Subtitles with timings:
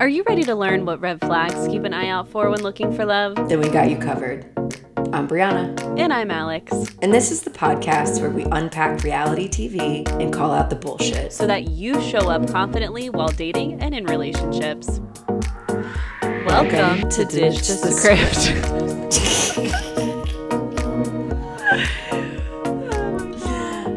[0.00, 2.90] Are you ready to learn what red flags keep an eye out for when looking
[2.90, 3.34] for love?
[3.50, 4.46] Then we got you covered.
[5.12, 6.72] I'm Brianna, And I'm Alex.
[7.02, 11.34] and this is the podcast where we unpack reality TV and call out the bullshit.
[11.34, 15.00] So that you show up confidently while dating and in relationships.
[16.22, 20.00] Welcome, to Dish to the Script.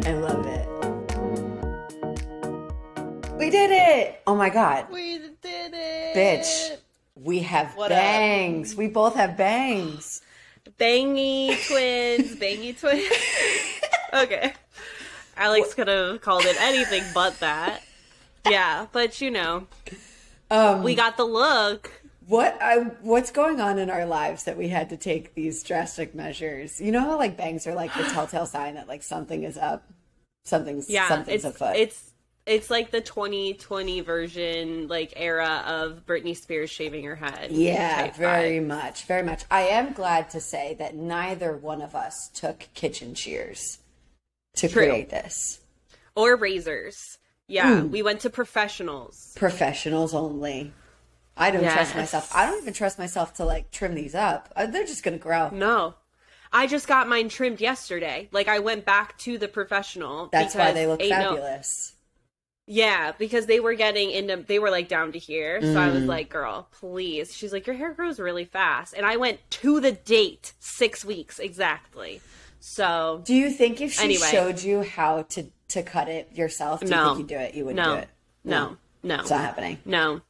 [0.05, 0.67] I love it.
[3.37, 4.21] We did it!
[4.27, 5.32] Oh my god, we did it!
[6.15, 6.77] Bitch.
[7.15, 7.97] We have What up?
[7.97, 8.75] bangs.
[8.75, 10.21] We both have bangs.
[10.79, 13.11] Bangy twins, bangy twins.
[14.13, 14.53] okay.
[15.37, 17.81] Alex could have called it anything but that.
[18.49, 19.67] Yeah, but you know,
[20.51, 21.91] Um, we got the look.
[22.27, 26.13] what I what's going on in our lives that we had to take these drastic
[26.15, 26.79] measures?
[26.81, 29.89] You know how like bangs are like the telltale sign that like something is up,
[30.45, 31.75] something's Yeah, something's it's afoot.
[31.75, 32.11] it's
[32.45, 37.51] it's like the 2020 version, like era of Britney Spears shaving her head.
[37.51, 38.67] Yeah, very vibe.
[38.67, 39.43] much, very much.
[39.49, 43.79] I am glad to say that neither one of us took kitchen shears
[44.55, 44.83] to True.
[44.83, 45.61] create this.
[46.15, 47.17] Or razors.
[47.47, 47.91] Yeah, Hmm.
[47.91, 49.33] we went to professionals.
[49.35, 50.73] Professionals only.
[51.35, 52.31] I don't trust myself.
[52.35, 54.51] I don't even trust myself to like trim these up.
[54.55, 55.49] Uh, They're just gonna grow.
[55.49, 55.95] No.
[56.51, 58.29] I just got mine trimmed yesterday.
[58.31, 60.29] Like I went back to the professional.
[60.31, 61.92] That's why they look ain't no- fabulous.
[62.65, 65.61] Yeah, because they were getting into they were like down to here.
[65.61, 65.93] So I Mm.
[65.95, 69.81] was like, "Girl, please." She's like, "Your hair grows really fast." And I went to
[69.81, 72.21] the date, 6 weeks exactly.
[72.61, 74.27] So, Do you think if she Anyway.
[74.31, 77.53] showed you how to to cut it yourself, do you think you'd do it?
[77.55, 77.95] You wouldn't no.
[77.95, 78.09] do it.
[78.45, 78.77] No.
[79.01, 79.15] No.
[79.19, 79.79] It's not happening.
[79.83, 80.21] No,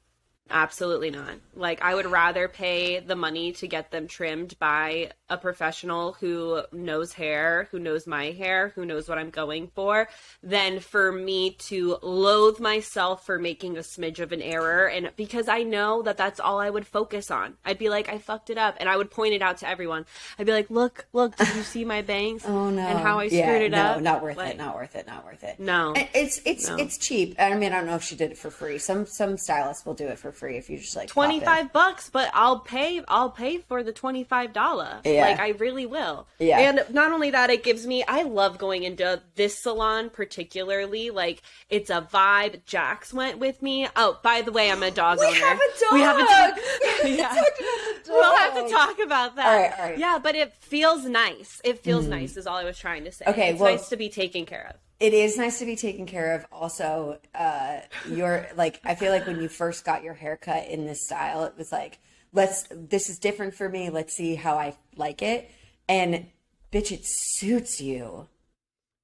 [0.50, 1.36] absolutely not.
[1.54, 6.62] Like, I would rather pay the money to get them trimmed by a professional who
[6.72, 10.08] knows hair, who knows my hair, who knows what I'm going for,
[10.42, 14.88] than for me to loathe myself for making a smidge of an error.
[14.88, 18.18] And because I know that that's all I would focus on, I'd be like, I
[18.20, 18.76] fucked it up.
[18.80, 20.06] And I would point it out to everyone.
[20.38, 22.44] I'd be like, look, look, did you see my bangs?
[22.46, 22.82] Oh no!
[22.82, 23.86] And how I yeah, screwed it up.
[23.86, 24.02] no, up?
[24.02, 24.58] not worth Like, it.
[24.58, 25.08] Not worth it.
[25.08, 25.60] Not worth it.
[25.60, 25.94] No.
[26.14, 26.76] It's it's No.
[26.78, 27.36] it's cheap.
[27.40, 28.78] I mean, I don't know if she did it for free.
[28.78, 32.30] Some some stylists will do it for free if you just like 25 bucks but
[32.34, 35.32] i'll pay i'll pay for the 25 dollar Yeah.
[35.32, 36.60] like i really will Yeah.
[36.60, 41.42] and not only that it gives me i love going into this salon particularly like
[41.70, 45.26] it's a vibe jax went with me oh by the way i'm a dog We
[45.28, 45.94] owner have a dog.
[45.94, 46.60] we have a dog
[47.06, 47.44] yeah.
[48.08, 49.98] We'll have to talk about that All right, all right.
[49.98, 53.26] yeah but it feels nice it feels nice is all i was trying to say
[53.28, 56.06] Okay, it's well- nice to be taken care of It is nice to be taken
[56.06, 56.46] care of.
[56.52, 57.80] Also, uh,
[58.10, 61.56] you're like I feel like when you first got your haircut in this style, it
[61.58, 62.00] was like
[62.34, 63.90] let's this is different for me.
[63.90, 65.50] Let's see how I like it.
[65.88, 66.28] And
[66.72, 68.28] bitch, it suits you.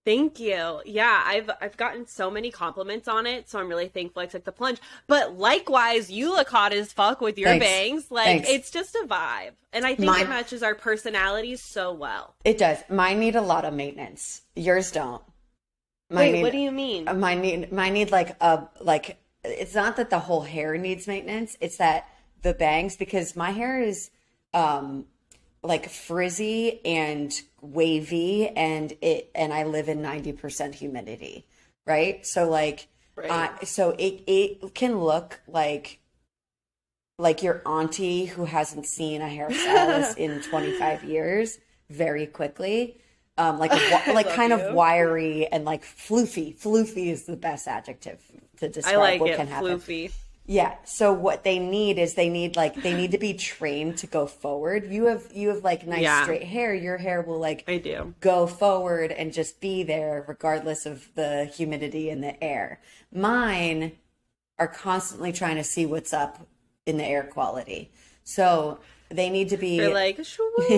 [0.05, 0.81] Thank you.
[0.85, 4.43] Yeah, I've I've gotten so many compliments on it, so I'm really thankful I took
[4.43, 4.79] the plunge.
[5.07, 7.65] But likewise, you look hot as fuck with your Thanks.
[7.65, 8.11] bangs.
[8.11, 8.49] Like Thanks.
[8.49, 12.33] it's just a vibe, and I think Mine- it matches our personalities so well.
[12.43, 12.79] It does.
[12.89, 14.41] Mine need a lot of maintenance.
[14.55, 15.21] Yours don't.
[16.09, 17.05] Mine Wait, need- what do you mean?
[17.19, 21.55] Mine need mine need like a like it's not that the whole hair needs maintenance,
[21.61, 22.07] it's that
[22.41, 24.11] the bangs because my hair is
[24.53, 25.05] um
[25.61, 31.45] like frizzy and wavy and it and I live in 90% humidity,
[31.85, 32.25] right?
[32.25, 33.31] So like Right.
[33.31, 35.99] uh, so it it can look like
[37.17, 41.57] like your auntie who hasn't seen a hairstylist in 25 years
[41.89, 42.97] very quickly
[43.37, 43.71] um like
[44.07, 48.21] like kind of wiry and like floofy floofy is the best adjective
[48.57, 50.11] to I describe like what it, can happen floofy.
[50.51, 54.07] Yeah so what they need is they need like they need to be trained to
[54.07, 56.23] go forward you have you have like nice Yeah.
[56.23, 58.15] straight hair your hair will like I do.
[58.19, 62.79] go forward and just be there regardless of the humidity in the air.
[63.13, 63.91] Mine
[64.57, 66.47] are constantly trying to see what's up
[66.87, 67.91] in the air quality.
[68.23, 68.79] So
[69.09, 70.17] they need to be You're like,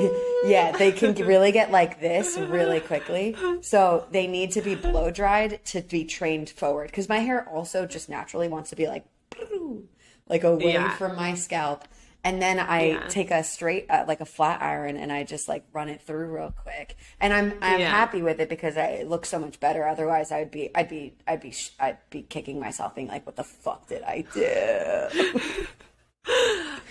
[0.45, 3.35] yeah, they can really get like this really quickly.
[3.61, 7.85] So they need to be blow dried to be trained forward because my hair also
[7.85, 9.05] just naturally wants to be like
[10.27, 10.95] like away Yeah.
[10.97, 11.87] from my scalp.
[12.23, 13.07] And then I Yeah.
[13.07, 16.27] take a straight, uh, like a flat iron, and I just like run it through
[16.27, 16.95] real quick.
[17.19, 17.89] And I'm I'm Yeah.
[17.89, 19.87] happy with it because I, it looks so much better.
[19.87, 23.37] Otherwise, I'd be I'd be I'd be sh- I'd be kicking myself, being like, "What
[23.37, 25.65] the fuck did I do?"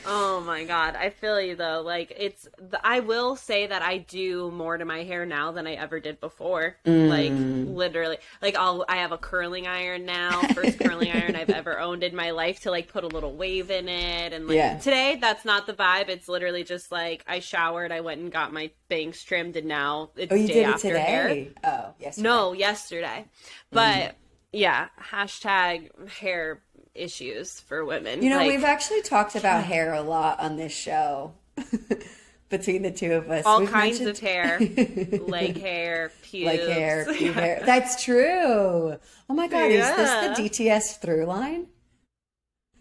[0.06, 1.82] Oh my god, I feel you though.
[1.84, 5.66] Like it's, th- I will say that I do more to my hair now than
[5.66, 6.76] I ever did before.
[6.84, 7.74] Like Mm.
[7.74, 12.02] literally, like I'll, I have a curling iron now, first curling iron I've ever owned
[12.02, 14.32] in my life to like put a little wave in it.
[14.32, 14.78] And like Yeah.
[14.78, 16.08] today, that's not the vibe.
[16.08, 20.10] It's literally just like I showered, I went and got my bangs trimmed, and now
[20.16, 21.46] it's Oh, you day did it after hair.
[21.62, 22.18] Oh, yes.
[22.18, 23.26] No, yesterday.
[23.70, 24.16] But
[24.52, 26.62] yeah, hashtag hair
[26.94, 28.22] issues for women.
[28.22, 31.32] You know, Like, we've actually talked about hair a lot on this show.
[32.48, 34.58] Between the two of us, all We've kinds mentioned- of hair,
[35.28, 36.46] leg hair, pubes.
[36.46, 37.62] like hair, pube hair.
[37.66, 38.96] That's true.
[39.28, 39.90] Oh my god, Yeah.
[39.92, 41.66] is this the DTS through line?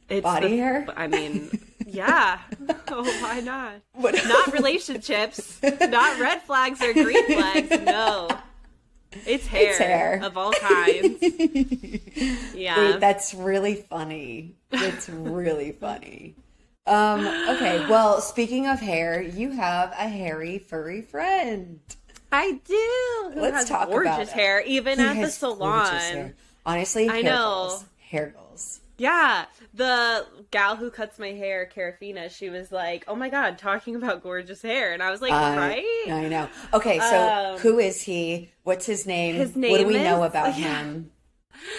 [0.10, 0.88] It's Body the- hair?
[0.98, 1.52] I mean,
[1.86, 2.40] yeah.
[2.88, 3.74] Oh, why not?
[3.94, 5.60] What- Not relationships.
[5.62, 7.70] not red flags or green flags.
[7.70, 8.28] No.
[9.26, 10.22] It's hair, hair.
[10.24, 11.18] of all kinds.
[12.54, 12.78] Yeah.
[12.92, 14.56] Wait, that's really funny.
[14.72, 16.36] It's really funny.
[16.86, 21.80] Um, okay, well, speaking of hair, you have a hairy, furry friend.
[22.32, 23.32] I do.
[23.34, 24.30] Who Let's has talk gorgeous about it.
[24.30, 26.34] hair, even He at the salon.
[26.66, 27.44] Honestly, I hair know.
[27.70, 27.86] goals.
[28.10, 28.82] Hair goals.
[29.00, 33.96] Yeah, the gal who cuts my hair, Carafina, she was like, "Oh my god, talking
[33.96, 36.48] about gorgeous hair," and I was like, I- "Right." I know.
[36.74, 38.52] Okay, so Um, who is he?
[38.64, 39.36] What's his name?
[39.36, 39.72] his name.
[39.72, 40.84] what do we know about yeah.
[40.84, 41.12] him?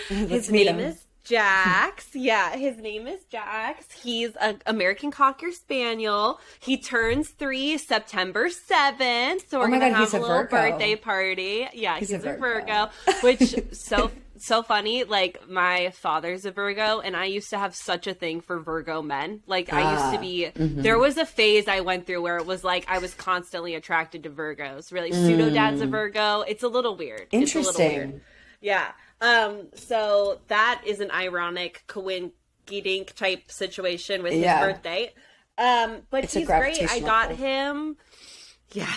[0.08, 0.86] His Let's meet name him.
[0.90, 2.08] is Jax.
[2.14, 3.92] yeah, his name is Jax.
[3.92, 6.40] He's an American Cocker Spaniel.
[6.58, 9.48] He turns three September 7th.
[9.48, 10.50] So we're Oh going to have a a little Virgo.
[10.50, 11.68] birthday party.
[11.72, 12.90] Yeah, He's he's, a a Virgo.
[13.06, 13.20] Virgo.
[13.22, 14.10] which so
[14.46, 15.04] so funny.
[15.04, 19.02] Like my father's a Virgo and I used to have such a thing for Virgo
[19.02, 19.42] men.
[19.46, 20.82] Like I used Ah, to be mm-hmm.
[20.82, 24.22] there was a phase I went through where it was like I was constantly attracted
[24.24, 24.92] to Virgos.
[24.92, 26.42] Really pseudo dad's a Virgo.
[26.42, 27.28] It's a little weird.
[27.32, 28.08] It's a little weird.
[28.08, 28.12] Mm.
[28.12, 28.20] Interesting.
[28.60, 28.92] Yeah.
[29.20, 34.60] Um, so that is an ironic coinkydink type situation with his Yeah.
[34.60, 35.12] birthday.
[35.58, 36.90] Um, but It's he's great.
[36.90, 37.96] I got him
[38.72, 38.92] yeah.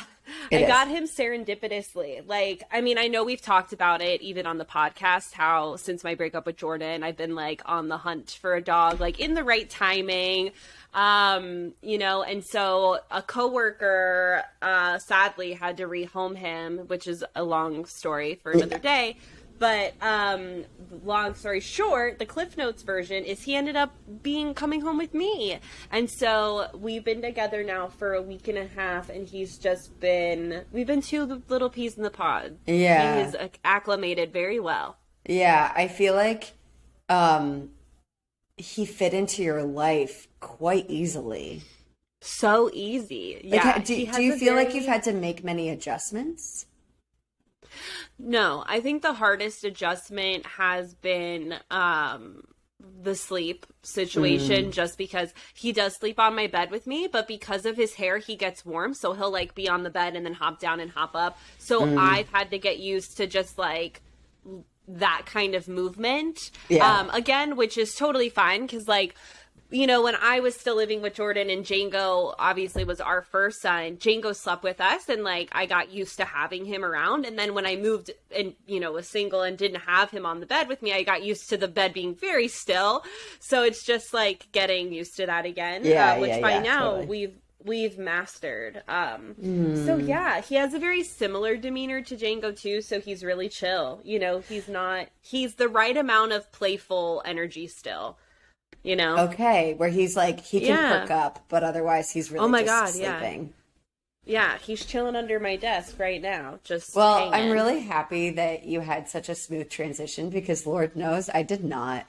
[0.51, 0.67] It I is.
[0.67, 2.27] got him serendipitously.
[2.27, 6.03] Like, I mean, I know we've talked about it even on the podcast how since
[6.03, 9.33] my breakup with Jordan, I've been like on the hunt for a dog, like in
[9.33, 10.51] the right timing.
[10.93, 17.25] Um, you know, and so a coworker uh sadly had to rehome him, which is
[17.35, 19.17] a long story for another day.
[19.63, 20.65] But um
[21.05, 25.13] long story short, the Cliff Notes version is he ended up being coming home with
[25.13, 25.57] me.
[25.89, 29.97] And so we've been together now for a week and a half and he's just
[30.01, 32.57] been we've been two little peas in the pod.
[32.65, 33.15] Yeah.
[33.15, 34.97] He is acclimated very well.
[35.25, 36.51] Yeah, I feel like
[37.07, 37.69] um
[38.57, 41.61] he fit into your life quite easily.
[42.19, 43.39] So easy.
[43.45, 43.79] Yeah.
[43.79, 46.65] do, do you feel like you've had to make many adjustments?
[48.19, 52.43] No, I think the hardest adjustment has been um
[53.01, 57.65] the sleep situation just because he does sleep on my bed with me, but because
[57.65, 60.33] of his hair he gets warm, so he'll like be on the bed and then
[60.33, 61.37] hop down and hop up.
[61.57, 64.01] So I've had to get used to just like
[64.87, 66.51] that kind of movement.
[66.69, 66.99] Yeah.
[66.99, 69.15] Um again, which is totally fine cuz like
[69.73, 73.59] you know, when I was still living with Jordan and Django obviously was our first
[73.59, 77.25] son, Django slept with us and like I got used to having him around.
[77.25, 80.41] And then when I moved and, you know, was single and didn't have him on
[80.41, 83.03] the bed with me, I got used to the bed being very still.
[83.39, 85.83] So it's just like getting used to that again.
[85.83, 87.07] Yeah, uh, which yeah, by yeah, now totally.
[87.07, 88.83] we've we've mastered.
[88.87, 89.33] Um
[89.87, 94.01] so yeah, he has a very similar demeanor to Django too, so he's really chill.
[94.03, 98.19] You know, he's not he's the right amount of playful energy still.
[98.83, 99.17] You know?
[99.17, 101.01] Okay, where he's like he can Yeah.
[101.01, 103.19] perk up, but otherwise he's really Oh my just God, yeah.
[103.19, 103.53] sleeping.
[104.25, 106.59] Yeah, he's chilling under my desk right now.
[106.63, 107.33] Just Well, hanging.
[107.33, 111.63] I'm really happy that you had such a smooth transition because Lord knows I did
[111.63, 112.05] not.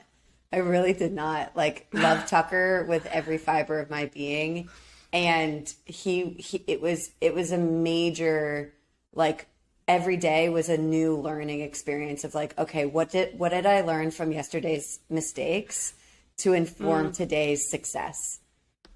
[0.51, 1.55] I really did not.
[1.55, 4.69] Like love Tucker with every fiber of my being
[5.13, 8.73] and he, he it was it was a major
[9.13, 9.47] like
[9.87, 13.81] every day was a new learning experience of like okay, what did what did I
[13.81, 15.93] learn from yesterday's mistakes
[16.37, 17.13] to inform mm.
[17.15, 18.39] today's success?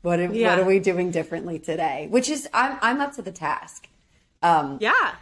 [0.02, 0.50] What are, Yeah.
[0.50, 2.08] what are we doing differently today?
[2.10, 3.88] Which is I'm I'm up to the task
[4.42, 5.16] um, Yeah.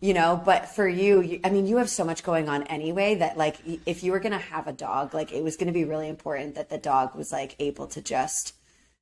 [0.00, 3.14] you know but for you, you i mean you have so much going on anyway
[3.16, 6.08] that like if you were gonna have a dog like it was gonna be really
[6.08, 8.54] important that the dog was like able to just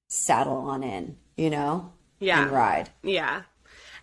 [0.09, 2.43] saddle on in you know Yeah.
[2.43, 3.43] and ride Yeah.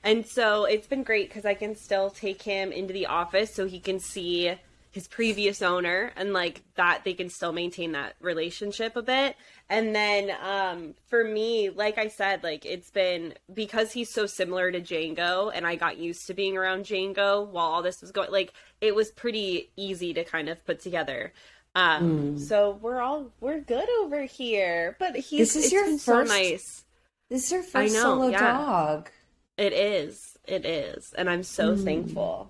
[0.04, 3.66] And so it's been great because I can still take him into the office so
[3.68, 4.54] he can see
[4.98, 9.36] his previous owner and like that they can still maintain that relationship a bit.
[9.70, 14.72] And then um for me, like I said, like it's been because he's so similar
[14.72, 18.32] to Django and I got used to being around Django while all this was going
[18.32, 21.32] like it was pretty easy to kind of put together.
[21.76, 24.96] Um so we're all we're good over here.
[24.98, 25.54] But he's.
[25.54, 26.86] This is your first- so nice.
[27.30, 28.40] this is your first know, solo yeah.
[28.40, 29.12] dog
[29.60, 30.40] It is.
[30.46, 31.14] It is.
[31.16, 31.84] And I'm so Mm.
[31.84, 32.50] thankful.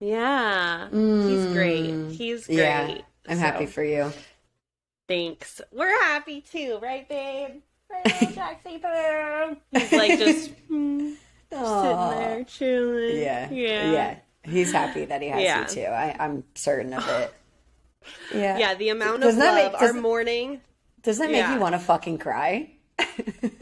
[0.00, 0.88] Yeah.
[0.90, 2.10] He's great.
[2.12, 2.56] He's great.
[2.58, 2.98] yeah
[3.28, 4.12] i'm So, happy for you
[5.08, 5.60] Thanks.
[5.72, 7.60] We're happy too, right, babe?
[7.88, 8.04] Right,
[8.64, 11.10] Jaxie He's like just hmm,
[11.50, 13.16] sitting there chilling.
[13.18, 13.90] yeah Yeah.
[13.92, 15.60] yeah he's happy that he has Yeah.
[15.62, 17.32] you too I, i'm certain of it
[18.34, 18.56] Yeah.
[18.58, 20.60] Yeah, the amount Doesn't of love make- our doesn't- morning.
[21.02, 21.54] Doesn't that make Yeah.
[21.54, 22.70] you want to fucking cry?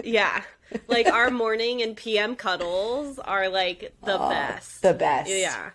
[0.03, 0.43] Yeah.
[0.87, 4.83] Like our morning and PM cuddles are like the best.
[4.83, 5.31] The best.
[5.31, 5.71] Yeah.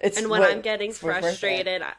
[0.00, 1.22] It's And when what- I'm getting it's worth it.
[1.22, 1.92] frustrated, I,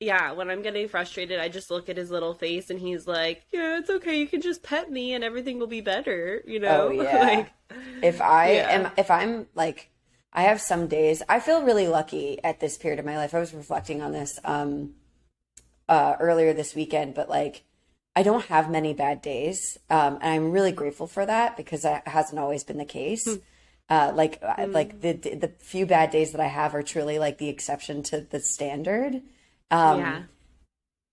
[0.00, 3.42] yeah, when I'm getting frustrated, I just look at his little face and he's like,
[3.52, 4.18] "Yeah, it's okay.
[4.18, 6.88] You can just pet me and everything will be better." You know?
[6.88, 7.18] Oh yeah.
[7.18, 7.52] like,
[8.02, 8.70] if I Yeah.
[8.70, 9.90] am, if I'm like,
[10.32, 11.22] I have some days.
[11.28, 13.34] I feel really lucky at this period of my life.
[13.34, 14.94] I was reflecting on this um,
[15.88, 17.62] uh, earlier this weekend, but like,
[18.16, 22.06] I don't have many bad days, um, and I'm really grateful for that because that
[22.08, 23.26] hasn't always been the case.
[23.90, 27.38] Uh, like, I- like the the few bad days that I have are truly like
[27.38, 29.20] the exception to the standard.
[29.70, 30.22] Um, yeah.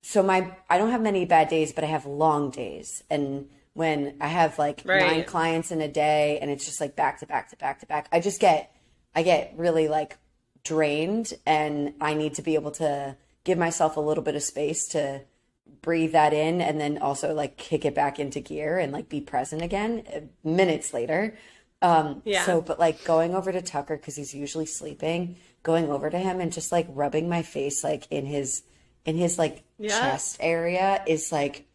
[0.04, 3.04] so my I don't have many bad days, but I have long days.
[3.10, 5.02] And when I have like Right.
[5.02, 7.86] nine clients in a day and it's just like back to back to back to
[7.86, 8.74] back, I just get
[9.16, 10.18] I get really like
[10.64, 14.88] drained and I need to be able to give myself a little bit of space
[14.90, 15.22] to
[15.82, 19.20] breathe that in and then also like kick it back into gear and like be
[19.22, 21.36] present again uh, minutes later.
[21.82, 22.46] Um Yeah.
[22.46, 26.40] so but like going over to Tucker cuz he's usually sleeping, going over to him
[26.40, 28.64] and just like rubbing my face like in his
[29.06, 30.00] in his like Yeah.
[30.00, 31.66] chest area is like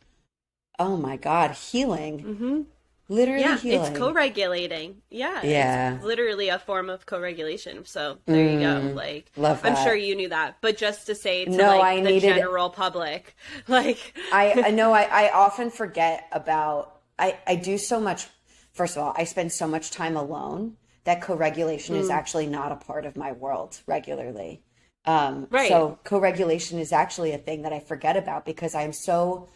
[0.79, 2.23] oh my god, healing.
[2.23, 2.61] Mm-hmm.
[3.09, 3.93] Literally Yeah, healing.
[3.93, 5.01] it's co-regulating.
[5.11, 5.95] Yeah, Yeah.
[5.95, 7.85] it's literally a form of co-regulation.
[7.87, 8.93] So there you go.
[8.95, 11.83] Like, Mm, love I'm sure you knew that, but just to say to No, like
[11.83, 13.37] I the needed- general public,
[13.69, 18.27] like, I, I know I, I often forget about I, I do so much
[18.77, 22.01] first of all, I spend so much time alone that co-regulation Mm.
[22.01, 24.63] is actually not a part of my world regularly.
[25.05, 25.69] Um Right.
[25.69, 29.49] so co-regulation is actually a thing that I forget about because I am so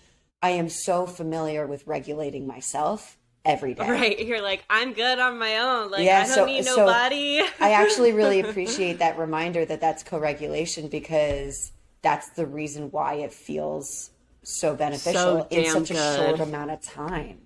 [0.43, 3.89] I am so familiar with regulating myself every day.
[3.91, 4.19] right?
[4.29, 5.91] You're like, I'm good on my own.
[5.91, 7.41] Like, Yeah, I don't so- need so nobody.
[7.61, 11.73] I actually really appreciate that reminder that that's co-regulation because
[12.03, 14.11] that's the reason why it feels
[14.43, 16.17] so beneficial in damn such a good.
[16.19, 17.39] short amount of time.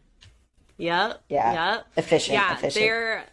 [0.78, 1.22] Yep.
[1.28, 1.52] Yeah.
[1.52, 1.86] Yep.
[1.96, 2.52] Efficient, Yeah.
[2.54, 2.74] efficient.
[2.74, 3.24] They're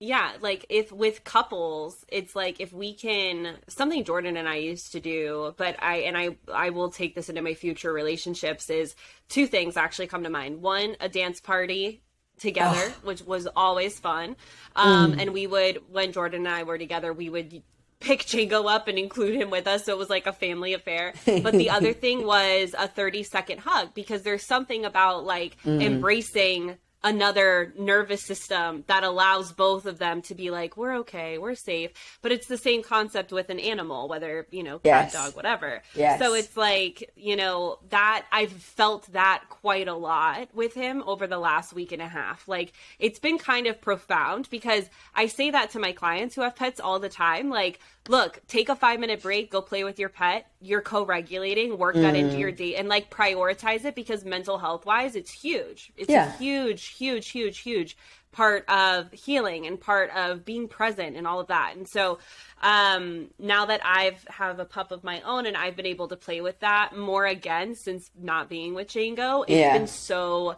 [0.00, 4.92] yeah, like if with couples, it's like if we can something Jordan and I used
[4.92, 8.94] to do, but I and I I will take this into my future relationships is
[9.28, 10.62] two things actually come to mind.
[10.62, 12.02] One, a dance party
[12.38, 14.36] together, which was always fun.
[14.76, 15.22] Um Mm.
[15.22, 17.62] and we would when Jordan and I were together, we would
[18.00, 21.12] pick Django up and include him with us so it was like a family affair
[21.26, 25.82] but the other thing was a 30 second hug because there's something about like Mm.
[25.82, 31.54] embracing another nervous system that allows both of them to be like we're okay we're
[31.54, 31.90] safe
[32.22, 35.12] but it's the same concept with an animal whether you know cat Yes.
[35.12, 36.18] dog whatever Yes.
[36.18, 41.28] so it's like you know that i've felt that quite a lot with him over
[41.28, 45.50] the last week and a half like it's been kind of profound because i say
[45.50, 47.78] that to my clients who have pets all the time like
[48.08, 52.14] look take a five minute break go play with your pet you're co-regulating work that
[52.16, 52.40] into Mm.
[52.40, 56.26] your day and like prioritize it because mental health wise it's huge it's Yeah.
[56.34, 57.96] a huge huge huge huge
[58.32, 62.18] part of healing and part of being present and all of that and so
[62.62, 66.16] um now that i've have a pup of my own and i've been able to
[66.16, 69.72] play with that more again since not being with Django it's Yeah.
[69.72, 70.56] been so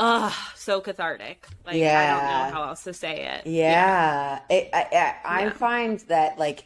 [0.00, 5.14] uh so cathartic like i don't know how else to say it Yeah, It, I,
[5.24, 6.64] I, I find that like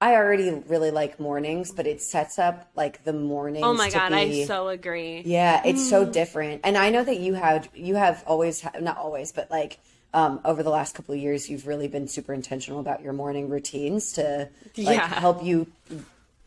[0.00, 3.64] I already really like mornings, but it sets up like the mornings.
[3.64, 6.60] oh my god be- i so agree Yeah, it's so different.
[6.62, 9.80] And I know that you have you have always not always, but like
[10.14, 13.48] um, over the last couple of years, you've really been super intentional about your morning
[13.48, 15.06] routines to like Yeah.
[15.08, 15.66] help you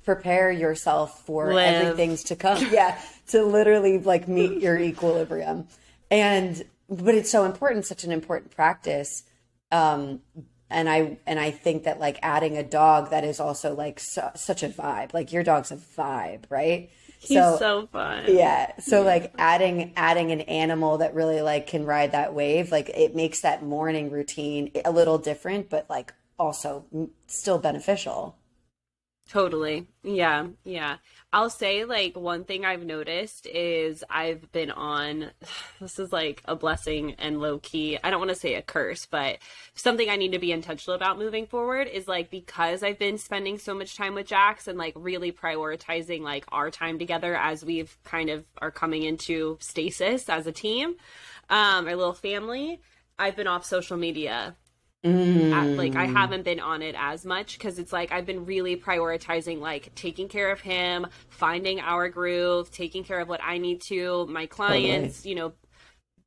[0.05, 1.75] prepare yourself for Live.
[1.75, 2.65] everything's to come.
[2.71, 5.67] yeah, to literally like meet your equilibrium.
[6.11, 9.23] And but it's so important, such an important practice.
[9.71, 10.21] Um,
[10.69, 14.21] and I and I think that like adding a dog that is also like su-
[14.35, 15.13] such a vibe.
[15.13, 16.91] Like your dog's a vibe, right?
[17.21, 22.13] he's so, fun yeah so like adding adding an animal that really like can ride
[22.13, 26.83] that wave like it makes that morning routine a little different but like also
[27.27, 28.35] still beneficial
[29.31, 29.87] Totally.
[30.03, 30.47] Yeah.
[30.65, 30.97] Yeah.
[31.33, 35.31] I'll say like one thing I've noticed is I've been on
[35.79, 37.97] this is like a blessing and low key.
[38.03, 39.37] I don't want to say a curse, but
[39.73, 43.59] something I need to be intentional about moving forward is like because I've been spending
[43.59, 47.97] so much time with Jax and like really prioritizing like our time together as we've
[48.03, 50.95] kind of are coming into stasis as a team,
[51.49, 52.81] um, our little family.
[53.17, 54.55] I've been off social media
[55.03, 56.13] at- like I mm.
[56.15, 60.27] haven't been on it as much because it's like I've been really prioritizing like taking
[60.27, 65.25] care of him, finding our groove, taking care of what I need to, my clients,
[65.25, 65.53] you know,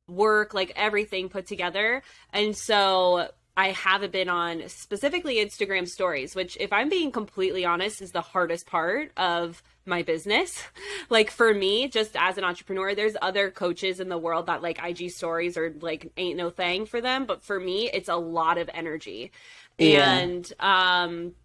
[0.07, 2.03] work, like everything put together.
[2.33, 8.01] And so I haven't been on specifically Instagram stories, which if I'm being completely honest
[8.01, 10.61] is the hardest part of my business.
[11.07, 14.83] Like for me, just as an entrepreneur, there's other coaches in the world that like
[14.83, 18.57] IG stories or like ain't no thing for them, but for me, it's a lot
[18.57, 19.31] of energy.
[19.77, 20.17] Yeah.
[20.17, 21.35] And um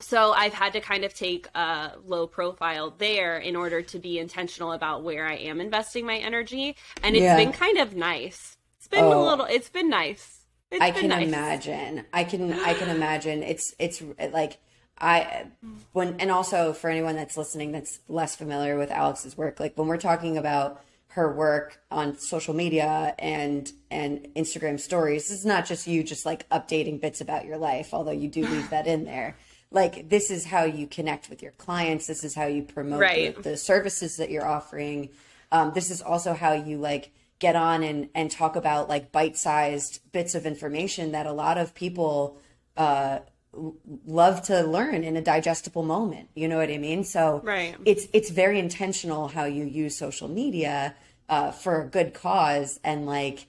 [0.00, 4.18] so I've had to kind of take a low profile there in order to be
[4.18, 6.74] intentional about where I am investing my energy,
[7.04, 7.36] and it's Yeah.
[7.36, 8.56] been kind of nice.
[8.78, 9.16] It's been Oh.
[9.16, 9.46] a little.
[9.46, 10.40] It's been nice.
[10.72, 11.28] It's I been can nice.
[11.28, 12.04] imagine.
[12.12, 13.44] I can I can imagine.
[13.44, 14.58] It's it's like
[14.98, 15.46] I
[15.92, 19.88] when and also for anyone that's listening that's less familiar with Alex's work, like when
[19.88, 25.66] we're talking about her work on social media and and Instagram stories, this is not
[25.66, 29.04] just you just like updating bits about your life, although you do leave that in
[29.04, 29.36] there.
[29.70, 32.06] Like this is how you connect with your clients.
[32.06, 33.34] This is how you promote Right.
[33.36, 35.10] the, the services that you're offering.
[35.50, 40.00] Um, this is also how you like get on and and talk about like bite-sized
[40.12, 42.38] bits of information that a lot of people
[42.76, 43.18] uh
[44.06, 46.28] love to learn in a digestible moment.
[46.34, 47.04] You know what i mean?
[47.04, 47.74] So Right.
[47.84, 50.94] it's it's very intentional how you use social media
[51.28, 52.78] uh for a good cause.
[52.84, 53.46] And like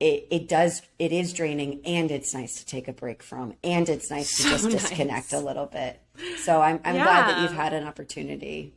[0.00, 3.88] it, it does it is draining and it's nice to take a break from and
[3.88, 4.72] it's nice to just nice.
[4.74, 6.00] disconnect a little bit.
[6.38, 8.72] So i'm i'm glad that you've had an opportunity.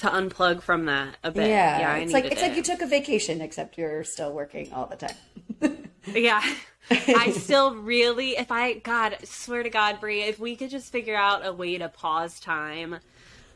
[0.00, 1.48] To unplug from that a bit.
[1.48, 4.70] yeah, Yeah, I it's like it's like you took a vacation except you're still working
[4.74, 5.16] all the time
[6.14, 6.42] Yeah.
[6.90, 11.16] I still really, if I, God, swear to God, Brie, if we could just figure
[11.16, 12.98] out a way to pause time.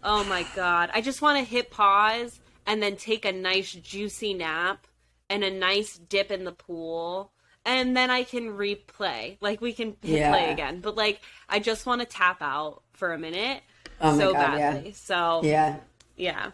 [0.02, 0.90] Oh my God.
[0.92, 4.86] I just want to hit pause and then take a nice juicy nap
[5.28, 7.32] and a nice dip in the pool.
[7.64, 9.36] And then I can replay.
[9.40, 10.30] Like we can Yeah.
[10.30, 10.80] play again.
[10.80, 13.62] But like, I just want to tap out for a minute
[14.00, 14.72] Oh my so God, yeah.
[14.72, 14.92] badly.
[14.92, 15.76] So, yeah
[16.16, 16.50] yeah.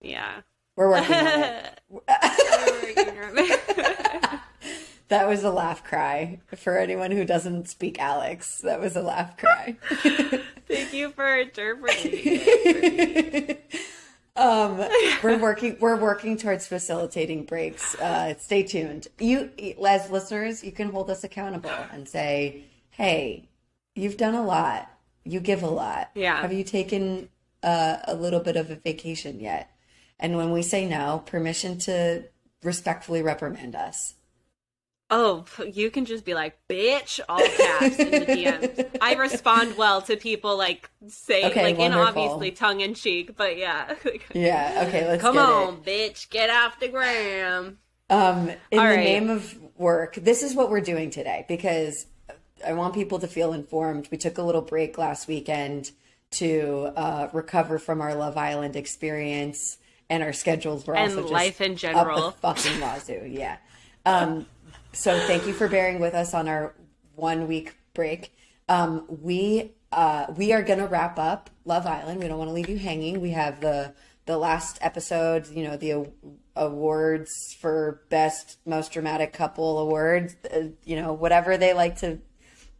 [0.00, 0.40] Yeah.
[0.76, 1.80] we're working on it
[2.96, 4.26] yeah.
[5.10, 8.60] That was a laugh cry for anyone who doesn't speak Alex.
[8.60, 9.76] That was a laugh cry.
[10.68, 13.56] Thank you for interpreting.
[14.36, 14.78] um,
[15.20, 15.76] we're working.
[15.80, 17.96] We're working towards facilitating breaks.
[17.96, 19.08] Uh, stay tuned.
[19.18, 19.50] You,
[19.84, 23.48] as listeners, you can hold us accountable and say, "Hey,
[23.96, 24.88] you've done a lot.
[25.24, 26.12] You give a lot.
[26.14, 26.40] Yeah.
[26.40, 27.30] Have you taken
[27.64, 29.72] uh, a little bit of a vacation yet?"
[30.20, 32.26] And when we say no, permission to
[32.62, 34.14] respectfully reprimand us.
[35.12, 38.98] Oh, you can just be like, bitch, all caps in the DMs.
[39.00, 42.22] I respond well to people like say, Okay, like, in wonderful.
[42.22, 43.94] obviously tongue in cheek, but yeah.
[44.34, 44.84] Yeah.
[44.86, 45.06] Okay.
[45.08, 45.50] Let's Come get it.
[45.52, 47.78] on, bitch, get off the gram.
[48.08, 49.04] Um, in All the right.
[49.04, 52.06] name of work, this is what we're doing today because
[52.66, 54.08] I want people to feel informed.
[54.10, 55.90] We took a little break last weekend
[56.32, 61.32] to uh, recover from our Love Island experience, and our schedules were And also just
[61.32, 62.30] life in up general.
[62.30, 63.26] the fucking wazoo.
[63.28, 63.56] Yeah.
[64.06, 64.46] Um,
[64.92, 66.74] so thank you for bearing with us on our
[67.14, 68.34] one week break.
[68.68, 72.20] Um, we uh, we are gonna wrap up Love Island.
[72.20, 73.20] We don't want to leave you hanging.
[73.20, 73.94] We have the
[74.26, 75.48] the last episode.
[75.48, 76.06] You know the
[76.56, 80.36] awards for best most dramatic couple awards.
[80.52, 82.18] Uh, you know whatever they like to,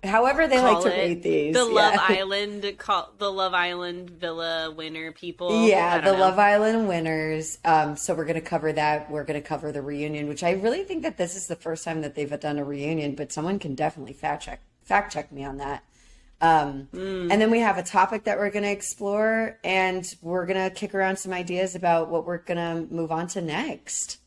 [0.04, 1.54] however they Call like to it rate these.
[1.54, 5.66] The Love Island, call, the Love Island Villa winner people.
[5.66, 6.18] Yeah, the know.
[6.18, 7.58] Love Island winners.
[7.64, 9.10] Um, so we're going to cover that.
[9.10, 11.84] We're going to cover the reunion, which I really think that this is the first
[11.84, 15.44] time that they've done a reunion, but someone can definitely fact check fact check me
[15.44, 15.84] on that.
[16.40, 17.30] Um, Mm.
[17.30, 20.74] And then we have a topic that we're going to explore, and we're going to
[20.74, 24.18] kick around some ideas about what we're going to move on to next.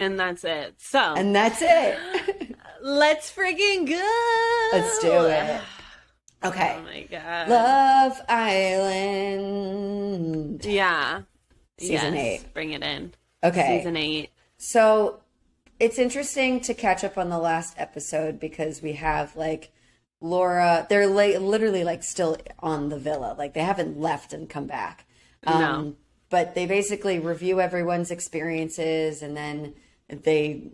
[0.00, 0.74] And that's it.
[0.78, 1.98] So And that's it.
[2.88, 4.70] let's freaking go.
[4.72, 5.60] Let's do it.
[6.44, 6.76] Okay.
[6.78, 7.48] Oh my god.
[7.48, 8.20] Love
[9.68, 10.64] Island.
[10.64, 11.22] Yeah.
[11.78, 12.54] Season Yes, eight.
[12.54, 13.12] Bring it in.
[13.42, 13.78] Okay.
[13.78, 14.30] Season eight.
[14.56, 15.20] So
[15.78, 19.72] it's interesting to catch up on the last episode because we have like
[20.20, 23.34] Laura, they're like literally like still on the villa.
[23.38, 25.06] Like they haven't left and come back.
[25.46, 25.94] Um, No.
[26.30, 29.74] But they basically review everyone's experiences and then
[30.08, 30.70] they,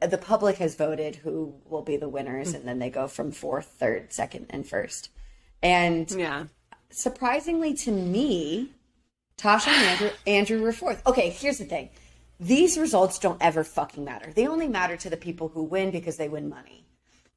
[0.00, 3.66] the public has voted who will be the winners and then they go from fourth,
[3.78, 5.10] third, second, and first.
[5.62, 6.44] And Yeah.
[6.90, 8.72] surprisingly to me,
[9.36, 11.06] Tasha and Andrew, Andrew were fourth.
[11.06, 11.90] Okay, here's the thing.
[12.40, 14.32] These results don't ever fucking matter.
[14.32, 16.86] They only matter to the people who win because they win money.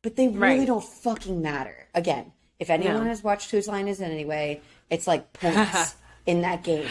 [0.02, 0.68] But they really Right.
[0.68, 1.88] don't fucking matter.
[1.94, 3.10] Again, if anyone No.
[3.10, 6.88] has watched Whose Line Is It Anyway, it's like points in that game.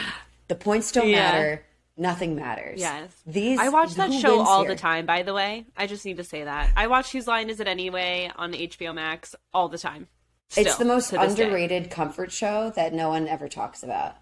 [0.48, 1.16] The points don't Yeah.
[1.33, 1.62] matter.
[2.01, 2.81] Nothing matters.
[2.81, 3.11] Yes.
[3.27, 4.71] These I watch that show all here?
[4.71, 5.67] the time, by the way.
[5.77, 6.71] I just need to say that.
[6.75, 10.09] I watch Whose Line Is It Anyway on HBO Max all the time.
[10.57, 11.45] It's the most this day.
[11.45, 14.17] underrated comfort show that no one ever talks about.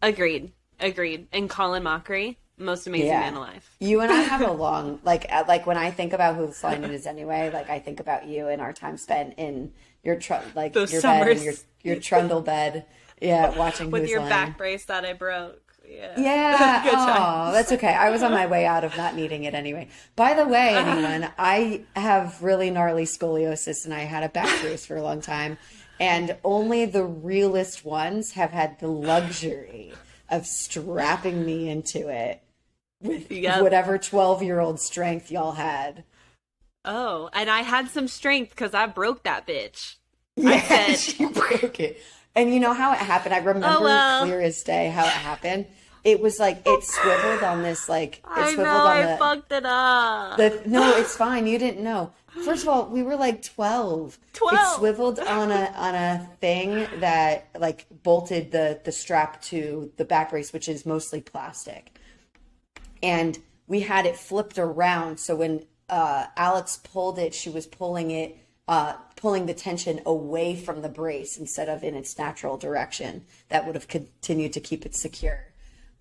[0.00, 0.52] Agreed.
[0.80, 1.26] Agreed.
[1.30, 3.20] And Colin Mochrie, most amazing Yeah.
[3.20, 3.68] man alive.
[3.80, 6.84] You and I have a long like uh, like when I think about whose line
[6.84, 7.50] it is anyway.
[7.52, 11.02] Like I think about you and our time spent in your tr- like Those your
[11.02, 12.86] bed your your trundle bed
[13.20, 14.28] Yeah, watching with your Line.
[14.30, 15.60] back brace that I broke.
[15.88, 16.14] Yeah.
[16.18, 16.82] Yeah.
[17.48, 17.92] Oh, that's okay.
[17.94, 19.88] I was on my way out of not needing it anyway.
[20.16, 24.84] By the way, anyone, I have really gnarly scoliosis and I had a back brace
[24.86, 25.58] for a long time.
[26.00, 29.92] And only the realest ones have had the luxury
[30.28, 32.42] of strapping me into it
[33.00, 33.62] with Yep.
[33.62, 36.04] whatever 12 year old strength y'all had.
[36.84, 39.96] Oh, and I had some strength because I broke that bitch.
[40.36, 41.98] Yeah, said- she broke it.
[42.36, 43.34] And you know how it happened?
[43.34, 44.24] I remember Oh, well.
[44.24, 45.66] clear as day how it happened.
[46.02, 49.16] It was like it swiveled on this like it I swiveled know on I the,
[49.16, 50.36] fucked it up.
[50.36, 51.46] the no, it's fine.
[51.46, 52.12] You didn't know.
[52.44, 54.18] First of all, we were like twelve.
[54.34, 54.58] Twelve.
[54.74, 60.04] It swiveled on a on a thing that like bolted the the strap to the
[60.04, 61.96] back brace, which is mostly plastic.
[63.02, 68.10] And we had it flipped around, so when uh, Alex pulled it, she was pulling
[68.10, 68.36] it,
[68.68, 68.94] uh,
[69.24, 73.24] pulling the tension away from the brace instead of in its natural direction.
[73.48, 75.46] That would have continued to keep it secure.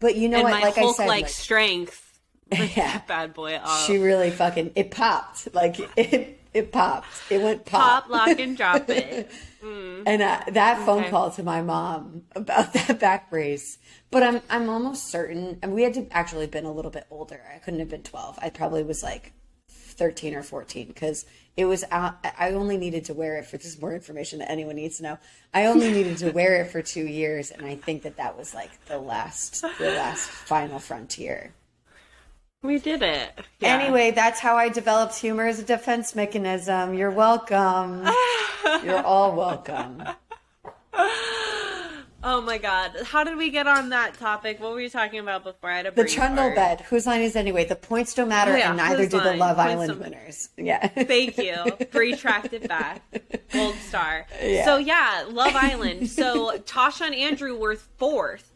[0.02, 0.52] But you know and what?
[0.52, 2.20] my Like I said, like like, strength.
[2.52, 3.00] yeah.
[3.08, 3.88] Bad boy off.
[3.88, 8.58] She really fucking it popped like it it popped it went pop, Pop, lock, and
[8.58, 9.32] drop it.
[9.64, 13.78] and uh, that phone call to my mom about that back brace.
[14.12, 17.40] But I'm I'm almost certain, and we had to actually been a little bit older.
[17.56, 18.38] I couldn't have been 12.
[18.42, 19.32] I probably was like
[19.70, 22.18] 13 or 14 because it was out.
[22.38, 25.04] I only needed to wear it for this is more information that anyone needs to
[25.04, 25.18] know.
[25.54, 28.54] I only needed to wear it for two years, and I think that that was
[28.54, 31.54] like the last the last final frontier.
[32.63, 33.42] We did it.
[33.60, 33.76] Yeah.
[33.76, 36.94] Anyway, that's how I developed humor as a defense mechanism.
[36.94, 38.08] You're welcome.
[38.84, 40.02] You're all welcome.
[42.26, 42.92] Oh my god.
[43.06, 44.62] How did we get on that topic?
[44.62, 45.70] What were you talking about before?
[45.70, 46.56] I had a The trundle fart.
[46.56, 46.82] bed.
[46.82, 47.66] Whose line is anyway?
[47.66, 49.34] The points don't matter, Oh, yeah, and neither whose do the?
[49.34, 50.50] Love Island winners.
[50.58, 50.88] Yeah.
[50.88, 51.56] Thank you.
[51.94, 53.02] Retract it back.
[53.52, 54.26] Gold star.
[54.42, 54.64] Yeah.
[54.64, 56.10] So yeah, Love Island.
[56.10, 58.52] So Tasha and Andrew were fourth.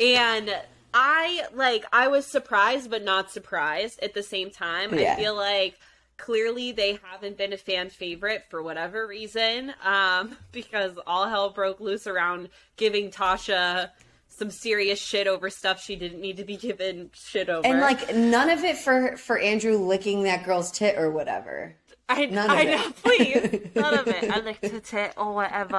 [0.00, 0.54] And
[0.94, 4.98] I like I was surprised but not surprised at the same time.
[4.98, 5.14] Yeah.
[5.14, 5.76] I feel like
[6.22, 9.74] clearly they haven't been a fan favorite for whatever reason.
[9.84, 13.90] Um, because all hell broke loose around giving Tasha
[14.28, 17.66] some serious shit over stuff she didn't need to be given shit over.
[17.66, 21.74] and like none of it for for Andrew licking that girl's tit or whatever.
[22.08, 22.76] I, None of I it.
[22.76, 23.70] know, please.
[23.74, 24.30] None of it.
[24.30, 25.72] I licked a tit or whatever.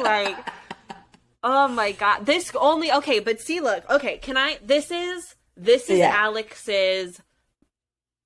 [0.00, 0.36] Like,
[1.42, 2.26] oh my god.
[2.26, 6.14] This only, okay, but see, look, okay, can I, this is, this is Yeah.
[6.14, 7.20] Alex's,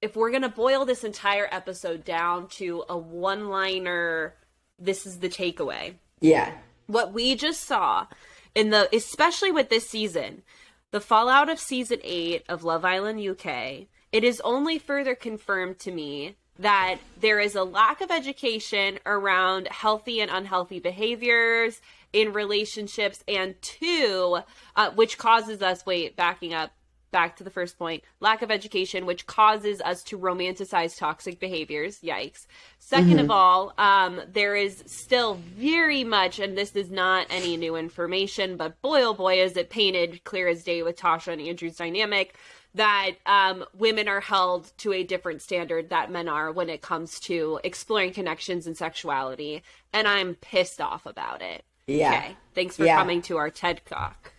[0.04, 4.34] if we're gonna boil this entire episode down to a one liner,
[4.78, 6.52] this is the takeaway Yeah.
[6.86, 8.06] what we just saw
[8.54, 10.42] in the especially with this season
[10.90, 15.90] the fallout of season 8 of love island uk it is only further confirmed to
[15.90, 21.80] me that there is a lack of education around healthy and unhealthy behaviors
[22.12, 24.38] in relationships and two
[24.76, 26.70] uh, which causes us wait backing up
[27.14, 32.00] back to the first point lack of education which causes us to romanticize toxic behaviors.
[32.00, 32.46] Yikes.
[32.92, 37.76] 2nd of all um, there is still very much and this is not any new
[37.76, 41.76] information but boy oh boy is it painted clear as day with tasha and andrew's
[41.76, 42.34] dynamic
[42.74, 47.20] that um, women are held to a different standard that men are when it comes
[47.20, 49.62] to exploring connections and sexuality.
[49.92, 51.64] And i'm pissed off about it.
[51.86, 52.12] Yeah.
[52.12, 52.36] okay.
[52.54, 52.96] Thanks for Yeah.
[52.96, 54.33] coming to our ted talk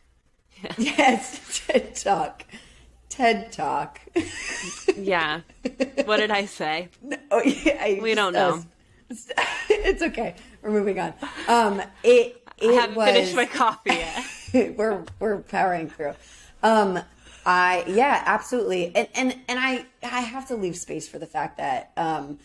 [0.77, 1.61] Yes.
[1.67, 2.43] TED Talk.
[3.09, 3.99] TED Talk.
[4.97, 5.41] yeah
[6.05, 6.89] what did i say
[7.31, 8.63] Oh, yeah, I We don't know.
[9.69, 10.35] It's okay.
[10.61, 11.13] We're moving on.
[11.47, 13.09] Um, it it I haven't was.
[13.09, 14.25] finished my coffee yet.
[14.77, 16.13] we're we're powering through.
[16.63, 16.99] Um,
[17.45, 21.57] I yeah, absolutely, and and and I I have to leave space for the fact
[21.57, 22.39] that um,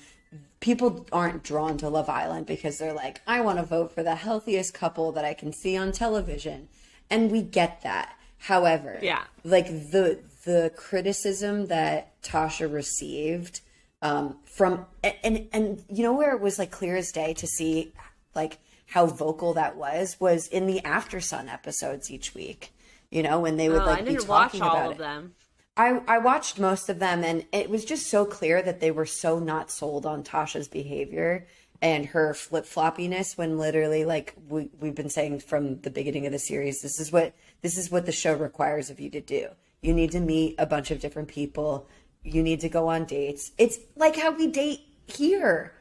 [0.60, 4.16] people aren't drawn to Love Island because they're like, I want to vote for the
[4.16, 6.68] healthiest couple that I can see on television,
[7.10, 8.16] and we get that.
[8.38, 9.24] However, Yeah.
[9.44, 13.60] like the the criticism that Tasha received
[14.02, 17.92] um, from and, and you know where it was like clear as day to see
[18.34, 22.72] like how vocal that was was in the After Sun episodes each week.
[23.10, 24.98] You know when they would Oh, like I be talking all about of it.
[24.98, 25.34] them.
[25.76, 29.06] I, I watched most of them and it was just so clear that they were
[29.06, 31.46] so not sold on Tasha's behavior
[31.82, 36.32] and her flip floppiness when literally like we, we've been saying from the beginning of
[36.32, 39.48] the series this is what this is what the show requires of you to do.
[39.82, 41.88] You need to meet a bunch of different people.
[42.22, 43.52] You need to go on dates.
[43.56, 45.72] It's like how we date here.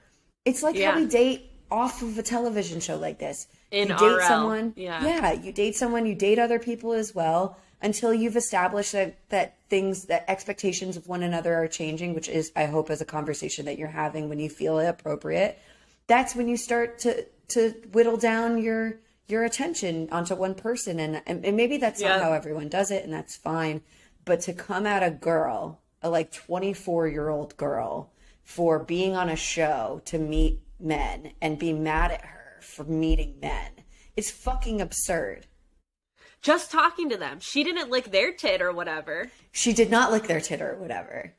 [0.45, 0.91] It's like Yeah.
[0.91, 3.47] how we date off of a television show like this.
[3.71, 5.03] In you date RL, someone yeah.
[5.05, 9.57] yeah you date someone you date other people as well until you've established that that
[9.69, 13.65] things that expectations of one another are changing which is i hope is a conversation
[13.65, 15.59] that you're having when you feel it appropriate
[16.09, 21.21] that's when you start to to whittle down your your attention onto one person and,
[21.27, 22.09] and, and maybe that's Yeah.
[22.17, 23.81] not how everyone does it and that's fine
[24.25, 28.11] but to come at a girl a like 24 year old girl
[28.43, 33.35] for being on a show to meet men and be mad at her for meeting
[33.41, 33.71] men
[34.17, 35.45] it's fucking absurd
[36.41, 37.39] Just talking to them.
[37.41, 39.29] She didn't lick their tit or whatever.
[39.51, 41.33] she did not lick their tit or whatever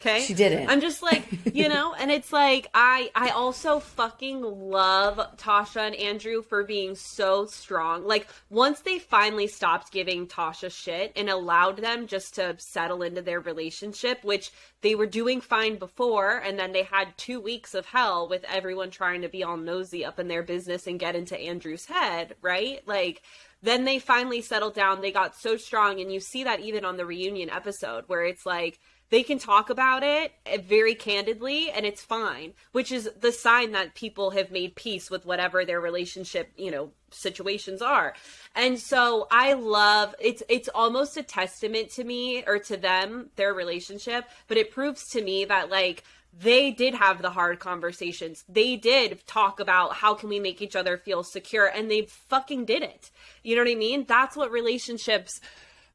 [0.00, 0.22] Okay.
[0.22, 0.70] She didn't.
[0.70, 5.94] I'm just like, you know, and it's like I I also fucking love Tasha and
[5.94, 8.06] Andrew for being so strong.
[8.06, 13.20] Like once they finally stopped giving Tasha shit and allowed them just to settle into
[13.20, 17.84] their relationship, which they were doing fine before, and then they had two weeks of
[17.84, 21.38] hell with everyone trying to be all nosy up in their business and get into
[21.38, 22.80] Andrew's head, right?
[22.86, 23.20] Like
[23.62, 25.02] then they finally settled down.
[25.02, 28.46] They got so strong, and you see that even on the reunion episode where it's
[28.46, 28.78] like
[29.10, 33.72] they can talk about it eh, very candidly and it's fine which is the sign
[33.72, 38.14] that people have made peace with whatever their relationship you know situations are
[38.54, 43.52] and so i love it's it's almost a testament to me or to them their
[43.52, 46.04] relationship but it proves to me that like
[46.38, 48.44] they did have the hard conversations.
[48.48, 52.66] They did talk about how can we make each other feel secure and they fucking
[52.66, 53.10] did it.
[53.42, 54.04] You know what I mean?
[54.06, 55.40] That's what relationships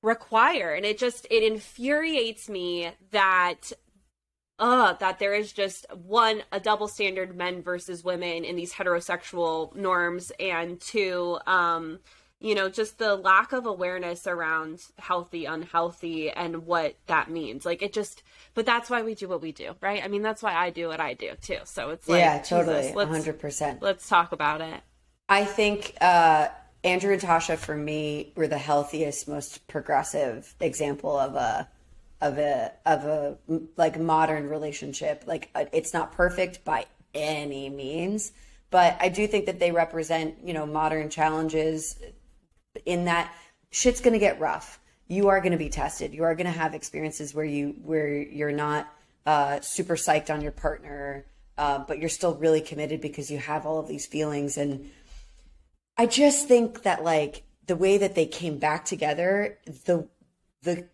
[0.02, 0.74] require.
[0.74, 3.72] And it just it infuriates me that
[4.58, 9.76] uh that there is just one a double standard men versus women in these heterosexual
[9.76, 12.00] norms and two um
[12.40, 17.66] you know just the lack of awareness around healthy unhealthy and what that means.
[17.66, 20.02] Like it just but that's why we do what we do right?
[20.04, 21.60] I mean that's why i do what i do too.
[21.66, 22.94] So it's like yeah Jesus, totally.
[22.94, 24.82] let's 100% let's talk about it.
[25.28, 26.50] I think uh,
[26.86, 31.68] Andrew and Tasha for me were the healthiest, most progressive example of a
[32.22, 33.38] of a of a
[33.76, 35.24] like modern relationship.
[35.26, 38.34] Like uh, it's not perfect by any means,
[38.70, 41.98] but I do think that they represent you know modern challenges
[42.86, 43.34] in that
[43.72, 44.80] shit's to get rough.
[45.08, 46.14] You are to be tested.
[46.14, 48.94] You are to have experiences where you where you're not
[49.26, 51.26] uh, super psyched on your partner,
[51.58, 54.92] uh, but you're still really committed because you have all of these feelings and
[55.98, 60.08] I just think that like the way that they came back together, the
[60.62, 60.88] the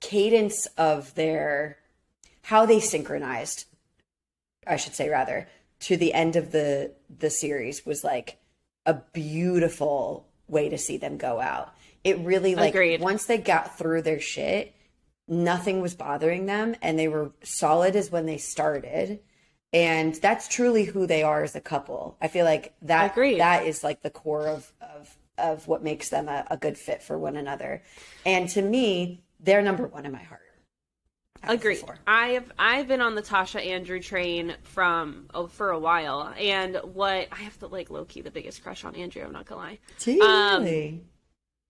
[0.00, 1.78] cadence of their
[2.42, 3.66] how they synchronized,
[4.66, 5.48] I should say rather,
[5.80, 8.38] to the end of the the series was like
[8.84, 11.72] a beautiful way to see them go out.
[12.04, 13.00] It really like Agreed.
[13.00, 14.74] once they got through their shit,
[15.28, 19.20] nothing was bothering them and they were solid as when they started.
[19.72, 22.16] And that's truly who they are as a couple.
[22.20, 26.28] I feel like that that is like the core of of of what makes them
[26.28, 27.82] a, a good fit for one another.
[28.26, 30.40] And to me, they're number one in my heart.
[31.42, 31.78] out of the Agreed.
[31.78, 31.98] four.
[32.06, 37.28] I've I've been on the Tasha Andrew train from oh, for a while, and what
[37.32, 39.24] I have the like low key the biggest crush on Andrew.
[39.24, 39.78] I'm not gonna lie.
[40.20, 41.04] Um, really?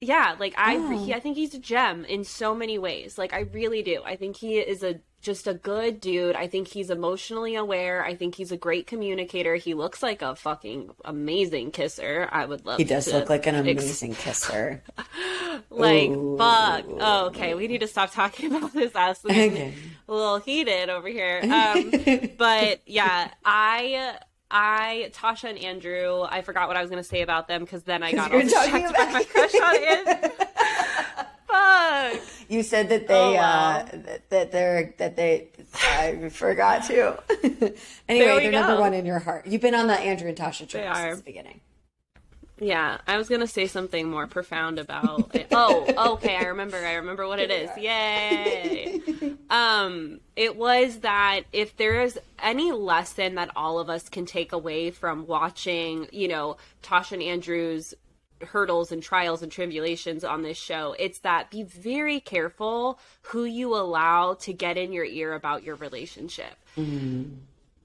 [0.01, 0.91] Yeah, like I Oh.
[0.91, 3.19] he, I think he's a gem in so many ways.
[3.19, 4.03] Like I really do.
[4.05, 6.35] I think he is a just a good dude.
[6.35, 8.05] I think he's emotionally aware.
[8.05, 9.55] I think he's a great communicator.
[9.55, 12.29] He looks like a fucking amazing kisser.
[12.31, 14.83] I would love he does to look like an ex- amazing kisser.
[15.71, 16.37] like Ooh.
[16.37, 16.85] fuck.
[16.99, 19.25] Oh, okay, we need to stop talking about this ass.
[19.25, 19.73] Okay.
[20.09, 21.41] a little heated over here.
[21.53, 21.93] Um,
[22.37, 24.19] but yeah, I.
[24.55, 26.27] I Tasha and Andrew.
[26.29, 28.41] I forgot what I was going to say about them because then I got all
[28.41, 30.47] distracted by my crush on Andrew.
[31.53, 32.21] Fuck.
[32.49, 33.77] You said that they Oh, wow.
[33.77, 37.23] uh that, that they're that they I forgot to.
[38.09, 39.47] Anyway, they're number one in your heart.
[39.47, 41.61] You've been on the Andrew and Tasha They since the beginning.
[42.59, 45.49] Yeah, I was gonna say something more profound about it.
[45.53, 46.77] Oh, okay, I remember.
[46.77, 47.71] I remember what it is.
[47.77, 49.01] Yay!
[49.51, 54.53] Um, it was that if there is any lesson that all of us can take
[54.53, 57.93] away from watching, you know, Tasha and Andrew's
[58.45, 63.75] hurdles and trials and tribulations on this show, it's that be very careful who you
[63.75, 67.25] allow to get in your ear about your relationship mm-hmm.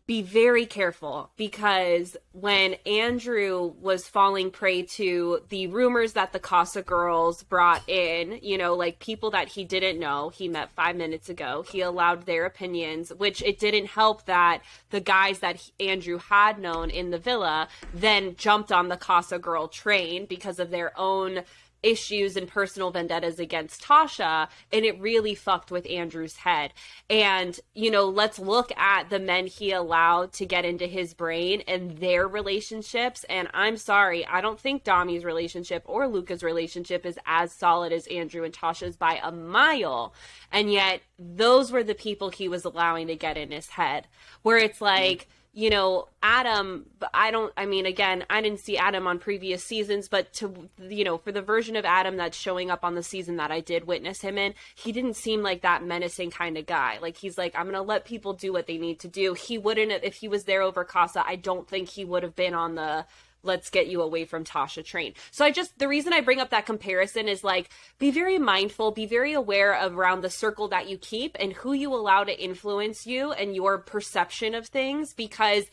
[0.07, 6.81] Be very careful because when Andrew was falling prey to the rumors that the Casa
[6.81, 11.27] girls brought in, you know, like people that he didn't know, he met five minutes
[11.27, 16.19] ago, he allowed their opinions, which it didn't help that the guys that he- Andrew
[16.19, 20.97] had known in the villa then jumped on the Casa girl train because of their
[20.97, 21.43] own
[21.87, 26.73] issues and personal vendettas against Tasha, and it really fucked with Andrew's head.
[27.09, 31.63] And, you know, let's look at the men he allowed to get into his brain
[31.67, 33.23] and their relationships.
[33.29, 38.07] And I'm sorry, I don't think Dami's relationship or Luca's relationship is as solid as
[38.07, 40.13] Andrew and Tasha's by a mile.
[40.51, 44.07] And yet, those were the people he was allowing to get in his head,
[44.41, 49.07] where it's like, you know, Adam, I don't, I mean, again, I didn't see Adam
[49.07, 52.85] on previous seasons, but to, you know, for the version of Adam that's showing up
[52.85, 56.29] on the season that I did witness him in, he didn't seem like that menacing
[56.29, 56.99] kind of guy.
[57.01, 59.33] Like, he's like, I'm going to let people do what they need to do.
[59.33, 62.53] He wouldn't, if he was there over Casa, I don't think he would have been
[62.53, 63.07] on the,
[63.43, 65.13] let's get you away from Tasha train.
[65.31, 67.69] So I just the reason I bring up that comparison is like
[67.99, 71.73] be very mindful, be very aware of around the circle that you keep and who
[71.73, 75.65] you allow to influence you and your perception of things because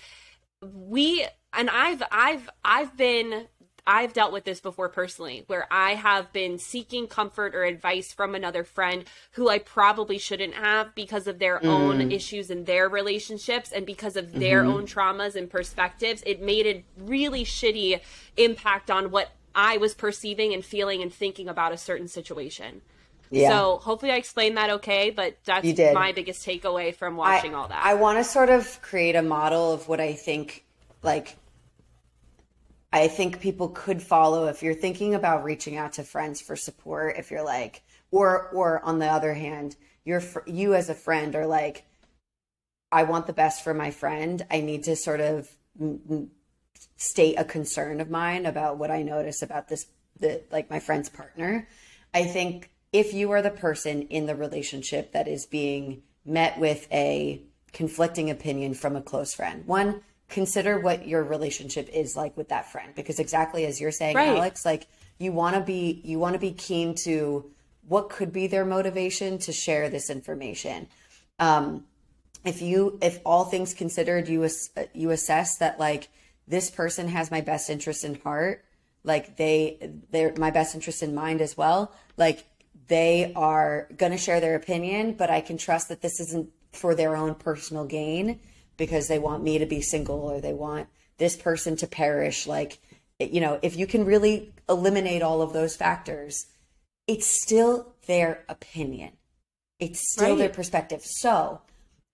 [0.63, 3.47] we and I've I've I've been
[3.87, 8.35] I've dealt with this before personally, where I have been seeking comfort or advice from
[8.35, 11.67] another friend who I probably shouldn't have because of their mm.
[11.67, 14.73] own issues in their relationships and because of their mm-hmm.
[14.73, 16.23] own traumas and perspectives.
[16.25, 18.01] It made a really shitty
[18.37, 22.81] impact on what I was perceiving and feeling and thinking about a certain situation.
[23.31, 23.51] Yeah.
[23.51, 27.69] So hopefully I explained that okay, but that's my biggest takeaway from watching I, all
[27.69, 27.85] that.
[27.85, 30.65] I want to sort of create a model of what I think
[31.03, 31.37] like
[32.95, 37.17] I think people could follow if you're thinking about reaching out to friends for support.
[37.19, 41.47] If you're like, or or on the other hand, you're you as a friend are
[41.47, 41.87] like,
[42.93, 44.47] I want the best for my friend.
[44.49, 45.51] I need to sort of
[46.97, 49.89] state a concern of mine about what I notice about this,
[50.21, 51.67] the like my friend's partner.
[52.15, 56.87] I think if you are the person in the relationship that is being met with
[56.93, 60.03] a conflicting opinion from a close friend, one
[60.35, 62.93] consider what your relationship is like with that friend.
[62.95, 64.37] Because exactly as you're saying right.
[64.37, 67.51] alex like you want to be you want to be keen to
[67.87, 70.89] what could be their motivation to share this information.
[71.39, 71.85] Um
[72.45, 74.49] if you if all things considered you
[74.93, 76.09] you assess that like
[76.49, 78.65] this person has my best interest in heart
[79.05, 79.79] like they
[80.11, 82.45] they're my best interest in mind as well like
[82.89, 86.95] they are going to share their opinion but i can trust that this isn't for
[86.95, 88.39] their own personal gain
[88.77, 92.47] because they want me to be single or they want this person to perish.
[92.47, 92.79] Like
[93.19, 96.47] you know if you can really eliminate all of those factors
[97.07, 99.13] it's still their opinion.
[99.79, 100.39] It's still right.
[100.39, 101.03] their perspective.
[101.05, 101.61] So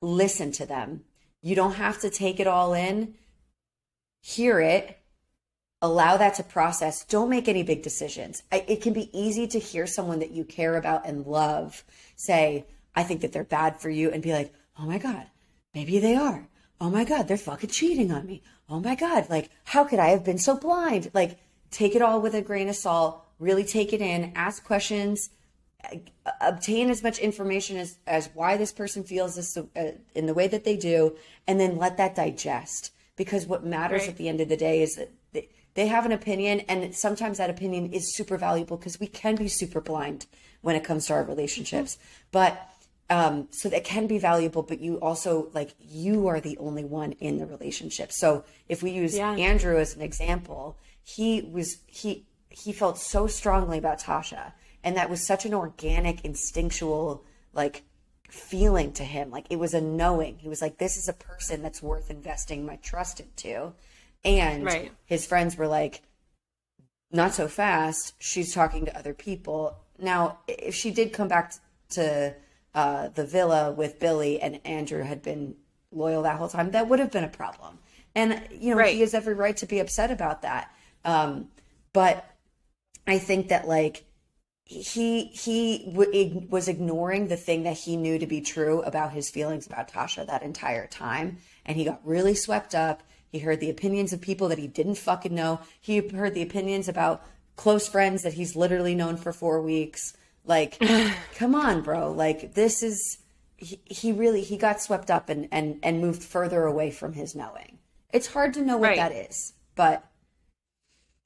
[0.02, 1.04] listen to them.
[1.42, 3.14] You don't have to take it all in.
[4.20, 4.98] Hear it.
[5.80, 7.04] Allow that to process.
[7.04, 8.42] Don't make any big decisions.
[8.50, 11.84] It can be easy to hear someone that you care about and love
[12.20, 15.26] say i think that they're bad for you and be like oh my god
[15.74, 16.48] maybe they are
[16.80, 18.42] oh my God, they're fucking cheating on me.
[18.68, 21.10] Oh my God, like, how could I have been so blind?
[21.12, 21.38] Like,
[21.70, 25.30] take it all with a grain of salt, really take it in, ask questions,
[26.40, 30.48] obtain as much information as, as why this person feels this uh, in the way
[30.48, 32.92] that they do, and then let that digest.
[33.16, 34.10] Because what matters right.
[34.10, 37.38] at the end of the day is that they, they have an opinion, and sometimes
[37.38, 40.26] that opinion is super valuable because we can be super blind
[40.62, 41.98] when it comes to our relationships.
[42.32, 42.69] But
[43.10, 47.12] um, so that can be valuable, but you also like you are the only one
[47.12, 48.12] in the relationship.
[48.12, 49.32] So if we use yeah.
[49.32, 54.52] Andrew as an example, he was he he felt so strongly about Tasha,
[54.84, 57.82] and that was such an organic, instinctual like
[58.28, 59.32] feeling to him.
[59.32, 60.38] Like it was a knowing.
[60.38, 63.72] He was like, "This is a person that's worth investing my trust into,"
[64.24, 64.92] and right.
[65.04, 66.02] his friends were like,
[67.10, 68.14] "Not so fast.
[68.20, 71.54] She's talking to other people." Now, if she did come back
[71.90, 72.36] to
[72.74, 75.56] uh, the villa with Billy and Andrew had been
[75.92, 77.78] loyal that whole time, that would have been a problem.
[78.14, 78.94] And you know, right.
[78.94, 80.72] he has every right to be upset about that.
[81.04, 81.48] Um,
[81.92, 82.24] but
[83.06, 84.04] I think that like
[84.64, 89.30] he he w- was ignoring the thing that he knew to be true about his
[89.30, 93.02] feelings about Tasha that entire time, and he got really swept up.
[93.28, 95.60] He heard the opinions of people that he didn't fucking know.
[95.80, 97.24] He heard the opinions about
[97.56, 100.14] close friends that he's literally known for four weeks.
[100.44, 100.78] Like,
[101.34, 102.12] come on, bro.
[102.12, 103.18] Like, this is
[103.56, 107.34] he, he, really he got swept up and and and moved further away from his
[107.34, 107.78] knowing.
[108.12, 108.96] It's hard to know what right.
[108.96, 110.04] that is, but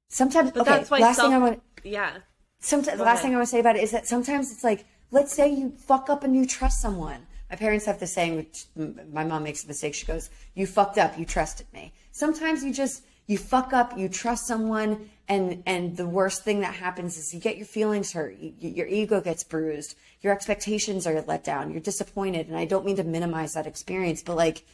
[0.09, 0.51] sometimes.
[0.53, 1.63] But okay, last self, thing I want.
[1.83, 2.19] Yeah.
[2.61, 4.87] Sometimes the last thing I want to say about it is that sometimes it's like,
[5.11, 7.27] let's say you fuck up and you trust someone.
[7.51, 8.65] My parents have the saying, which
[9.13, 9.95] my mom makes a mistake.
[9.95, 11.19] She goes, "You fucked up.
[11.19, 16.07] You trusted me." Sometimes you just you fuck up, you trust someone, and and the
[16.07, 19.97] worst thing that happens is you get your feelings hurt, you, your ego gets bruised,
[20.21, 24.23] your expectations are let down, you're disappointed, and I don't mean to minimize that experience,
[24.23, 24.65] but like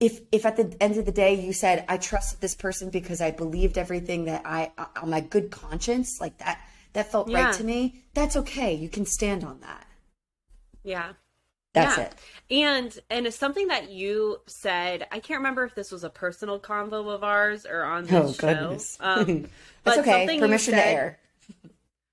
[0.00, 3.20] if if at the end of the day you said I trusted this person because
[3.20, 6.60] I believed everything that I uh, on my good conscience, like that
[6.94, 7.44] that felt yeah.
[7.44, 8.74] right to me, that's okay.
[8.74, 9.86] You can stand on that.
[10.82, 11.12] Yeah.
[11.72, 12.04] That's yeah.
[12.04, 12.14] it.
[12.50, 15.06] And and it's something that you said.
[15.10, 18.32] I can't remember if this was a personal convo of ours or on the oh,
[18.32, 18.38] show.
[18.38, 18.98] Goodness.
[19.00, 19.48] Um,
[19.84, 20.38] That's okay.
[20.38, 21.18] Permission said, to air.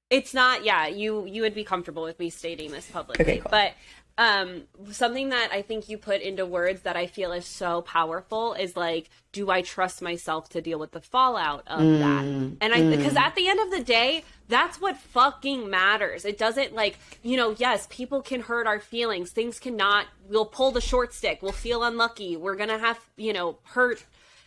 [0.09, 0.63] It's not.
[0.63, 3.51] Yeah, you you would be comfortable with me stating this publicly, okay, cool.
[3.51, 3.73] but
[4.17, 8.53] um something that I think you put into words that I feel is so powerful
[8.53, 12.23] is like do I trust myself to deal with the fallout of mm, that?
[12.61, 13.19] And I because mm.
[13.19, 16.25] at the end of the day, that's what fucking matters.
[16.25, 19.31] It doesn't like, you know, yes, people can hurt our feelings.
[19.31, 21.41] Things cannot we'll pull the short stick.
[21.41, 22.35] We'll feel unlucky.
[22.35, 24.03] We're going to have, you know, hurt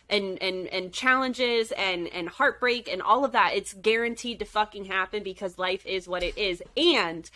[0.09, 3.53] and and and challenges and and heartbreak and all of that.
[3.55, 6.61] It's guaranteed to fucking happen because life is what it is.
[6.75, 7.29] And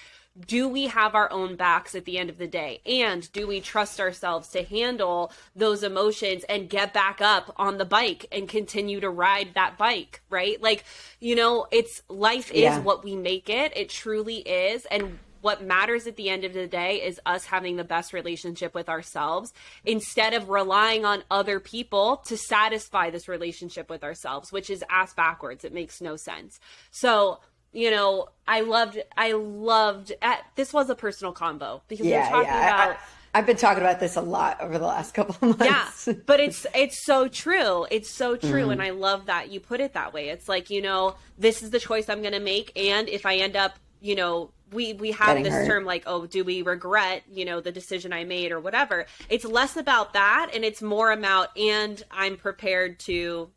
[0.46, 2.82] do we have our own backs at the end of the day?
[2.86, 7.86] And do we trust ourselves to handle those emotions and get back up on the
[7.86, 10.62] bike and continue to ride that bike, right?
[10.62, 10.84] Like,
[11.20, 12.80] you know, it's life is yeah.
[12.80, 13.76] what we make it.
[13.76, 14.86] It truly is.
[14.86, 18.74] And what matters at the end of the day is us having the best relationship
[18.74, 19.54] with ourselves
[19.86, 25.14] instead of relying on other people to satisfy this relationship with ourselves, which is ass
[25.14, 25.64] backwards.
[25.64, 26.60] It makes no sense.
[26.92, 27.40] So,
[27.74, 32.30] you know, I loved, I loved, at, this was a personal combo because yeah, we're
[32.30, 32.86] talking yeah.
[32.86, 32.98] about.
[33.34, 36.08] I, have been talking about this a lot over the last couple of months.
[36.08, 37.86] Yeah, but it's it's so true.
[37.92, 38.72] It's so true, mm.
[38.72, 40.30] and I love that you put it that way.
[40.30, 43.36] It's like you know, this is the choice I'm going to make, and if I
[43.36, 45.68] end up, you know, we we have Getting this hurt.
[45.68, 49.06] term like, oh, do we regret you know the decision I made or whatever?
[49.30, 53.50] It's less about that, and it's more about, and I'm prepared to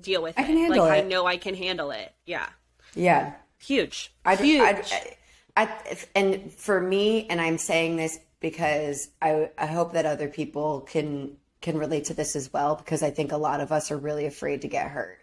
[0.00, 0.46] deal with I it.
[0.46, 1.04] Can handle like it.
[1.04, 2.14] I know I can handle it.
[2.24, 2.46] Yeah.
[2.94, 3.34] Yeah.
[3.58, 4.12] Huge.
[4.24, 4.60] I'd, Huge.
[4.60, 5.16] I'd,
[5.56, 5.68] I,
[6.14, 11.36] and for me, and I'm saying this because I, I hope that other people can
[11.60, 14.26] can relate to this as well because I think a lot of us are really
[14.26, 15.18] afraid to get hurt.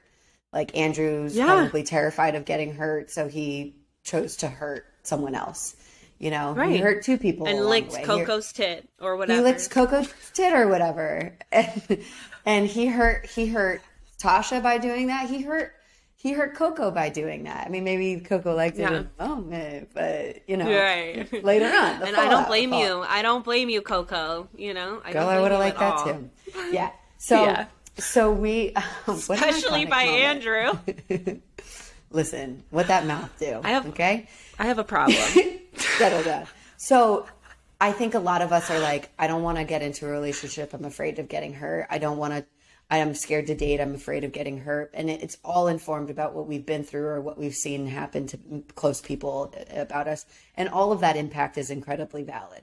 [0.52, 1.46] Like Andrew's yeah.
[1.46, 5.76] probably terrified of getting hurt, so he chose to hurt someone else.
[6.20, 6.72] You know, right.
[6.72, 9.38] he hurt two people and licked Coco's tit or whatever.
[9.38, 12.00] He licked Coco's tit or whatever, and,
[12.46, 13.82] and he hurt he hurt
[14.18, 15.30] Tasha by doing that.
[15.30, 15.74] He hurt
[16.26, 17.68] he hurt Coco by doing that.
[17.68, 21.32] I mean, maybe Coco liked it in the moment, but you know, right.
[21.44, 22.02] later on.
[22.02, 23.06] and I don't blame you.
[23.08, 24.50] I don't blame you, Coco.
[24.58, 26.06] You know, I Girl, I would have liked that all.
[26.06, 26.30] too.
[26.72, 26.90] Yeah.
[27.20, 27.68] So, yeah.
[28.00, 28.74] so we,
[29.08, 30.48] especially by moment.
[30.48, 31.30] Andrew.
[32.10, 33.62] Listen, what that mouth do?
[33.64, 34.28] I have okay.
[34.58, 35.22] I have a problem.
[35.78, 36.48] Settle down.
[36.78, 37.28] So,
[37.80, 40.10] I think a lot of us are like, I don't want to get into a
[40.10, 40.74] relationship.
[40.74, 41.86] I'm afraid of getting hurt.
[41.92, 42.46] I don't want to
[42.90, 43.82] I am scared to date.
[43.82, 44.92] I'm afraid of getting hurt.
[44.94, 48.64] And it's all informed about what we've been through or what we've seen happen to
[48.76, 50.26] close people about us.
[50.56, 52.62] And all of that impact is incredibly valid.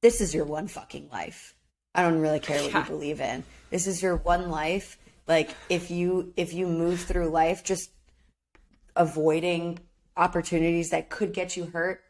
[0.00, 1.54] This is your one fucking life.
[1.94, 2.80] I don't really care what yeah.
[2.80, 3.44] you believe in.
[3.70, 4.98] This is your one life.
[5.26, 7.90] Like if you if you move through life just
[8.94, 9.78] avoiding
[10.16, 12.02] opportunities that could get you hurt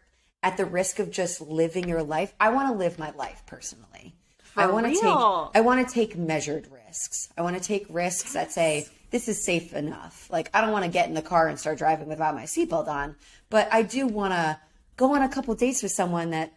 [0.43, 2.35] at the risk of just living your life.
[2.39, 4.16] I want to live my life personally.
[4.57, 7.29] I want to take I want to take measured risks.
[7.37, 10.29] I want to take risks that say this is safe enough.
[10.31, 12.89] Like I don't want to get in the car and start driving without my seatbelt
[12.89, 13.17] on,
[13.51, 14.59] but I do want to
[14.97, 16.53] go on a couple dates with someone that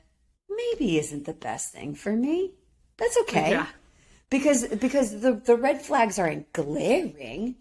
[0.49, 2.53] maybe isn't the best thing for me.
[2.97, 3.51] That's okay.
[3.51, 3.67] Yeah.
[4.29, 7.55] Because because the the red flags aren't glaring.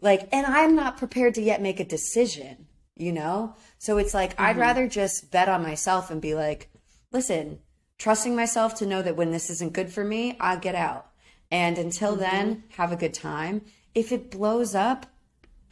[0.00, 2.66] Like and I'm not prepared to yet make a decision,
[2.96, 3.54] you know?
[3.78, 4.44] So it's like mm-hmm.
[4.44, 6.70] I'd rather just bet on myself and be like,
[7.12, 7.60] "Listen,
[8.02, 11.06] trusting myself to know that when this isn't good for me, I'll get out.
[11.52, 12.20] And until mm-hmm.
[12.20, 13.62] then, have a good time.
[13.94, 15.06] If it blows up,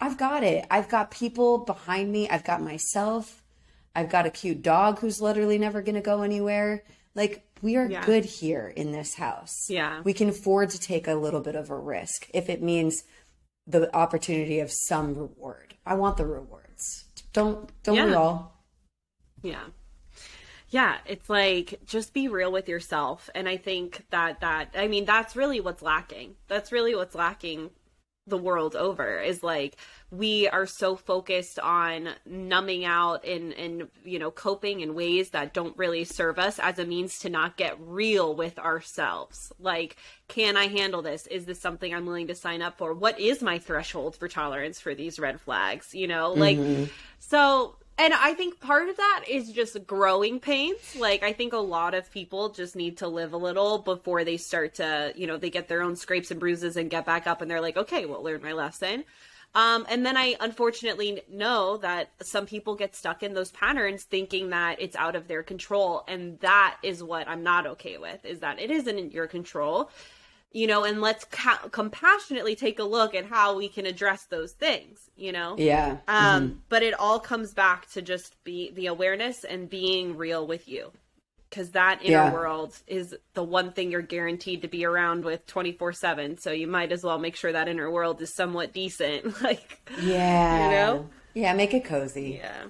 [0.01, 0.65] I've got it.
[0.71, 2.29] I've got people behind me.
[2.29, 3.43] I've got myself.
[3.97, 6.85] I've got a cute dog who's literally never going to go anywhere.
[7.17, 8.07] Like, we are yeah.
[8.07, 9.69] good here in this house.
[9.69, 10.01] Yeah.
[10.05, 13.03] We can afford to take a little bit of a risk if it means
[13.67, 15.75] the opportunity of some reward.
[15.85, 17.07] I want the rewards.
[17.33, 18.07] Don't don't yeah.
[18.07, 18.65] we all?
[19.43, 19.65] Yeah
[20.71, 25.05] yeah it's like just be real with yourself and i think that that i mean
[25.05, 26.37] that's really what's lacking.
[26.49, 27.71] That's really what's lacking
[28.27, 29.77] the world over is like
[30.11, 35.53] we are so focused on numbing out and and you know coping in ways that
[35.53, 39.53] don't really serve us as a means to not get real with ourselves.
[39.59, 39.97] Like
[40.29, 41.27] can i handle this?
[41.27, 42.95] Is this something i'm willing to sign up for?
[42.95, 45.95] What is my threshold for tolerance for these red flags?
[45.95, 46.85] You know like mm-hmm.
[47.19, 50.97] so and I think part of that is just growing pains.
[50.99, 54.39] Like I think a lot of people just need to live a little before they
[54.39, 57.43] start to, you know, they get their own scrapes and bruises and get back up
[57.43, 59.05] and they're like, okay, well, learn my lesson.
[59.55, 64.49] Um, and then I unfortunately know that some people get stuck in those patterns thinking
[64.51, 66.03] that it's out of their control.
[66.09, 69.91] And that is what I'm not okay with is that it isn't in your control
[70.53, 74.53] you know, and let's ca- compassionately take a look at how we can address those
[74.53, 75.55] things, you know?
[75.57, 75.99] Yeah.
[76.09, 76.59] Um, mm-hmm.
[76.69, 80.93] but it all comes back to just be the awareness and being real with you.
[81.53, 82.33] Cause that inner yeah.
[82.33, 86.39] world is the one thing you're guaranteed to be around with 24 seven.
[86.39, 89.43] So you might as well make sure that inner world is somewhat decent.
[89.43, 91.11] like, yeah, you know?
[91.35, 91.53] Yeah.
[91.55, 92.41] Make it cozy.
[92.41, 92.67] Yeah.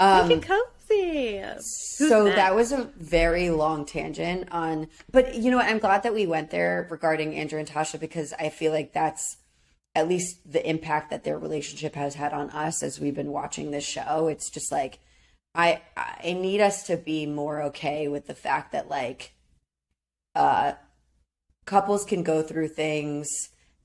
[0.00, 1.38] Um, Make it cozy.
[1.38, 2.36] Who's so next?
[2.36, 5.66] that was a very long tangent on, but you know what?
[5.66, 9.36] I'm glad that we went there regarding Andrew and Tasha because I feel like that's
[9.94, 13.70] at least the impact that their relationship has had on us as we've been watching
[13.70, 14.28] this show.
[14.28, 15.00] It's just like
[15.54, 19.32] I I need us to be more okay with the fact that like
[20.34, 20.72] uh
[21.66, 23.28] couples can go through things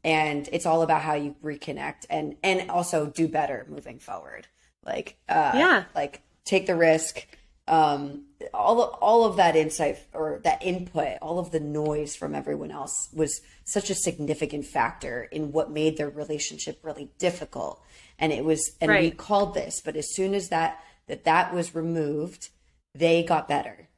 [0.04, 4.48] and it's all about how you reconnect and and also do better moving forward
[4.86, 5.84] like uh Yeah.
[5.96, 7.26] like take the risk.
[7.68, 12.70] Um all all of that insight or that input all of the noise from everyone
[12.70, 17.82] else was such a significant factor in what made their relationship really difficult.
[18.20, 21.74] And it was and we called this but as soon as that that that was
[21.76, 22.50] removed
[22.94, 23.90] they got better.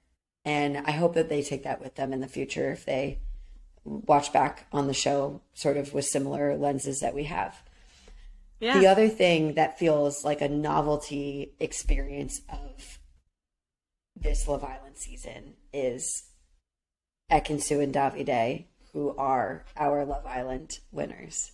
[0.45, 3.19] And i hope that they take that with them in the future if they
[3.83, 7.63] watch back on the show sort of with similar lenses that we have
[8.59, 8.79] yeah.
[8.79, 12.99] the other thing that feels like a novelty experience of
[14.15, 16.23] this Love Island season is
[17.31, 21.51] Ekin-Su and Davide, who are our Love Island winners.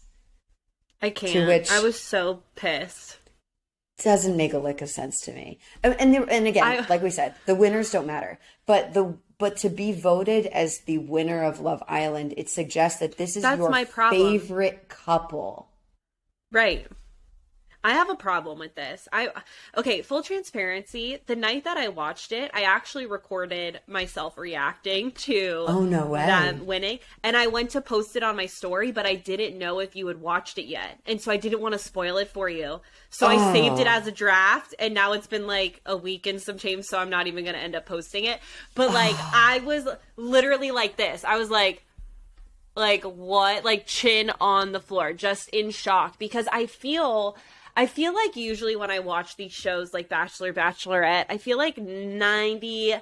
[1.01, 1.47] I can't.
[1.47, 3.17] which- I was so pissed.
[4.01, 5.59] Doesn't make a lick of sense to me.
[5.83, 8.39] And and, there- and again, I- like we said, the winners don't matter.
[8.65, 13.17] But the but to be voted as the winner of Love Island, it suggests that
[13.17, 13.69] this is your
[14.15, 15.69] favorite couple.
[16.53, 16.87] Right.
[17.85, 19.09] I have a problem with this.
[19.11, 19.29] I
[19.75, 25.65] okay, full transparency, the night that I watched it, I actually recorded myself reacting to
[25.67, 26.25] Oh, no way.
[26.25, 29.79] them winning and I went to post it on my story, but I didn't know
[29.79, 30.97] if you had watched it yet.
[31.05, 32.79] And so I didn't want to spoil it for you.
[33.09, 33.91] So I saved it Oh.
[33.91, 37.09] as a draft and now it's been like a week and some change, so I'm
[37.09, 38.39] not even going to end up posting it.
[38.75, 39.85] But like I was
[40.15, 41.25] literally like this.
[41.25, 41.83] I was like
[42.75, 47.37] like what like chin on the floor just in shock because i feel
[47.75, 51.75] i feel like usually when i watch these shows like bachelor bachelorette i feel like
[51.75, 53.01] 97%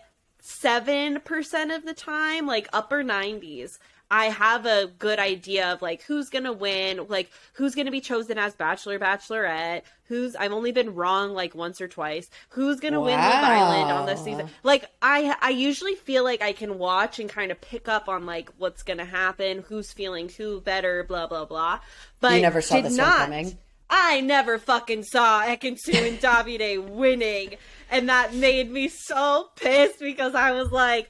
[1.76, 3.78] of the time like upper 90s
[4.12, 8.38] i have a good idea of like who's gonna win like who's gonna be chosen
[8.38, 12.30] as bachelor bachelorette who's i've only been wrong like once or twice.
[12.50, 14.50] Who's gonna win love island on this season?
[14.62, 18.26] Like i i usually feel like i can watch and kind of pick up on
[18.26, 21.80] like what's gonna happen who's feeling who better blah blah blah.
[22.20, 23.20] But You never saw did this one not.
[23.20, 23.58] coming?
[23.90, 27.56] i never fucking saw ekin-su and davide winning
[27.90, 31.10] and that made me so pissed because i was like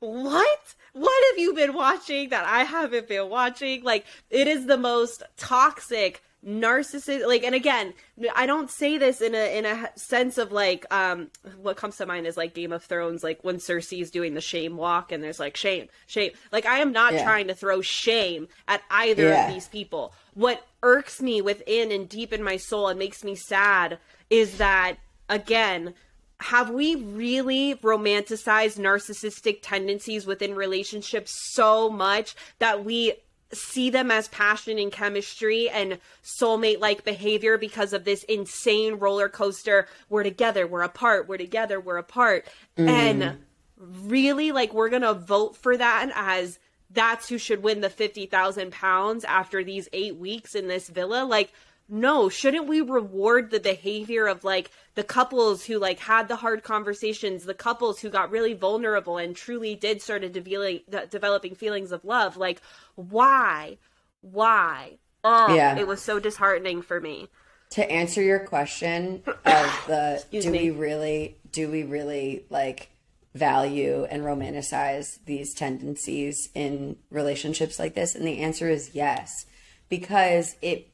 [0.00, 4.76] what what have you been watching that i haven't been watching like it is the
[4.78, 7.94] most toxic narcissist like and again
[8.34, 11.28] i don't say this in a in a sense of like um
[11.60, 14.76] what comes to mind is like game of thrones like when cersei's doing the shame
[14.76, 17.22] walk and there's like shame shame like i am not Yeah.
[17.22, 19.46] trying to throw shame at either Yeah.
[19.46, 23.36] of these people what irks me within and deep in my soul and makes me
[23.36, 24.96] sad is that
[25.28, 25.94] again
[26.42, 33.14] have we really romanticized narcissistic tendencies within relationships so much that we
[33.52, 39.28] see them as passion and chemistry and soulmate like behavior because of this insane roller
[39.28, 39.86] coaster?
[40.08, 42.46] We're together we're apart we're together we're apart.
[42.76, 42.88] Mm-hmm.
[42.88, 43.38] And
[43.76, 46.58] really like we're gonna vote for that as
[46.90, 51.24] that's who should win the 50,000 pounds after these eight weeks in this villa.
[51.24, 51.52] Like
[51.88, 56.62] no shouldn't we reward the behavior of like the couples who like had the hard
[56.62, 60.80] conversations the couples who got really vulnerable and truly did start developing
[61.10, 62.36] developing feelings of love?
[62.36, 62.60] Like
[62.94, 63.78] why?
[64.20, 64.98] Why?
[65.24, 65.78] Oh Yeah.
[65.78, 67.28] it was so disheartening for me.
[67.70, 69.34] To answer your question of
[69.86, 70.70] the do me.
[70.70, 72.90] we really do we really like
[73.34, 78.14] value and romanticize these tendencies in relationships like this?
[78.14, 79.46] And the answer is yes.
[79.88, 80.91] Because it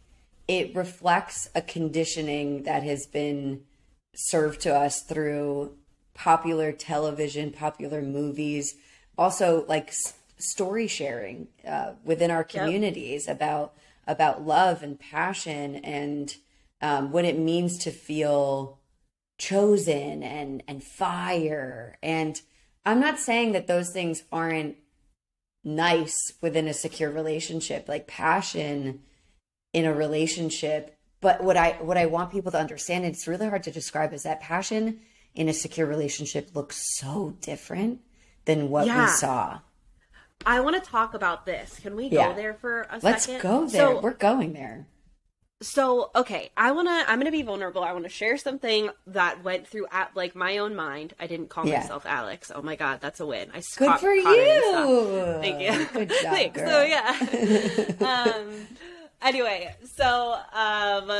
[0.49, 3.63] it reflects a conditioning that has been
[4.17, 5.77] served to us through
[6.15, 8.75] popular television popular movies
[9.17, 13.75] also like s- story sharing uh, within our communities about
[14.07, 16.37] about love and passion and
[16.81, 18.79] um, what it means to feel
[19.39, 21.99] chosen and and fire.
[22.03, 22.41] And
[22.87, 24.77] i'm not saying that those things aren't
[25.63, 27.89] nice within a secure relationship.
[27.89, 29.01] Like passion
[29.73, 33.49] in a relationship but what i what i want people to understand and it's really
[33.49, 35.01] hard to describe is that passion
[35.35, 38.01] in a secure relationship looks so different
[38.47, 39.05] than what Yeah.
[39.05, 39.61] we saw
[40.47, 42.29] i want to talk about this can we Yeah.
[42.31, 44.87] go there for a let's second go there So- we're going there
[45.61, 48.91] so okay i want to i'm going to be vulnerable i want to share something
[49.09, 51.81] that went through at like my own mind i didn't call Yeah.
[51.81, 54.63] myself alex oh my god that's a win i good caught- for caught it in
[54.63, 54.89] stuff.
[54.89, 56.57] you thank you good job Thanks.
[56.57, 56.69] girl.
[56.71, 58.67] so yeah um
[59.23, 61.11] anyway so um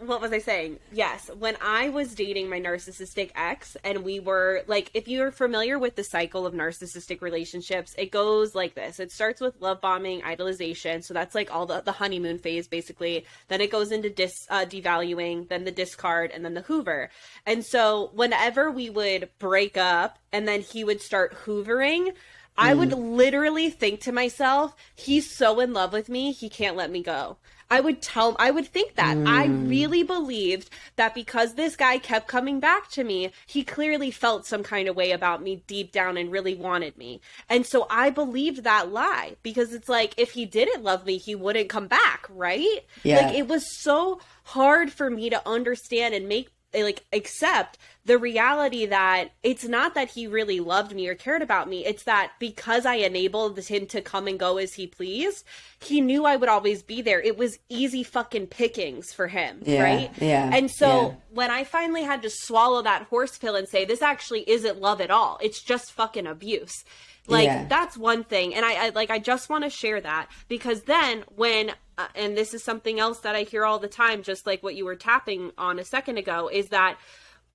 [0.00, 0.80] what was I saying?
[0.92, 5.78] Yes, when I was dating my narcissistic ex, and we were like, if you're familiar
[5.78, 8.98] with the cycle of narcissistic relationships, it goes like this.
[8.98, 11.04] It starts with love bombing, idolization.
[11.04, 13.24] So that's like all the, the honeymoon phase, basically.
[13.46, 17.10] Then it goes into dis, uh, devaluing, then the discard, and then the hoover.
[17.46, 22.12] And so whenever we would break up and then he would start hoovering,
[22.56, 23.16] I would mm.
[23.16, 27.36] literally think to myself, he's so in love with me, he can't let me go.
[27.70, 29.16] I would tell, I would think that.
[29.16, 29.68] I mm.
[29.68, 34.62] really believed that because this guy kept coming back to me, he clearly felt some
[34.62, 37.20] kind of way about me deep down and really wanted me.
[37.48, 41.34] And so I believed that lie because it's like, if he didn't love me, he
[41.34, 42.84] wouldn't come back, right?
[43.02, 43.26] Yeah.
[43.26, 48.84] Like it was so hard for me to understand and make like accept the reality
[48.86, 51.84] that it's not that he really loved me or cared about me.
[51.86, 55.44] It's that because i enabled him to come and go as he pleased
[55.80, 57.20] he knew i would always be there.
[57.20, 60.10] It was easy fucking pickings for him Yeah, right?
[60.20, 61.14] yeah, and so yeah.
[61.30, 65.00] when i finally had to swallow that horse pill and say this actually isn't love
[65.00, 65.38] at all.
[65.42, 66.72] It's just fucking abuse.
[67.26, 67.64] Like Yeah.
[67.68, 68.54] that's one thing.
[68.54, 72.36] And I, I like i just want to share that because then when uh, and
[72.36, 74.96] this is something else that i hear all the time just like what you were
[74.96, 76.98] tapping on a second ago is that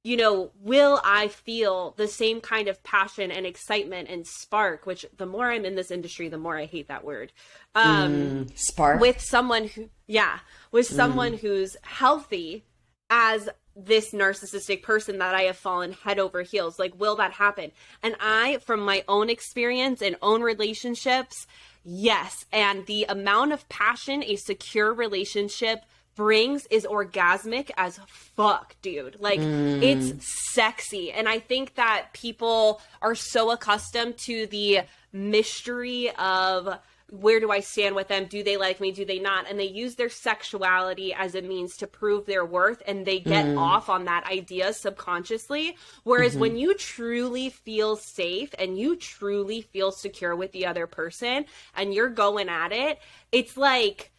[0.04, 5.06] you know will i feel the same kind of passion and excitement and spark which
[5.18, 7.32] the more i'm in this industry the more i hate that word
[7.76, 9.00] um Spark.
[9.00, 10.40] with someone who yeah
[10.72, 12.64] with someone who's healthy
[13.10, 13.50] as
[13.86, 16.80] this narcissistic person that I have fallen head over heels.
[16.80, 17.72] Like, will that happen?
[18.04, 21.48] And I, from my own experience and own relationships,
[21.84, 22.46] yes.
[22.52, 25.84] And the amount of passion a secure relationship
[26.16, 29.16] brings is orgasmic as fuck, dude.
[29.20, 29.82] Like, mm.
[29.82, 31.12] it's sexy.
[31.12, 34.82] And I think that people are so accustomed to the
[35.14, 36.78] mystery of
[37.12, 38.26] where do I stand with them?
[38.26, 38.92] Do they like me?
[38.92, 39.50] Do they not?
[39.50, 43.46] And they use their sexuality as a means to prove their worth and they get
[43.46, 43.58] mm.
[43.58, 45.78] off on that idea subconsciously.
[46.04, 46.60] Whereas when mm-hmm.
[46.60, 51.46] you truly feel safe and you truly feel secure with the other person
[51.76, 53.00] and you're going at it,
[53.32, 54.12] it's like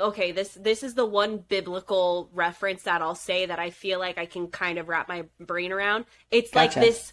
[0.00, 4.16] okay this this is the one biblical reference that I'll say that I feel like
[4.16, 6.04] I can kind of wrap my brain around.
[6.30, 7.12] It's like this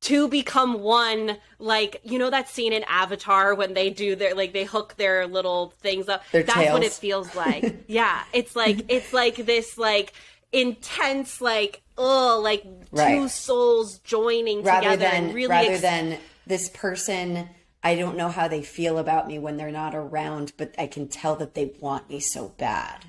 [0.00, 4.52] to become one like you know that scene in avatar when they do their like
[4.52, 8.84] they hook their little things up Their that's what it feels like yeah it's like
[8.88, 10.12] it's like this like
[10.52, 16.18] intense like oh like two souls joining rather together than and really rather ex- than
[16.46, 17.48] this person
[17.82, 21.06] I don't know how they feel about me when they're not around, but I can
[21.06, 23.04] tell that they want me so bad.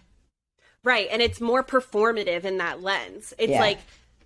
[0.83, 1.07] Right.
[1.11, 3.33] And it's more performative in that lens.
[3.39, 3.61] It's Yeah.
[3.61, 3.79] like,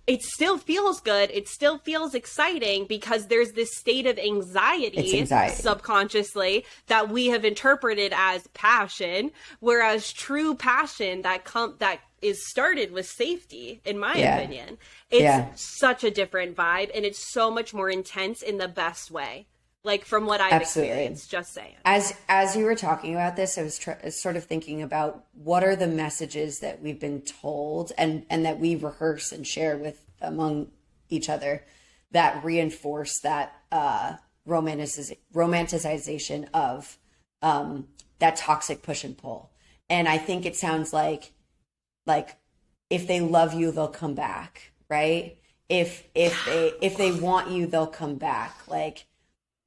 [0.06, 1.30] it still feels good.
[1.32, 5.54] It still feels exciting because there's this state of anxiety, anxiety.
[5.62, 9.30] subconsciously that we have interpreted as passion,
[9.60, 14.36] whereas true passion that come that is started with safety, in my Yeah.
[14.38, 14.78] opinion.
[15.10, 15.52] It's Yeah.
[15.54, 19.46] such a different vibe and it's so much more intense in the best way.
[19.84, 20.90] Like from what I've Absolutely.
[20.90, 21.74] experienced, just saying.
[21.84, 25.62] As as you were talking about this, I was tr- sort of thinking about what
[25.62, 30.02] are the messages that we've been told and and that we rehearse and share with
[30.22, 30.68] among
[31.10, 31.64] each other
[32.12, 34.14] that reinforce that uh,
[34.48, 36.96] romanticiz- romanticization of
[37.42, 37.88] um,
[38.20, 39.50] that toxic push and pull.
[39.90, 41.32] And I think it sounds like
[42.06, 42.36] like
[42.88, 45.36] if they love you, they'll come back, right?
[45.68, 48.56] If if they if they want you, they'll come back.
[48.68, 49.06] Like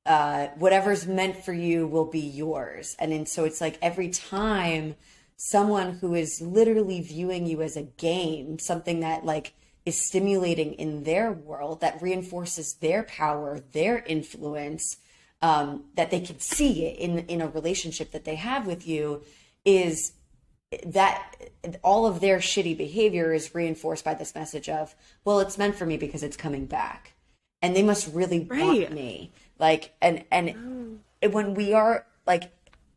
[0.08, 2.96] uh, whatever's meant for you will be yours.
[3.00, 4.96] And then so it's like every time
[5.36, 9.54] someone who is literally viewing you as a game, something that like
[9.86, 14.98] is stimulating in their world that reinforces their power, their influence,
[15.42, 19.22] um, that they can see it in in a relationship that they have with you,
[19.64, 20.14] is
[20.86, 21.36] that
[21.84, 25.86] all of their shitty behavior is reinforced by this message of, well, it's meant for
[25.86, 27.14] me because it's coming back.
[27.62, 28.62] And they must really Right.
[28.62, 29.32] want me.
[29.60, 31.00] Like and and
[31.32, 32.52] when we are like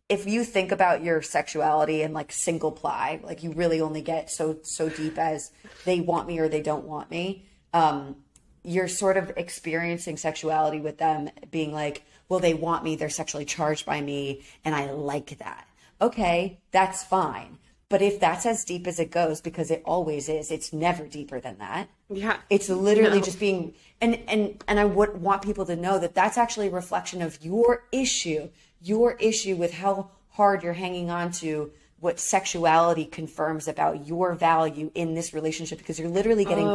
[0.08, 4.30] if you think about your sexuality and like single ply, like you really only get
[4.30, 5.52] so so deep as
[5.84, 7.44] they want me or they don't want me.
[7.72, 8.16] Um
[8.62, 13.44] you're sort of experiencing sexuality with them being like, well, they want me, they're sexually
[13.44, 15.66] charged by me, and I like that.
[16.00, 17.58] Okay, that's fine.
[17.90, 21.40] But if that's as deep as it goes, because it always is, it's never deeper
[21.40, 21.88] than that.
[22.08, 22.36] Yeah.
[22.48, 23.24] It's literally No.
[23.24, 26.70] just being and and and I would want people to know that that's actually a
[26.70, 28.48] reflection of your issue,
[28.80, 34.90] your issue with how hard you're hanging on to what sexuality confirms about your value
[34.94, 36.66] in this relationship because you're literally getting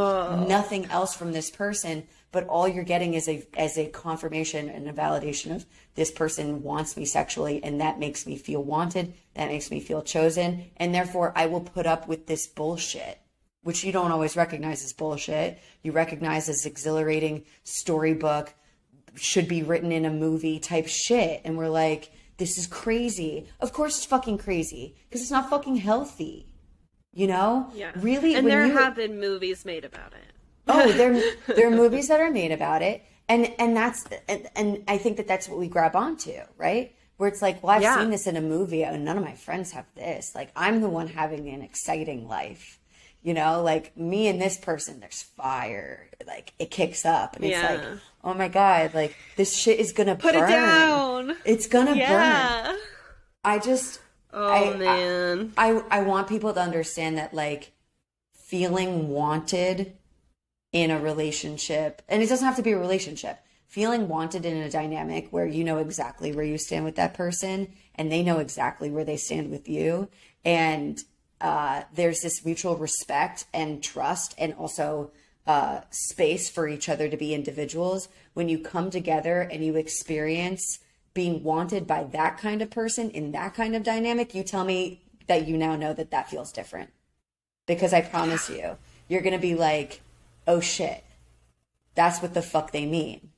[0.47, 4.87] nothing else from this person but all you're getting is a as a confirmation and
[4.89, 5.65] a validation of
[5.95, 10.01] this person wants me sexually and that makes me feel wanted that makes me feel
[10.01, 13.19] chosen and therefore I will put up with this bullshit
[13.63, 18.53] which you don't always recognize as bullshit you recognize as exhilarating storybook
[19.15, 23.71] should be written in a movie type shit and we're like this is crazy of
[23.71, 26.45] course it's fucking crazy because it's not fucking healthy
[27.13, 27.91] you know Yeah.
[27.95, 30.34] really And there you- have been movies made about it.
[30.67, 33.03] Oh there there are movies that are made about it.
[33.27, 36.93] And and that's and, and i think that that's what we grab onto right?
[37.17, 37.97] Where it's like well i've Yeah.
[37.97, 40.33] seen this in a movie and none of my friends have this.
[40.35, 42.79] Like i'm the one having an exciting life.
[43.23, 46.07] You know like me and this person there's fire.
[46.27, 47.35] Like it kicks up.
[47.35, 47.81] And it's like
[48.23, 50.43] oh my god like this shit is gonna Put burn.
[50.43, 51.35] it down.
[51.45, 52.77] it's gonna burn.
[53.43, 53.99] I just
[54.31, 55.53] Oh I- I- man.
[55.57, 57.71] I I want people to understand that like
[58.33, 59.93] feeling wanted
[60.75, 63.39] in a relationship, and it doesn't have to be a relationship.
[63.65, 67.71] Feeling wanted in a dynamic where you know exactly where you stand with that person,
[67.95, 70.09] and they know exactly where they stand with you,
[70.43, 71.01] and
[71.39, 75.11] uh, there's this mutual respect and trust, and also
[75.47, 78.09] uh, space for each other to be individuals.
[78.33, 80.79] When you come together and you experience
[81.13, 85.03] being wanted by that kind of person in that kind of dynamic, you tell me
[85.27, 86.89] that you now know that that feels different.
[87.65, 90.01] Because I promise you, you're going to be like,
[90.47, 91.03] oh shit,
[91.95, 93.29] that's what the fuck they mean,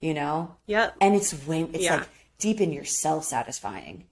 [0.00, 0.56] you know?
[0.66, 0.96] Yep.
[1.00, 1.96] And it's way, it's Yeah.
[1.98, 2.08] like
[2.38, 4.04] deep in yourself satisfying.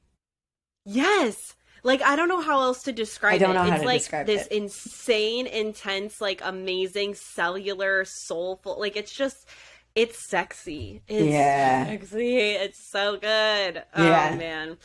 [0.84, 1.54] Yes.
[1.82, 3.36] Like I don't know how else to describe it.
[3.36, 3.54] I don't it.
[3.54, 4.52] know how it's to like describe this it.
[4.52, 8.78] insane, intense, like amazing, cellular, soulful.
[8.78, 9.46] Like it's just,
[9.94, 11.02] it's sexy.
[11.08, 11.86] It's Yeah.
[11.86, 12.36] sexy.
[12.38, 13.82] It's so good.
[13.94, 14.30] Oh, yeah.
[14.32, 14.76] Oh man.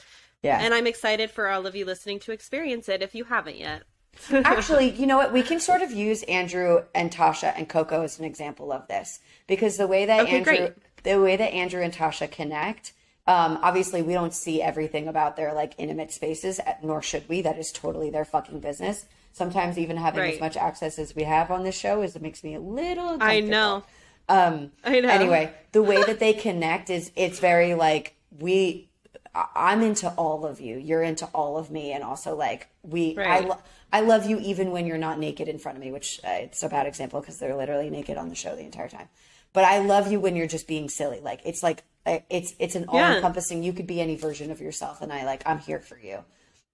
[0.41, 0.59] Yeah.
[0.61, 3.83] And I'm excited for all of you listening to experience it if you haven't yet.
[4.31, 5.31] Actually, you know what?
[5.33, 9.19] We can sort of use Andrew and Tasha and Coco as an example of this
[9.47, 10.73] because the way that Okay, Andrew, great.
[11.03, 12.93] the way that Andrew and Tasha connect,
[13.27, 17.41] um, obviously we don't see everything about their like intimate spaces, nor should we.
[17.41, 19.05] That is totally their fucking business.
[19.33, 22.43] Sometimes even having as much access as we have on this show is it makes
[22.43, 23.17] me a little.
[23.21, 23.83] I know.
[24.29, 25.09] Um, I know.
[25.09, 28.89] Anyway, the way that they connect is it's very like we.
[29.35, 30.77] I- I'm into all of you.
[30.77, 33.17] You're into all of me, and also like we.
[33.17, 33.47] I Right.
[33.49, 33.57] lo-
[33.95, 36.63] I love you even when you're not naked in front of me, which uh, it's
[36.63, 39.07] a bad example because they're literally naked on the show the entire time.
[39.53, 41.21] But I love you when you're just being silly.
[41.21, 43.15] Like it's like uh, it's it's an all Yeah.
[43.15, 43.63] encompassing.
[43.63, 46.25] You could be any version of yourself, and I like I'm here for you.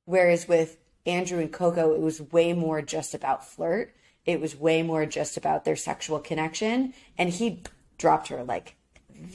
[0.06, 3.94] Whereas with Andrew and Coco, it was way more just about flirt.
[4.26, 7.62] It was way more just about their sexual connection, and he
[8.00, 8.76] dropped her like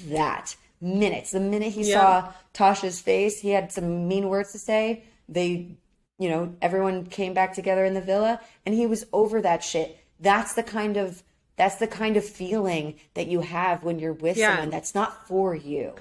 [0.09, 1.30] that minutes.
[1.30, 1.95] The minute he Yeah.
[1.95, 5.05] saw Tasha's face, he had some mean words to say.
[5.28, 5.76] They,
[6.19, 9.99] you know, everyone came back together in the villa, and he was over that shit.
[10.21, 11.23] That's the kind of
[11.57, 14.53] that's the kind of feeling that you have when you're with Yeah.
[14.55, 15.95] someone that's not for you.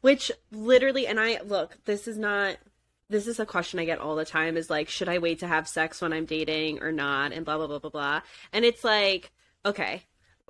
[0.00, 2.56] Which literally, and I look, this is not.
[3.10, 5.46] This is a question I get all the time is like, should I wait to
[5.46, 7.32] have sex when I'm dating or not?
[7.32, 8.20] And blah, blah, blah, blah, blah.
[8.50, 9.30] And it's like,
[9.64, 10.04] okay,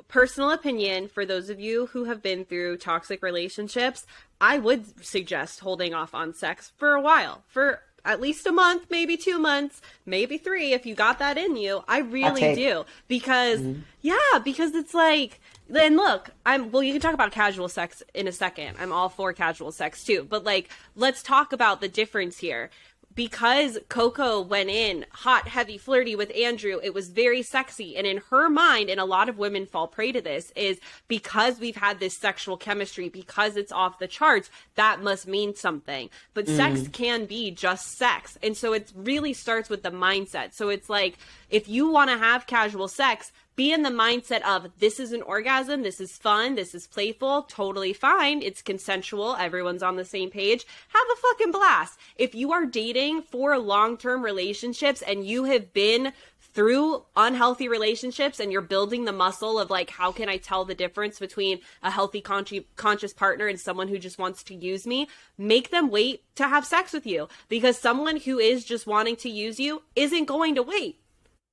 [0.07, 4.07] personal opinion for those of you who have been through toxic relationships,
[4.41, 8.87] I would suggest holding off on sex for a while, for at least a month,
[8.91, 11.83] maybe two months, maybe three, if you got that in you.
[11.89, 12.57] I really take.
[12.57, 12.85] do.
[13.09, 13.81] Because, mm-hmm.
[14.03, 18.29] yeah, because it's like, then look, I'm, well, you can talk about casual sex in
[18.29, 18.77] a second.
[18.79, 20.27] I'm all for casual sex too.
[20.29, 22.71] But like, let's talk about the difference here
[23.15, 27.97] because Coco went in hot, heavy, flirty with Andrew, it was very sexy.
[27.97, 31.61] And in her mind, and a lot of women fall prey to this, is because
[31.61, 36.11] we've had this sexual chemistry, because it's off the charts, that must mean something.
[36.33, 36.57] But mm-hmm.
[36.57, 38.37] sex can be just sex.
[38.43, 40.55] And so it really starts with the mindset.
[40.55, 41.19] So it's like,
[41.51, 45.23] if you want to have casual sex, be in the mindset of this is an
[45.23, 50.31] orgasm, this is fun, this is playful, totally fine, it's consensual, everyone's on the same
[50.31, 50.65] page.
[50.89, 51.99] Have a fucking blast.
[52.17, 56.13] If you are dating for long term relationships and you have been
[56.55, 60.75] through unhealthy relationships and you're building the muscle of like how can i tell the
[60.75, 65.09] difference between a healthy consci- conscious partner and someone who just wants to use me
[65.37, 69.29] make them wait to have sex with you because someone who is just wanting to
[69.29, 71.01] use you isn't going to wait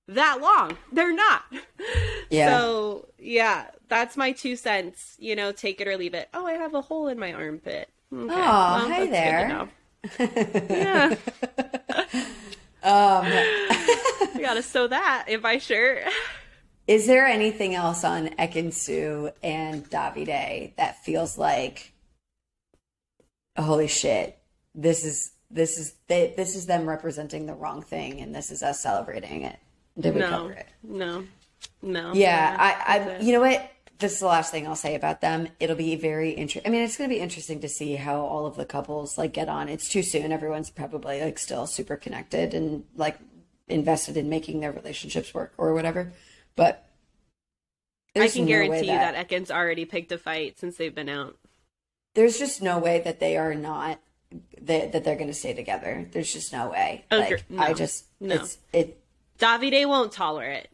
[0.08, 1.44] that long they're not
[2.30, 2.58] Yeah.
[2.58, 6.54] so yeah that's my two cents you know take it or leave it oh i
[6.54, 8.34] have a hole in my armpit okay.
[8.34, 9.70] Hi that's
[10.18, 10.70] good to there.
[10.70, 11.16] yeah
[12.84, 16.02] Um, I gotta sew that in my shirt.
[16.88, 21.94] Is there anything else on Ekin-Su and Davide that feels like,
[23.56, 24.40] holy shit,
[24.74, 28.64] this is this is they this is them representing the wrong thing, and this is
[28.64, 29.60] us celebrating it.
[30.00, 30.68] Did we no, cover it?
[30.84, 31.26] no,
[31.82, 32.14] no.
[32.14, 33.70] Yeah, I, I, that's you know what?
[34.00, 35.48] This is the last thing I'll say about them.
[35.60, 36.68] It'll be very interesting.
[36.68, 39.32] I mean, it's going to be interesting to see how all of the couples like
[39.34, 39.70] get on.
[39.70, 40.32] It's too soon.
[40.32, 43.20] Everyone's probably like still super connected and like
[43.68, 46.14] invested in making their relationships work or whatever.
[46.56, 46.84] But
[48.16, 51.08] I can no guarantee way you that Ekins already picked a fight since they've been
[51.10, 51.38] out.
[52.16, 54.00] there's just no way that they are not
[54.62, 56.08] that that they're going to stay together.
[56.12, 57.06] There's just no way.
[57.12, 57.62] Agree- Like no.
[57.62, 58.36] I just No.
[58.36, 59.01] it's it
[59.42, 60.70] Davide won't tolerate it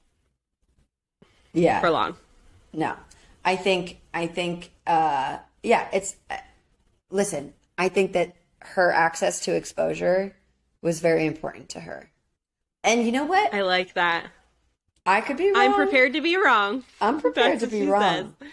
[1.54, 1.80] yeah.
[1.80, 2.18] for long.
[2.74, 2.96] No,
[3.46, 5.88] I think I think uh, yeah.
[5.94, 6.38] It's uh,
[7.10, 7.54] listen.
[7.78, 10.36] I think that her access to exposure
[10.82, 12.12] was very important to her,
[12.84, 13.54] and you know what?
[13.54, 14.28] I like that.
[15.06, 15.58] I could be wrong.
[15.58, 16.84] I'm prepared to be wrong.
[17.00, 18.36] I'm prepared That's to be wrong.
[18.42, 18.50] says.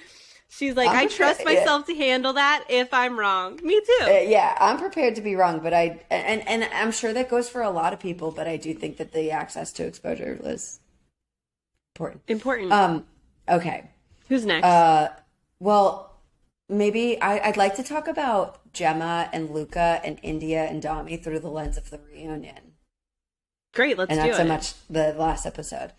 [0.57, 3.59] She's like, I'm I trust myself to handle that if I'm wrong.
[3.63, 4.05] Me too.
[4.07, 7.49] Uh, yeah, I'm prepared to be wrong, but I and and I'm sure that goes
[7.49, 8.31] for a lot of people.
[8.31, 10.79] But I do think that the access to exposure was
[11.95, 12.23] important.
[12.29, 12.73] Important.
[12.73, 13.07] Um.
[13.49, 13.91] Okay.
[14.29, 14.65] Who's next?
[14.65, 15.09] Uh,
[15.59, 16.15] well,
[16.69, 21.41] maybe I, I'd like to talk about Gemma and Luca and Indiya and Dami through
[21.41, 22.75] the lens of the reunion,
[23.75, 24.37] Great, let's and do not it.
[24.37, 25.93] so much the last episode.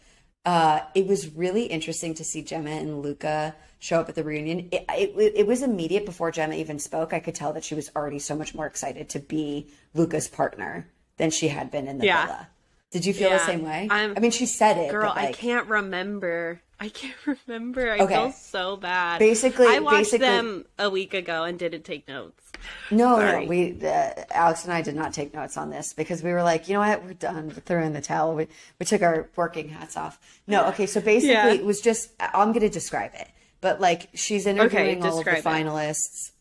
[0.46, 4.70] Uh, it was really interesting to see Gemma and Luca show up at the reunion.
[4.72, 7.14] It, it, it was immediate before Gemma even spoke.
[7.14, 10.88] I could tell that she was already so much more excited to be Luca's partner
[11.18, 12.26] than she had been in the Yeah.
[12.26, 12.48] villa.
[12.92, 13.88] Did you feel the same way?
[13.90, 16.62] I'm- I mean, she said it, Girl, but I can't remember.
[16.80, 17.16] I can't
[17.48, 17.92] remember.
[17.92, 18.14] I Okay.
[18.14, 19.20] feel so bad.
[19.20, 22.44] Basically- I watched basically- them a week ago and didn't take notes.
[22.92, 23.44] No, Sorry.
[23.46, 26.44] no, we uh, Alex and I did not take notes on this because we were
[26.44, 27.48] like, you know what, we're done.
[27.50, 28.36] We threw in the towel.
[28.36, 28.48] We
[28.80, 30.20] we took our working hats off.
[30.48, 31.54] No, okay, so basically Yeah.
[31.54, 33.28] it was just I'm going to describe it,
[33.62, 35.44] but like she's interviewing all of the it.
[35.44, 36.32] finalists.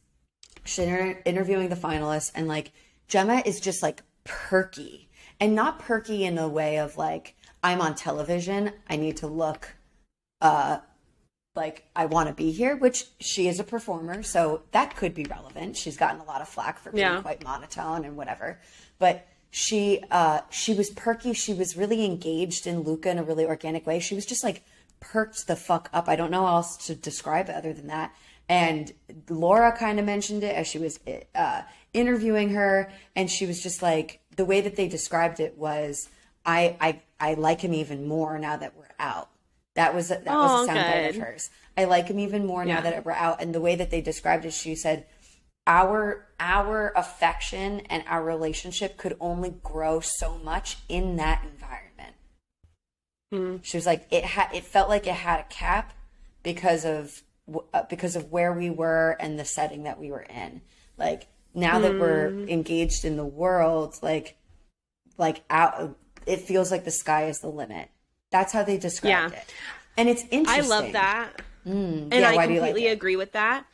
[0.64, 2.72] She's inter- interviewing the finalists, and like
[3.09, 5.09] Gemma is just like perky,
[5.41, 8.72] and not perky in the way of like I'm on television.
[8.89, 9.75] I need to look
[10.41, 10.79] uh
[11.57, 15.24] like I want to be here, which she is a performer, so that could be
[15.24, 15.76] relevant.
[15.76, 17.22] She's gotten a lot of flack for being Yeah.
[17.22, 18.61] quite monotone and whatever.
[18.98, 23.46] But she uh she was perky, she was really engaged in Luca in a really
[23.46, 24.00] organic way.
[24.00, 24.64] She was just like
[24.98, 26.09] perked the fuck up.
[26.09, 28.12] I don't know how else to describe it other than that.
[28.48, 28.92] And
[29.30, 30.98] Laura kind of mentioned it as she was
[31.34, 31.62] uh,
[31.94, 36.09] interviewing her, and she was just like the way that they described it was,
[36.44, 39.30] I I I like him even more now that we're out.
[39.75, 41.51] That was a, that was Oh, a soundbite of hers.
[41.77, 42.81] I like him even more now Yeah.
[42.83, 43.43] that we're out.
[43.43, 45.07] And the way that they described it, she said,
[45.66, 52.14] our our affection and our relationship could only grow so much in that environment.
[53.33, 53.57] Hmm.
[53.62, 55.93] She was like, it had it felt like it had a cap
[56.43, 57.22] because of
[57.72, 60.61] uh, because of where we were and the setting that we were in.
[60.97, 62.49] Like now that we're Hmm.
[62.49, 64.37] engaged in the world, like
[65.18, 65.97] like out,
[66.27, 67.89] it feels like the sky is the limit.
[68.35, 69.39] That's how they described Yeah.
[69.39, 69.55] it,
[69.97, 70.64] and it's interesting.
[70.64, 71.30] I love that.
[71.64, 72.09] Mm.
[72.11, 73.64] and yeah, I you like completely agree with that.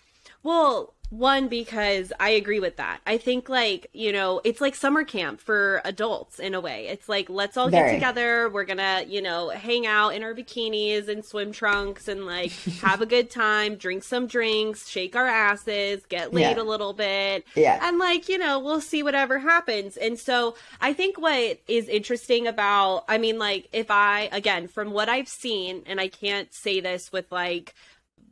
[0.43, 3.01] Well, one because I agree with that.
[3.07, 6.87] I think like, you know, it's like summer camp for adults in a way.
[6.87, 10.35] It's like let's all get together, we're going to, you know, hang out in our
[10.35, 12.53] bikinis and swim trunks and like
[12.83, 16.63] have a good time, drink some drinks, shake our asses, get laid Yeah.
[16.63, 17.45] a little bit.
[17.57, 17.81] Yeah.
[17.83, 19.97] And like, you know, we'll see whatever happens.
[19.97, 24.93] And so I think what is interesting about, I mean, like, if I, again, from
[24.93, 27.75] what I've seen, and I can't say this with like,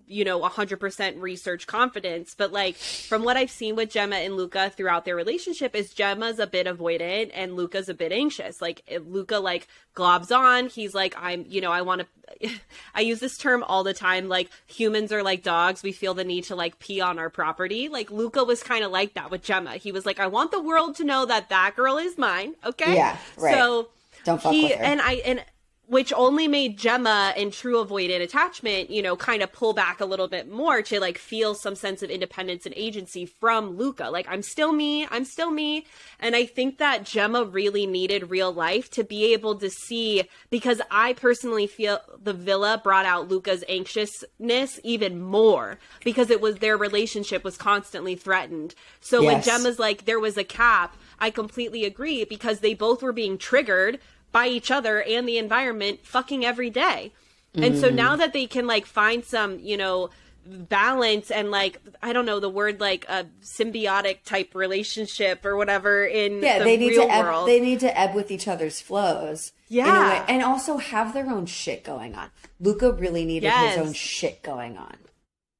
[0.09, 4.71] you know, 100% research confidence, but like from what I've seen with Gemma and Luca
[4.71, 8.61] throughout their relationship is Gemma's a bit avoidant and Luca's a bit anxious.
[8.63, 12.03] Like if Luca like globs on, he's like I'm, you know, I want
[12.41, 12.51] to
[12.95, 16.25] I use this term all the time like humans are like dogs, we feel the
[16.25, 17.89] need to like pee on our property.
[17.89, 19.73] Like Luca was kind of like that with Gemma.
[19.77, 22.97] He was like I want the world to know that that girl is mine, okay?
[22.97, 23.55] Yeah, right.
[23.55, 23.89] So
[24.25, 24.85] Don't fuck he with her.
[24.85, 25.45] and I and
[25.89, 30.05] which only made Gemma and true avoidant attachment, you know, kind of pull back a
[30.05, 34.11] little bit more to like feel some sense of independence and agency from Luca.
[34.11, 35.87] Like, I'm still me, I'm still me.
[36.21, 40.83] And I think that Gemma really needed real life to be able to see, because
[40.91, 46.77] I personally feel the villa brought out Luca's anxiousness even more because it was their
[46.77, 48.75] relationship was constantly threatened.
[49.01, 53.13] So when Gemma's like, there was a cap, I completely agree because they both were
[53.13, 53.99] being triggered
[54.33, 57.13] by each other and the environment fucking every day.
[57.55, 57.81] And Mm.
[57.81, 60.11] so now that they can like find some, you know,
[60.47, 66.05] balance and like I don't know the word like a symbiotic type relationship or whatever
[66.05, 67.49] in yeah, the they need to ebb, world.
[67.49, 69.53] they need to ebb with each other's flows.
[69.69, 70.25] Yeah.
[70.29, 72.31] and also have their own shit going on.
[72.61, 73.77] Luca really needed Yes.
[73.77, 74.97] his own shit going on.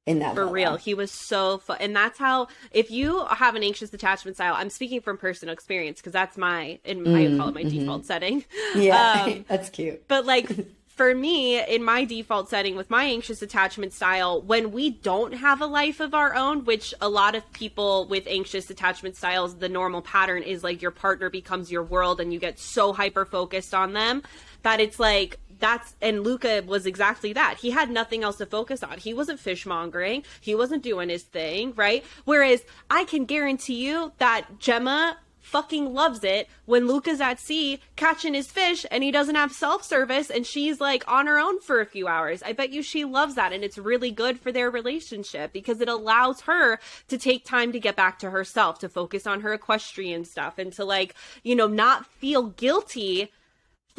[0.05, 0.51] In that For villa.
[0.51, 2.47] real, he was so fun, and that's how.
[2.71, 6.79] If you have an anxious attachment style, I'm speaking from personal experience because that's my,
[6.83, 8.43] in I call it my default setting.
[8.75, 10.07] Yeah, Um, that's cute.
[10.07, 10.49] But like
[10.87, 15.61] for me, in my default setting with my anxious attachment style, when we don't have
[15.61, 19.69] a life of our own, which a lot of people with anxious attachment styles, the
[19.69, 23.73] normal pattern is like your partner becomes your world and you get so hyper focused
[23.73, 24.23] on them
[24.63, 27.57] that it's like that's and Luca was exactly that.
[27.59, 28.97] He had nothing else to focus on.
[28.97, 30.23] He wasn't fishmongering.
[30.41, 32.03] He wasn't doing his thing, right?
[32.25, 35.17] Whereas I can guarantee you that Gemma
[35.49, 39.83] fucking loves it when Luca's at sea catching his fish and he doesn't have self
[39.83, 42.43] service and she's like on her own for a few hours.
[42.43, 45.89] I bet you she loves that and it's really good for their relationship because it
[45.89, 50.23] allows her to take time to get back to herself, to focus on her equestrian
[50.23, 53.31] stuff and to like, you know, not feel guilty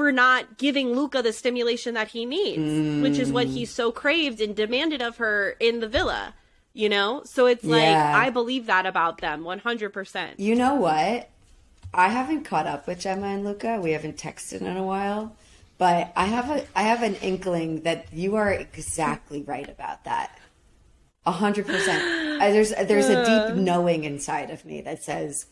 [0.00, 4.40] for not giving Luca the stimulation that he needs, which is what he so craved
[4.40, 6.32] and demanded of her in the villa.
[6.72, 7.20] You know?
[7.26, 8.16] So it's like Yeah.
[8.16, 10.38] I believe that about them 100%.
[10.38, 11.28] You know what?
[11.92, 13.78] I haven't caught up with Gemma and Luca.
[13.78, 15.36] We haven't texted in a while,
[15.76, 20.38] but I have a I have an inkling that you are exactly right about that.
[21.26, 22.40] A hundred percent.
[22.40, 25.44] Uh, There's there's a deep knowing inside of me that says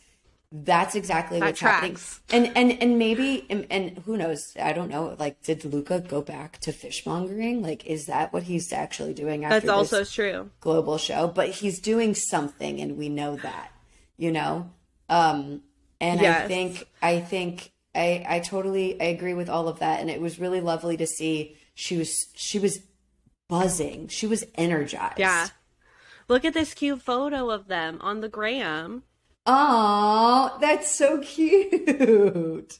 [0.51, 1.91] that's exactly That what's happening.
[1.93, 2.21] tracks.
[2.31, 4.53] And and and maybe and, and who knows?
[4.59, 5.15] I don't know.
[5.19, 7.61] Like, did Luca go back to fishmongering?
[7.61, 10.49] Like, is that what he's actually doing after That's also true.
[10.59, 13.71] global show, but he's doing something and we know that,
[14.17, 14.71] you know?
[15.07, 15.61] Um
[16.01, 20.09] and I think I think I I totally I agree with all of that and
[20.09, 22.79] it was really lovely to see she was she was
[23.47, 24.07] buzzing.
[24.07, 25.19] She was energized.
[25.19, 25.47] Yeah.
[26.27, 29.03] Look at this cute photo of them on the gram.
[29.45, 32.79] Oh, that's so cute.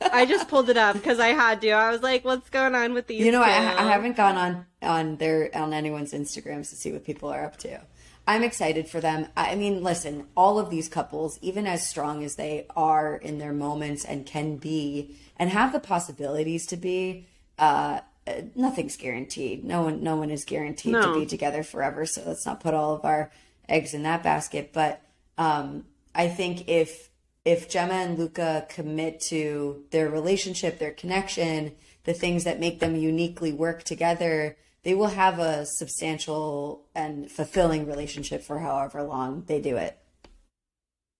[0.00, 1.70] I just pulled it up because I had to.
[1.70, 3.24] I was like, what's going on with these?
[3.24, 3.48] You know, I.
[3.48, 7.56] I haven't gone on on their on anyone's Instagrams to see what people are up
[7.58, 7.80] to.
[8.26, 9.26] I'm excited for them.
[9.36, 13.52] I mean, listen, all of these couples, even as strong as they are in their
[13.52, 17.26] moments and can be, and have the possibilities to be,
[17.58, 19.62] uh, uh, nothing's guaranteed.
[19.62, 21.02] No one, no one is guaranteed No.
[21.12, 22.06] to be together forever.
[22.06, 23.30] So let's not put all of our
[23.68, 24.70] eggs in that basket.
[24.72, 25.02] But
[25.36, 25.84] um,
[26.14, 27.10] I think if
[27.44, 31.72] if Gemma and Luca commit to their relationship, their connection,
[32.04, 37.86] the things that make them uniquely work together, they will have a substantial and fulfilling
[37.86, 39.98] relationship for however long they do it.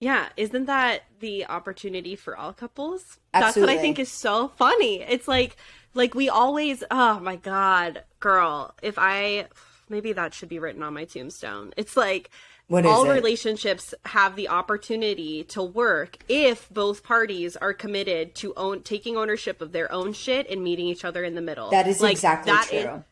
[0.00, 3.18] Yeah, isn't that the opportunity for all couples?
[3.32, 5.02] That's what I think is so funny.
[5.02, 5.56] It's like
[5.94, 9.48] like we always oh my god, girl, if I
[9.88, 11.72] maybe that should be written on my tombstone.
[11.76, 12.30] It's like
[12.68, 13.14] What is all it?
[13.14, 19.60] relationships have the opportunity to work if both parties are committed to own taking ownership
[19.60, 21.70] of their own shit and meeting each other in the middle.
[21.70, 22.78] That is Like, exactly that true.
[22.78, 23.02] is-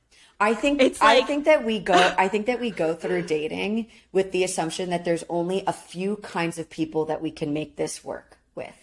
[0.40, 3.22] I think It's I like- think that we go I think that we go through
[3.22, 7.53] dating with the assumption that there's only a few kinds of people that we can
[7.53, 8.74] make this work with.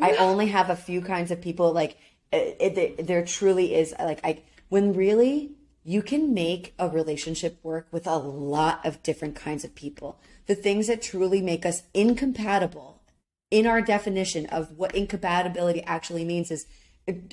[0.00, 1.96] I only have a few kinds of people like
[2.32, 5.52] it, it, there truly is like I when really
[5.84, 10.18] you can make a relationship work with a lot of different kinds of people.
[10.46, 13.02] The things that truly make us incompatible
[13.50, 16.66] in our definition of what incompatibility actually means is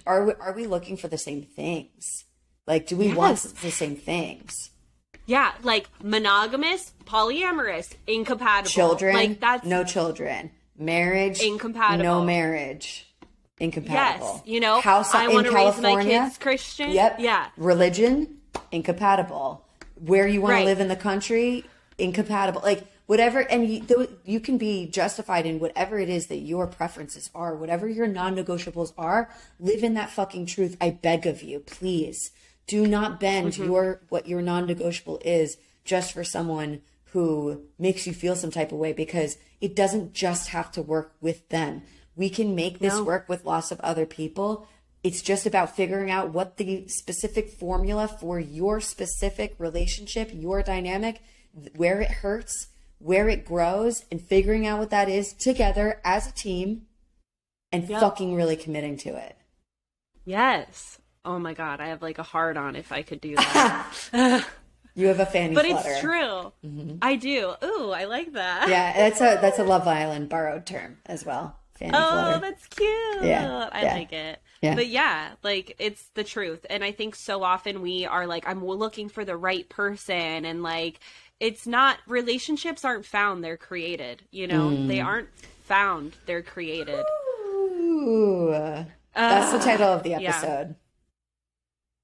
[0.05, 2.25] are we, are we looking for the same things?
[2.67, 4.69] Like, do we want the same things?
[5.25, 8.69] Yeah, like monogamous, polyamorous, incompatible.
[8.69, 10.51] Children, like that's no children.
[10.77, 12.03] Marriage, Incompatible.
[12.03, 13.07] No marriage,
[13.59, 14.33] incompatible.
[14.37, 16.91] Yes, you know, House I in wanna raise my California, kids Christian.
[16.91, 17.17] Yep.
[17.19, 17.47] Yeah.
[17.55, 18.40] Religion,
[18.71, 19.65] incompatible.
[19.95, 20.59] Where you want Right.
[20.61, 21.65] to live in the country,
[21.97, 22.61] incompatible.
[22.63, 27.29] Like whatever, and you, you can be justified in whatever it is that your preferences
[27.35, 29.29] are, whatever your non-negotiables are.
[29.59, 30.75] Live in that fucking truth.
[30.81, 32.31] I beg of you, please.
[32.67, 33.63] Do not bend Mm-hmm.
[33.65, 36.81] your what your non-negotiable is just for someone
[37.11, 41.13] who makes you feel some type of way because it doesn't just have to work
[41.19, 41.81] with them.
[42.15, 43.03] We can make this No.
[43.03, 44.65] work with lots of other people.
[45.03, 51.21] It's just about figuring out what the specific formula for your specific relationship, your dynamic,
[51.75, 52.67] where it hurts,
[52.99, 56.83] where it grows, and figuring out what that is together as a team
[57.71, 57.99] and Yep.
[57.99, 59.35] fucking really committing to it.
[60.25, 60.99] Yes.
[61.25, 64.45] Oh my god, I have like a hard on if I could do that.
[64.93, 65.89] You have a fanny but flutter.
[65.89, 66.51] it's true.
[66.65, 66.97] Mm-hmm.
[67.01, 67.53] I do.
[67.63, 68.67] Ooh, I like that.
[68.67, 71.55] Yeah, that's a that's a Love Island borrowed term as well.
[71.75, 72.39] Fanny Oh, flutter.
[72.41, 73.23] that's cute.
[73.23, 73.93] Yeah, I yeah.
[73.93, 74.39] like it.
[74.61, 74.75] Yeah.
[74.75, 76.65] But yeah, like it's the truth.
[76.69, 80.45] And I think so often we are like, I'm looking for the right person.
[80.45, 80.99] And like,
[81.39, 84.21] it's not, relationships aren't found, they're created.
[84.29, 84.87] You know, Mm.
[84.87, 85.29] they aren't
[85.63, 87.03] found, they're created.
[87.73, 88.51] Ooh,
[89.15, 90.19] that's the title of the yeah.
[90.19, 90.75] episode.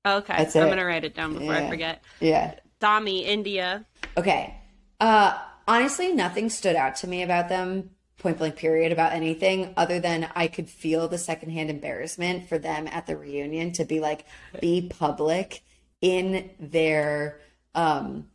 [0.06, 0.36] Okay.
[0.38, 2.02] That's I'm going to write it down before I forget.
[2.20, 2.56] Yeah.
[2.82, 3.86] Dami, Indiya.
[4.16, 4.56] Okay.
[5.00, 5.38] Uh,
[5.68, 10.30] honestly, nothing stood out to me about them, point blank period, about anything other than
[10.36, 14.26] I could feel the secondhand embarrassment for them at the reunion to be like,
[14.60, 15.64] be public
[16.02, 17.40] in their
[17.76, 18.28] um,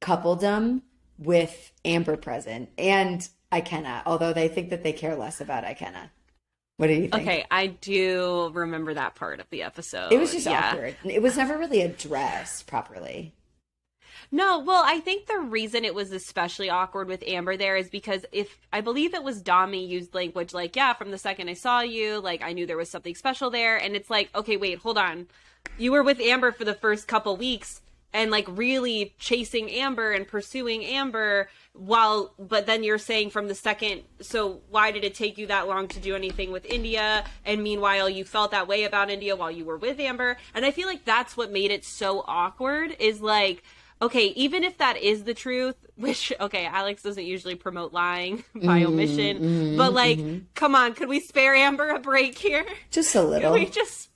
[0.00, 0.82] coupledom
[1.18, 6.10] with Amber present and Ikenna, although they think that they care less about Ikenna.
[6.76, 7.14] What do you think?
[7.14, 10.12] Okay, I do remember that part of the episode.
[10.12, 10.72] It was just yeah.
[10.72, 10.96] awkward.
[11.04, 13.34] It was never really addressed properly.
[14.30, 18.24] No, well, I think the reason it was especially awkward with Amber there is because
[18.32, 21.80] if I believe it was Dami used language like, yeah, from the second I saw
[21.80, 23.76] you, like I knew there was something special there.
[23.76, 25.26] And it's like, okay, wait, hold on.
[25.78, 27.80] You were with Amber for the first couple weeks
[28.16, 33.54] and like really chasing Amber and pursuing Amber while but then you're saying from the
[33.54, 37.62] second so why did it take you that long to do anything with Indiya and
[37.62, 40.86] meanwhile you felt that way about Indiya while you were with Amber and I feel
[40.86, 43.62] like that's what made it so awkward is like
[44.02, 48.80] okay even if that is the truth which okay Alex doesn't usually promote lying by
[48.80, 50.18] Mm-hmm, omission but like
[50.54, 53.52] come on could we spare Amber a break here Just a little.
[53.54, 54.10] Can we just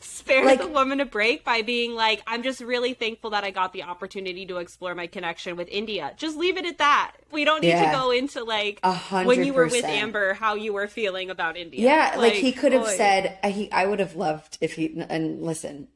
[0.00, 3.50] spare Like- the woman a break by being like, I'm just really thankful that I
[3.50, 6.16] got the opportunity to explore my connection with Indiya.
[6.16, 7.12] Just leave it at that.
[7.30, 7.90] We don't need Yeah.
[7.92, 9.84] to go into like A hundred when you were with.
[9.84, 11.78] Amber, how you were feeling about Indiya.
[11.80, 12.96] Yeah, like, he could have boy.
[12.96, 13.70] said uh, he.
[13.70, 14.98] I would have loved if he.
[15.10, 15.88] And listen,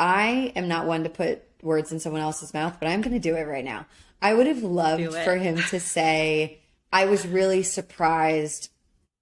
[0.00, 3.18] I am not one to put words in someone else's mouth, but I'm going to
[3.20, 3.86] do it right now.
[4.22, 6.60] I would have loved for him to say,
[6.92, 8.70] "I was really surprised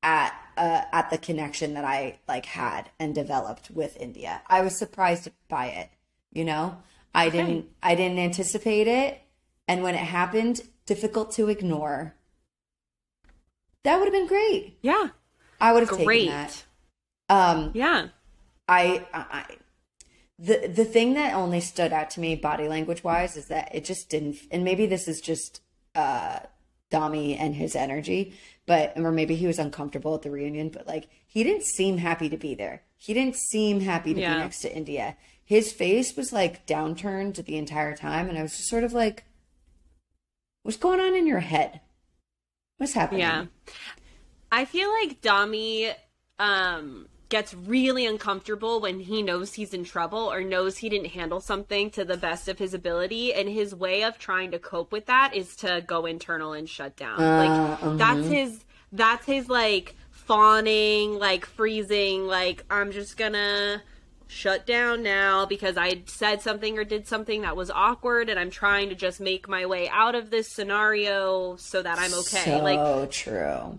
[0.02, 4.40] at uh, at the connection that I like had and developed with Indiya.
[4.46, 5.90] I was surprised by it.
[6.32, 6.78] You know,
[7.14, 7.66] I didn't.
[7.82, 9.20] I didn't anticipate it,
[9.66, 12.14] and when it happened, difficult to ignore.
[13.84, 14.78] That would have been great.
[14.82, 15.08] Yeah.
[15.60, 16.28] I would have Great.
[16.28, 16.64] taken that.
[17.28, 18.08] Um, Yeah.
[18.68, 19.56] I, I,
[20.44, 23.84] the the thing that only stood out to me body language wise is that it
[23.84, 25.60] just didn't, and maybe this is just
[25.94, 26.40] uh,
[26.90, 28.34] Dami and his energy,
[28.66, 32.28] but or maybe he was uncomfortable at the reunion, but like he didn't seem happy
[32.28, 32.82] to be there.
[32.96, 34.34] He didn't seem happy to Yeah.
[34.34, 35.14] be next to Indiya.
[35.44, 39.24] His face was like downturned the entire time, and I was just sort of like,
[40.64, 41.80] "What's going on in your head?
[42.78, 43.46] What's happening?" Yeah.
[44.50, 45.94] I feel like Dami
[46.38, 51.40] um gets really uncomfortable when he knows he's in trouble or knows he didn't handle
[51.40, 55.06] something to the best of his ability and his way of trying to cope with
[55.06, 57.18] that is to go internal and shut down.
[57.18, 58.62] Uh, like that's his
[58.92, 63.82] that's his like fawning, like freezing, like I'm just gonna
[64.26, 68.50] shut down now because I said something or did something that was awkward and I'm
[68.50, 72.44] trying to just make my way out of this scenario so that I'm okay.
[72.44, 73.78] So like true.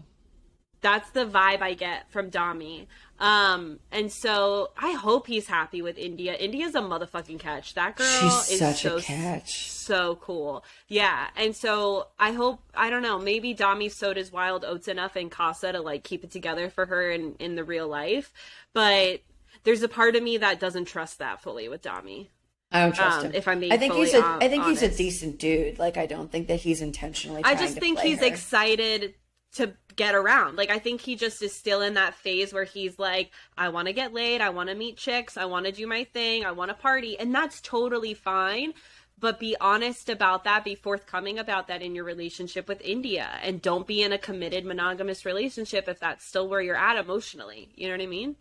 [0.83, 2.85] That's the vibe I get from Dami.
[3.19, 6.39] Um, and so I hope he's happy with Indiya.
[6.39, 7.73] Indiya's a motherfucking catch.
[7.73, 9.69] That girl She's is such so a catch.
[9.71, 10.63] so cool.
[10.89, 13.17] Yeah, and so I hope I don't know.
[13.17, 16.85] Maybe Dami sowed his wild oats enough in Casa to like keep it together for
[16.85, 18.33] her in in the real life,
[18.73, 19.21] but
[19.63, 22.27] there's a part of me that doesn't trust that fully with Dami.
[22.73, 23.31] I don't trust Um, him.
[23.35, 24.25] if I'm being I think he's fully a.
[24.27, 25.79] hon- I think he's a decent dude.
[25.79, 27.41] Like I don't think that he's intentionally.
[27.45, 28.25] I just think he's her.
[28.25, 29.13] excited
[29.53, 30.57] to get around.
[30.57, 33.87] Like I think he just is still in that phase where he's like, I want
[33.87, 36.51] to get laid, I want to meet chicks, I want to do my thing, I
[36.51, 38.73] want to party, and that's totally fine.
[39.19, 43.61] But be honest about that, be forthcoming about that in your relationship with Indiya, and
[43.61, 47.69] don't be in a committed monogamous relationship if that's still where you're at emotionally.
[47.75, 48.35] You know what I mean?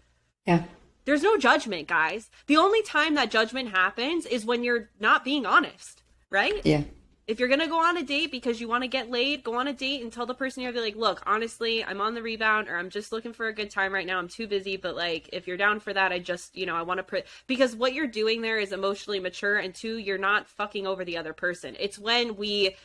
[0.47, 0.65] Yeah.
[1.05, 2.31] There's no judgment, guys.
[2.47, 6.61] The only time that judgment happens is when you're not being honest, right?
[6.65, 6.83] Yeah.
[7.33, 9.67] If you're gonna go on a date because you want to get laid, go on
[9.67, 12.77] a date and tell the person you're like, look, honestly, I'm on the rebound or
[12.77, 14.19] I'm just looking for a good time right now.
[14.19, 16.83] I'm too busy, but like, if you're down for that, I just, you know, I
[16.83, 20.47] want to pr- because what you're doing there is emotionally mature, and two, you're not
[20.47, 21.75] fucking over the other person.
[21.81, 22.77] It's when we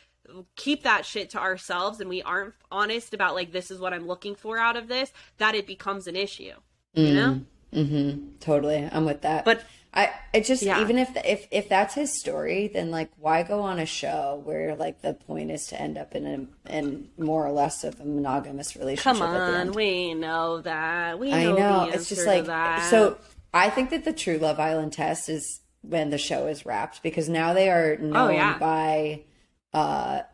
[0.56, 4.06] keep that shit to ourselves and we aren't honest about like this is what I'm
[4.06, 6.52] looking for out of this that it becomes an issue.
[6.94, 7.40] You know?
[7.74, 8.28] Mm-hmm.
[8.40, 8.88] Totally.
[8.90, 9.44] I'm with that.
[9.44, 9.62] But-
[9.98, 10.80] I, it just Yeah.
[10.80, 14.76] even if if if that's his story, then like why go on a show where
[14.76, 16.24] like the point is to end up in
[16.68, 19.18] a in more or less of a monogamous relationship?
[19.20, 21.18] Come on, we know that.
[21.18, 21.86] We I know, know.
[21.90, 22.46] the It's just like
[22.90, 23.18] so.
[23.52, 27.28] I think that the true Love Island test is when the show is wrapped because
[27.28, 28.58] now they are known Oh, yeah.
[28.58, 29.22] by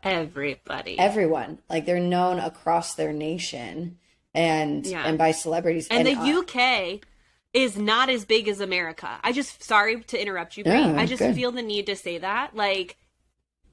[0.03, 0.99] everybody.
[0.99, 1.59] everyone.
[1.69, 3.97] Like they're known across their nation
[4.33, 5.05] and Yeah.
[5.07, 5.87] and by celebrities.
[5.89, 6.99] and, the uh, UK
[7.55, 9.09] is not as big as America.
[9.23, 10.73] I just sorry to interrupt you, Brie.
[10.73, 11.35] Yeah, I just good.
[11.35, 12.55] feel the need to say that.
[12.55, 12.97] Like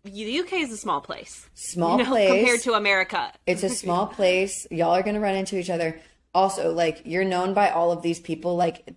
[0.04, 1.48] the UK is a small place.
[1.54, 3.32] small you know, place compared to America.
[3.46, 4.66] It's a small place.
[4.70, 6.00] Y'all are going to run into each other.
[6.34, 8.94] Also, like you're known by all of these people, like,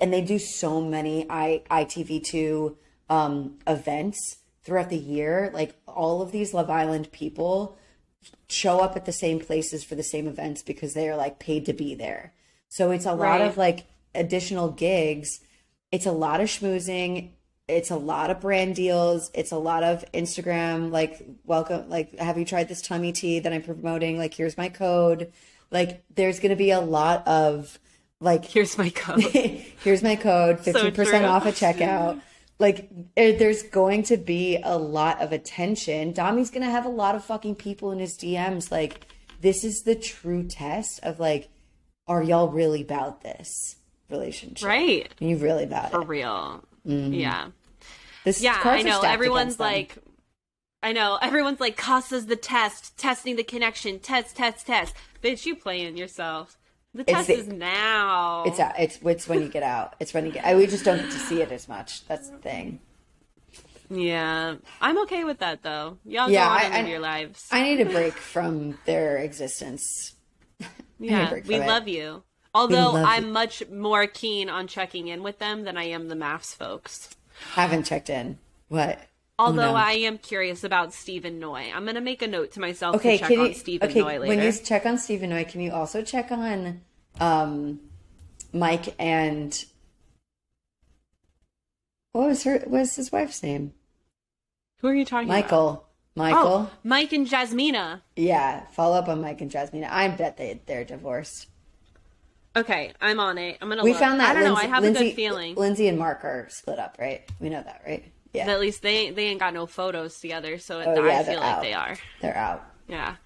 [0.00, 2.76] and they do so many I ITV2
[3.08, 7.76] um, events throughout the year, like all of these Love Island people
[8.48, 11.64] show up at the same places for the same events because they are like paid
[11.66, 12.34] to be there.
[12.68, 13.42] So it's a lot Right.
[13.42, 13.84] of like
[14.14, 15.40] additional gigs.
[15.92, 17.30] It's a lot of schmoozing.
[17.68, 19.30] It's a lot of brand deals.
[19.34, 23.52] It's a lot of Instagram, like, welcome, like, have you tried this tummy tea that
[23.52, 24.18] I'm promoting?
[24.18, 25.32] Like, here's my code.
[25.70, 27.78] Like, there's going to be a lot of,
[28.20, 29.22] like, Here's my code.
[29.84, 31.24] here's my code, 15% true.
[31.24, 32.20] off at checkout.
[32.58, 36.12] Like, eh, there's going to be a lot of attention.
[36.12, 38.70] Dami's going to have a lot of fucking people in his DMs.
[38.70, 39.06] Like,
[39.40, 41.48] this is the true test of, like,
[42.06, 43.76] are y'all really about this
[44.10, 44.66] relationship?
[44.66, 45.14] right.
[45.18, 45.90] You really bad.
[45.90, 46.08] For it?
[46.08, 46.64] real.
[46.86, 47.12] Mm-hmm.
[47.14, 47.48] Yeah.
[48.24, 49.00] This Yeah, I know.
[49.02, 49.96] Everyone's like,
[50.82, 51.18] I know.
[51.20, 54.94] Everyone's like, Casa's the test, testing the connection, test, test, test.
[55.22, 56.56] Bitch, you playing yourself.
[56.94, 58.44] The It's test the- is now.
[58.46, 58.74] It's out.
[58.78, 59.94] It's it's when you get out.
[60.00, 60.56] It's when you get.
[60.56, 62.06] We just don't get to see it as much.
[62.08, 62.80] That's the thing.
[63.88, 64.56] yeah.
[64.80, 65.98] I'm okay with that, though.
[66.04, 67.46] Y'all Yeah, go on I- I- your lives.
[67.50, 70.14] I need a break from their existence.
[70.98, 71.66] yeah, we from it.
[71.66, 72.22] love you.
[72.54, 73.32] Although I'm you.
[73.32, 77.10] much more keen on checking in with them than I am the maths folks.
[77.52, 78.38] Haven't checked in.
[78.68, 78.98] What?
[79.38, 79.74] Although no.
[79.74, 81.70] I am curious about Stephen Noy.
[81.74, 83.54] I'm going to make a note to myself Okay, to check can on you?
[83.54, 84.26] Stephen Okay, Noy later.
[84.26, 86.82] when you check on Stephen Noy, can you also check on
[87.20, 87.80] um,
[88.52, 89.64] Mike and
[92.12, 92.58] what was her?
[92.58, 93.72] What was his wife's name?
[94.80, 95.36] Who are you talking about?
[95.36, 95.86] Michael.
[96.16, 96.40] Michael.
[96.42, 98.00] Oh, Mike and Jasmina.
[98.16, 99.84] Yeah, follow up on Mike and Jasmine.
[99.84, 101.46] I bet they they're divorced.
[102.56, 103.58] Okay, I'm on it.
[103.60, 103.84] I'm gonna.
[103.84, 104.00] We look.
[104.00, 104.56] found that I don't know.
[104.56, 105.54] I have Lindsay, a good feeling.
[105.54, 107.22] Lindsay and Mark are split up, right?
[107.38, 108.10] We know that, right?
[108.32, 111.24] Yeah, At least they they ain't got no photos together, so Oh, I yeah, feel
[111.32, 111.62] they're like out.
[111.62, 111.96] they are.
[112.20, 112.64] they're out.
[112.88, 113.16] Yeah,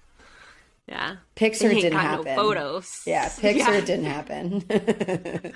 [0.87, 1.15] yeah.
[1.35, 2.25] Pixar didn't got happen.
[2.25, 3.01] no photos.
[3.05, 3.81] Yeah, Pixar Yeah.
[3.81, 4.61] didn't happen.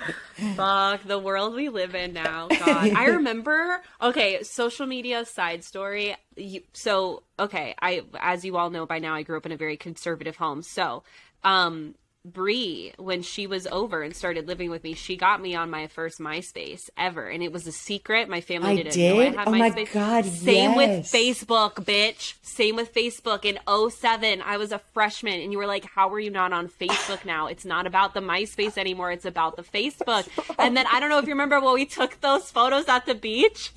[0.56, 2.48] Fuck the world we live in now.
[2.58, 3.82] God, I remember.
[4.02, 6.16] Okay, social media side story.
[6.36, 9.56] You, so okay, I as you all know by now, I grew up in a
[9.56, 10.62] very conservative home.
[10.62, 11.02] So,
[11.44, 15.70] um, Bree, when she was over and started living with me, she got me on
[15.70, 18.28] my first MySpace ever, and it was a secret.
[18.28, 19.34] My family I didn't know I did?
[19.34, 21.06] had Oh my God, Same with.
[21.06, 22.34] Facebook, bitch.
[22.42, 23.46] Same with Facebook.
[23.46, 26.68] In 07, I was a freshman, and you were like, "How are you not on
[26.68, 27.46] Facebook now?
[27.46, 29.10] It's not about the MySpace anymore.
[29.10, 30.28] It's about the Facebook."
[30.58, 33.14] And then I don't know if you remember when we took those photos at the
[33.14, 33.72] beach,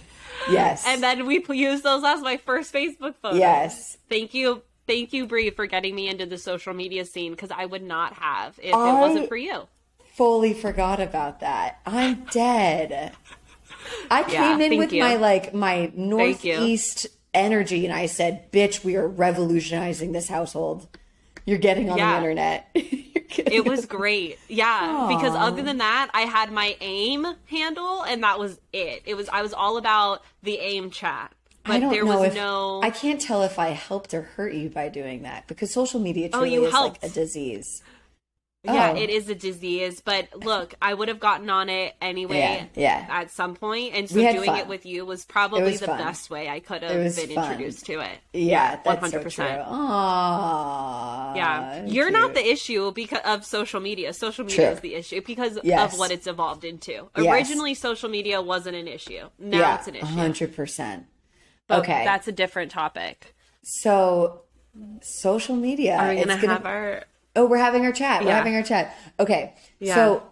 [0.49, 0.83] yes.
[0.85, 3.39] and then we used those as my first Facebook photos.
[3.39, 3.97] yes.
[4.09, 4.63] Thank you.
[4.87, 8.13] Thank you, Bree, for getting me into the social media scene because I would not
[8.13, 9.67] have if I- it wasn't for you.
[10.13, 11.79] fully forgot about that.
[11.85, 13.13] I'm dead.
[14.11, 15.01] I Yeah, came in with you.
[15.03, 20.87] my like my northeast energy and I said, "Bitch, we are revolutionizing this household.
[21.45, 22.11] You're getting on Yeah.
[22.11, 22.69] the internet."
[23.35, 24.37] It was great.
[24.47, 29.01] Yeah, because other than that, I had my AIM handle and that was it.
[29.05, 31.31] It was I was all about the AIM chat.
[31.65, 34.21] But I don't there know was if no I can't tell if I helped or
[34.23, 37.01] hurt you by doing that because social media Oh, truly you is helped.
[37.03, 37.81] like a disease.
[38.65, 38.97] Yeah, Oh.
[38.97, 43.07] it is a disease, but look, I would have gotten on it anyway Yeah, yeah.
[43.09, 44.57] at some point, and so doing fun.
[44.59, 45.97] it with you was probably was the fun.
[45.97, 47.51] best way I could have been fun.
[47.51, 48.19] introduced to it.
[48.31, 49.65] Yeah, 100%.
[49.67, 54.13] Aww, Yeah, you're not the issue because of social media.
[54.13, 54.73] Social media True.
[54.75, 55.91] is the issue because Yes.
[55.93, 57.09] of what it's evolved into.
[57.17, 57.33] Yes.
[57.33, 59.27] Originally, social media wasn't an issue.
[59.39, 60.05] Now yeah, it's an issue.
[60.05, 61.05] hundred percent.
[61.67, 63.33] But Okay, that's a different topic.
[63.63, 64.41] so
[65.01, 65.97] social media.
[65.97, 67.03] Are we it's gonna, have our?
[67.35, 68.23] Oh, we're having our chat.
[68.23, 68.95] We're having our chat.
[69.19, 69.53] Okay.
[69.79, 69.95] Yeah.
[69.95, 70.23] So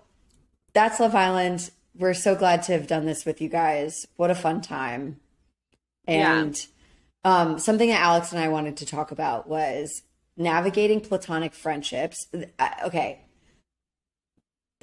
[0.74, 1.72] that's Love Island.
[1.96, 4.08] We're so glad to have done this with you guys.
[4.16, 5.20] What a fun time.
[6.08, 6.66] And
[7.24, 10.04] um, something that Alex and I wanted to talk about was
[10.38, 12.28] navigating platonic friendships.
[12.84, 13.22] Okay.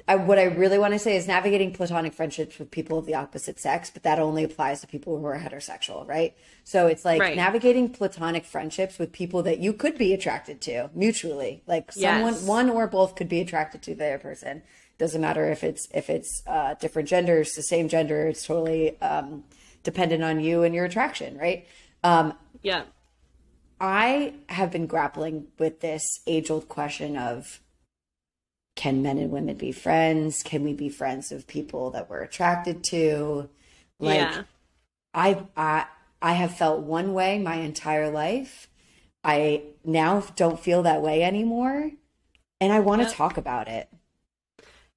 [0.09, 3.13] I, what I really want to say is navigating platonic friendships with people of the
[3.13, 6.35] opposite sex, but that only applies to people who are heterosexual, right?
[6.63, 7.35] So it's like Right.
[7.35, 11.61] navigating platonic friendships with people that you could be attracted to mutually.
[11.67, 12.43] Like someone, Yes.
[12.43, 14.63] one or both could be attracted to the other person.
[14.97, 18.27] Doesn't matter if it's if it's uh, different genders, the same gender.
[18.27, 19.43] It's totally um,
[19.83, 21.67] dependent on you and your attraction, right?
[22.03, 22.33] Um,
[22.63, 22.85] Yeah.
[23.79, 27.61] I have been grappling with this age old question of
[28.79, 30.41] can men and women be friends?
[30.41, 33.49] Can we be friends with people that we're attracted to?
[33.99, 34.43] Like yeah.
[35.13, 35.87] I I
[36.21, 38.69] I have felt one way my entire life.
[39.21, 41.91] I now don't feel that way anymore.
[42.61, 43.15] And I want to Yep.
[43.15, 43.89] talk about it.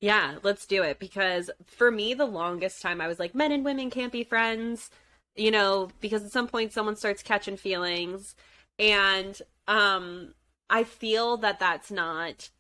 [0.01, 3.65] Yeah, let's do it because for me, the longest time I was like, men and
[3.65, 4.91] women can't be friends,
[5.37, 8.35] you know, because at some point someone starts catching feelings.
[8.79, 10.35] And um,
[10.71, 12.51] I feel that that's not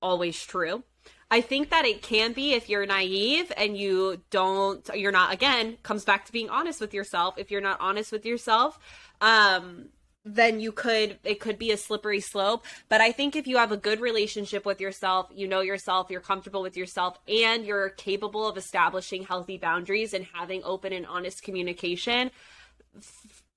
[0.00, 0.84] always true.
[1.30, 5.76] I think that it can be if you're naive and you don't, you're not, again,
[5.82, 7.36] comes back to being honest with yourself.
[7.36, 8.78] If you're not honest with yourself,
[9.20, 9.88] um,
[10.26, 13.70] then you could it could be a slippery slope but i think if you have
[13.70, 18.46] a good relationship with yourself you know yourself you're comfortable with yourself and you're capable
[18.48, 22.32] of establishing healthy boundaries and having open and honest communication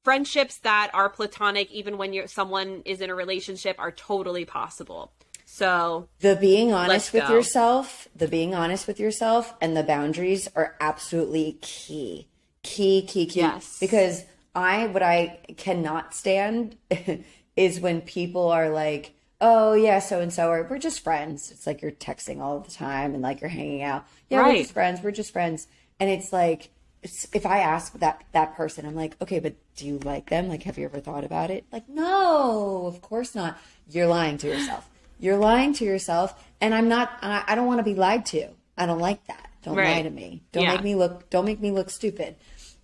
[0.04, 5.12] friendships that are platonic even when you're someone is in a relationship are totally possible
[5.60, 7.34] so the being honest with go.
[7.34, 12.28] yourself, the being honest with yourself and the boundaries are absolutely key.
[12.64, 13.42] Key, key, key.
[13.42, 13.78] Yes.
[13.80, 14.24] Because
[14.56, 16.78] I what I cannot stand
[17.56, 21.68] is when people are like, "Oh yeah, so and so, or we're just friends." It's
[21.68, 24.08] like you're texting all the time and like you're hanging out.
[24.30, 25.02] Yeah, we're just friends.
[25.02, 25.68] We're just friends.
[26.00, 26.70] And it's like,
[27.04, 30.48] if I ask that that person, I'm like, okay, but do you like them?
[30.48, 31.66] Like, have you ever thought about it?
[31.72, 33.58] Like, no, of course not.
[33.90, 34.90] You're lying to yourself.
[35.20, 37.12] You're lying to yourself, and I'm not.
[37.22, 38.48] I, I don't want to be lied to.
[38.78, 39.50] I don't like that.
[39.64, 40.44] Don't lie to me.
[40.54, 40.74] Don't Yeah.
[40.76, 41.30] make me look.
[41.30, 42.36] Don't make me look stupid.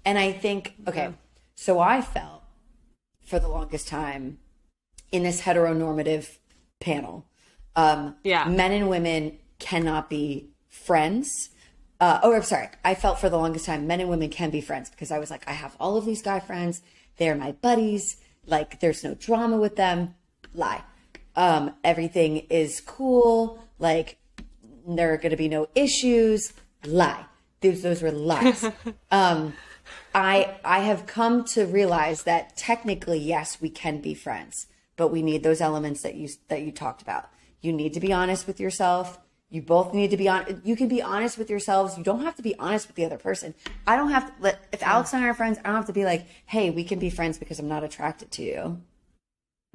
[0.04, 1.14] And I think, okay,
[1.56, 2.44] so I felt
[3.26, 4.38] for the longest time
[5.12, 6.38] in this heteronormative
[6.80, 7.26] panel,
[7.76, 8.44] um, Yeah.
[8.46, 11.50] men and women cannot be friends.
[12.02, 12.68] Uh, oh, I'm sorry.
[12.84, 15.32] I felt for the longest time men and women can be friends because I was
[15.32, 16.82] like, I have all of these guy friends.
[17.18, 18.18] They're my buddies.
[18.46, 20.14] Like, there's no drama with them.
[20.54, 20.84] Lie.
[21.36, 23.60] Um, everything is cool.
[23.80, 24.18] Like,
[24.88, 26.54] there are going to be no issues.
[26.86, 27.26] Lie.
[27.62, 28.70] Those, those were lies.
[29.12, 29.54] um,
[30.14, 35.22] I I have come to realize that technically, yes, we can be friends, but we
[35.22, 37.30] need those elements that you that you talked about.
[37.62, 39.20] You need to be honest with yourself.
[39.50, 40.62] You both need to be on.
[40.64, 41.98] You can be honest with yourselves.
[41.98, 43.54] You don't have to be honest with the other person.
[43.86, 44.34] I don't have to.
[44.42, 46.84] Let, if Alex and I are friends, I don't have to be like, "Hey, we
[46.84, 48.82] can be friends because I'm not attracted to you."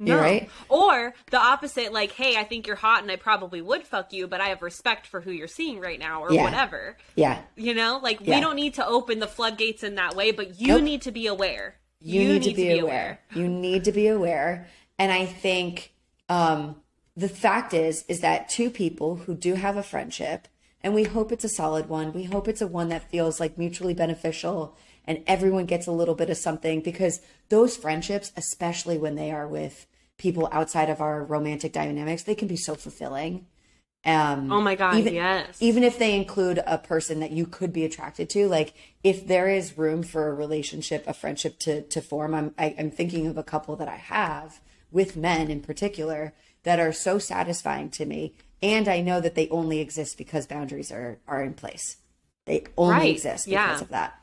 [0.01, 0.13] No.
[0.15, 0.49] You're right.
[0.67, 4.27] Or the opposite, like, hey, I think you're hot and I probably would fuck you,
[4.27, 6.43] but I have respect for who you're seeing right now or Yeah.
[6.43, 6.97] whatever.
[7.15, 8.35] Yeah, You know, like Yeah.
[8.35, 10.81] we don't need to open the floodgates in that way, but you Nope.
[10.83, 11.75] need to be aware.
[12.03, 13.19] you, need, to be, aware.
[13.35, 14.67] You need to be aware.
[14.97, 15.93] And I think
[16.29, 16.77] um,
[17.15, 20.47] the fact is, is that two people who do have a friendship,
[20.83, 22.11] and we hope it's a solid one.
[22.11, 24.75] We hope it's a one that feels like mutually beneficial,
[25.05, 27.19] and everyone gets a little bit of something because
[27.49, 29.85] those friendships, especially when they are with
[30.21, 33.47] people outside of our romantic dynamics, they can be so fulfilling.
[34.03, 35.57] Um, Oh my God, even, yes.
[35.61, 38.73] Even if they include a person that you could be attracted to, like
[39.03, 42.91] if there is room for a relationship, a friendship to to form, I'm I, I'm
[42.91, 44.59] thinking of a couple that I have
[44.91, 46.33] with men in particular
[46.63, 50.91] that are so satisfying to me, and I know that they only exist because boundaries
[50.91, 51.97] are are in place.
[52.45, 53.81] They only Right, exist because yeah.
[53.81, 54.20] of that.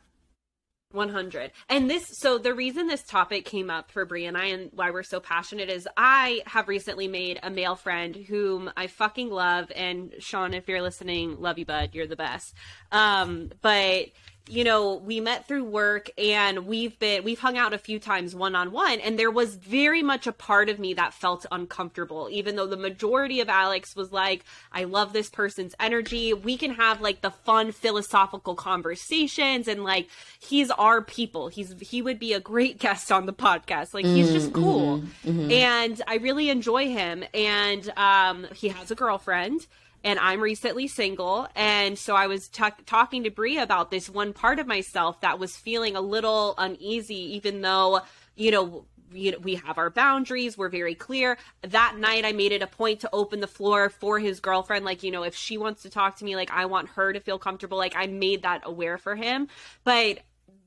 [0.92, 4.70] 100 and this so the reason this topic came up for brie and i and
[4.72, 9.30] why we're so passionate is i have recently made a male friend whom i fucking
[9.30, 9.70] love.
[9.74, 11.90] And sean if you're listening love you bud.
[11.92, 12.54] You're the best.
[12.92, 14.06] Um but
[14.48, 18.34] you know we met through work and we've been we've hung out a few times
[18.34, 22.28] one on one and there was very much a part of me that felt uncomfortable
[22.30, 26.34] even though the majority of alex was like i love this person's energy.
[26.34, 30.08] We can have like the fun philosophical conversations and like
[30.40, 31.48] he's our people.
[31.48, 33.94] He's he would be a great guest on the podcast.
[33.94, 35.02] Like he's just cool.
[35.24, 37.24] And i really enjoy him.
[37.34, 39.66] And um he has a girlfriend
[40.04, 41.48] and I'm recently single.
[41.54, 45.38] And so I was ta- talking to Bria about this one part of myself that
[45.38, 48.00] was feeling a little uneasy, even though,
[48.36, 50.58] you know, you know, we have our boundaries.
[50.58, 51.38] We're very clear.
[51.62, 54.84] That night, I made it a point to open the floor for his girlfriend.
[54.84, 57.20] Like, you know, if she wants to talk to me, like, I want her to
[57.20, 57.78] feel comfortable.
[57.78, 59.48] Like, I made that aware for him.
[59.84, 60.20] But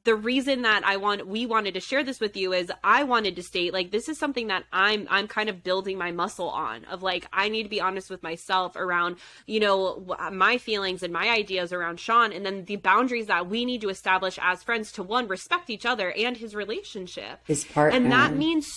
[0.03, 3.35] the reason that I want we wanted to share this with you is I wanted
[3.35, 6.85] to state like this is something that I'm I'm kind of building my muscle on
[6.85, 11.13] of like I need to be honest with myself around you know my feelings and
[11.13, 14.91] my ideas around Sean and then the boundaries that we need to establish as friends
[14.93, 17.95] to one respect each other and his relationship His partner.
[17.95, 18.67] and that means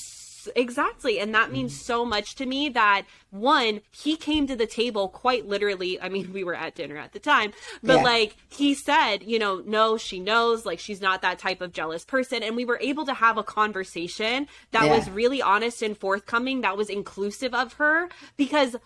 [0.56, 1.82] exactly and that means mm-hmm.
[1.84, 6.32] so much to me that one he came to the table quite literally i mean
[6.32, 7.52] we were at dinner at the time
[7.82, 8.02] but Yeah.
[8.02, 12.04] like he said you know no she knows like she's not that type of jealous
[12.04, 14.96] person and we were able to have a conversation that Yeah.
[14.96, 18.76] was really honest and forthcoming that was inclusive of her because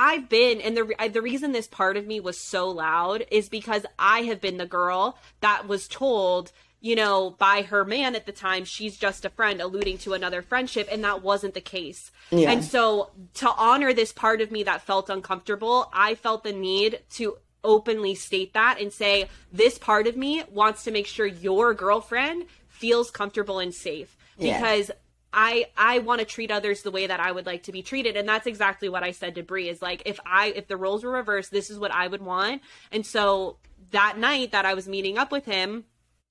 [0.00, 3.84] I've been, and the the reason this part of me was so loud is because
[3.98, 8.32] I have been the girl that was told, you know, by her man at the
[8.32, 12.10] time, she's just a friend, alluding to another friendship, and that wasn't the case.
[12.30, 12.50] Yeah.
[12.50, 17.00] And so, to honor this part of me that felt uncomfortable, I felt the need
[17.14, 21.74] to openly state that and say, this part of me wants to make sure your
[21.74, 24.58] girlfriend feels comfortable and safe Yeah.
[24.60, 24.92] because
[25.32, 28.16] I I want to treat others the way that I would like to be treated
[28.16, 31.02] and that's exactly what I said to Brie is like if I if the roles
[31.02, 33.56] were reversed this is what I would want and so
[33.90, 35.84] that night that I was meeting up with him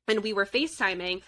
[0.08, 1.22] and we were FaceTiming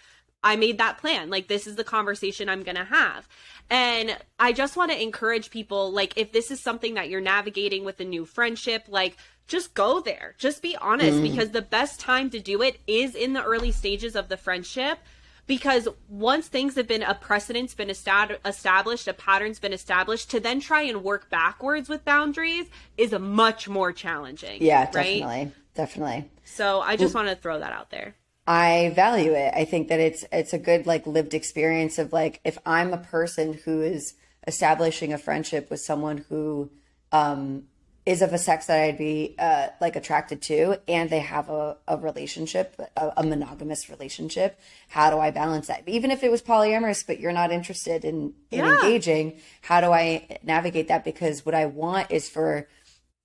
[0.43, 1.29] I made that plan.
[1.29, 3.27] Like this is the conversation I'm going to have.
[3.69, 7.83] And I just want to encourage people like if this is something that you're navigating
[7.83, 10.35] with a new friendship like just go there.
[10.37, 11.23] Just be honest mm.
[11.23, 14.99] because the best time to do it is in the early stages of the friendship
[15.45, 20.59] because once things have been a precedent's been established a pattern's been established to then
[20.59, 24.93] try and work backwards with boundaries is a much more challenging yeah right?
[24.93, 25.51] definitely.
[25.73, 26.29] Definitely.
[26.43, 28.13] So i just well, want to throw that out there
[28.49, 32.41] i value it i think that it's it's a good like lived experience of like
[32.43, 34.15] if i'm a person who is
[34.47, 36.69] establishing a friendship with someone who
[37.11, 37.63] um
[38.09, 41.77] is of a sex that I'd be uh, like attracted to, and they have a,
[41.87, 44.59] a relationship, a, a, monogamous relationship.
[44.87, 45.83] How do I balance that?
[45.87, 48.73] Even if it was polyamorous, but you're not interested in, in yeah.
[48.73, 51.03] engaging, how do I navigate that?
[51.03, 52.67] Because what I want is for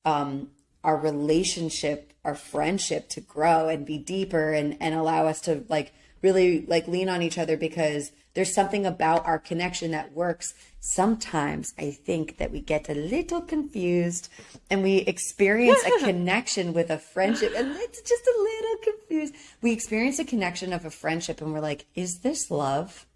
[0.04, 0.50] um,
[0.84, 5.92] our relationship, our friendship to grow and be deeper and, and allow us to like
[6.22, 10.54] really like lean on each other because there's something about our connection that works.
[10.80, 14.28] Sometimes I think that we get a little confused
[14.70, 19.34] and we experience a connection with a friendship and it's just a little confused.
[19.62, 23.06] We experience a connection of a friendship and we're like, is this love?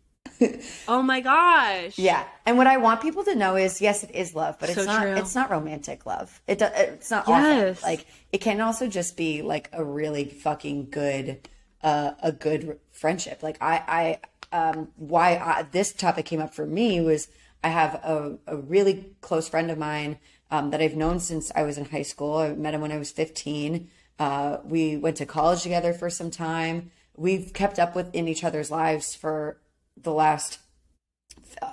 [0.88, 1.98] oh my gosh.
[1.98, 2.24] Yeah.
[2.46, 4.86] And what I want people to know is yes, it is love, but so it's
[4.86, 5.14] not true.
[5.14, 6.40] it's not romantic love.
[6.46, 7.78] It it's not yes.
[7.78, 7.90] Often.
[7.90, 11.48] Like it can also just be like a really fucking good
[11.82, 13.42] uh, a good friendship.
[13.42, 14.18] Like I
[14.52, 17.28] I um, why I, this topic came up for me was
[17.62, 20.18] I have a, a really close friend of mine
[20.50, 22.38] um, that I've known since I was in high school.
[22.38, 23.90] I met him when I was 15.
[24.18, 26.90] Uh, we went to college together for some time.
[27.16, 29.58] We've kept up with in each other's lives for
[30.02, 30.58] the last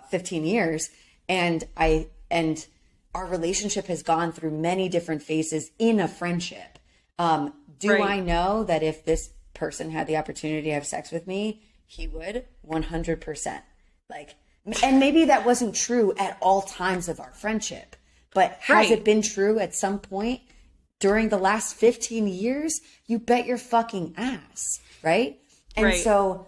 [0.10, 0.90] 15 years.
[1.28, 2.66] And I, and
[3.14, 6.80] our relationship has gone through many different phases in a friendship.
[7.18, 8.02] Um, do right.
[8.02, 12.08] I know that if this person had the opportunity to have sex with me, he
[12.08, 13.62] would 100%.
[14.10, 14.36] Like,
[14.84, 17.96] and maybe that wasn't true at all times of our friendship,
[18.34, 18.92] but has right.
[18.92, 20.42] it been true at some point
[21.00, 22.82] during the last 15 years?
[23.06, 25.40] You bet your fucking ass, right?
[25.76, 26.02] And right.
[26.02, 26.48] so,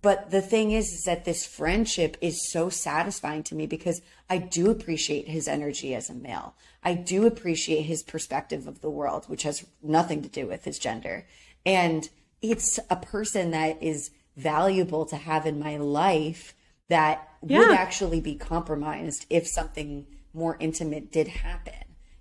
[0.00, 4.00] but the thing is, is that this friendship is so satisfying to me because
[4.30, 6.54] I do appreciate his energy as a male.
[6.82, 10.78] I do appreciate his perspective of the world, which has nothing to do with his
[10.78, 11.26] gender.
[11.66, 12.08] And
[12.40, 16.54] it's a person that is valuable to have in my life
[16.88, 17.58] that yeah.
[17.58, 21.74] would actually be compromised if something more intimate did happen.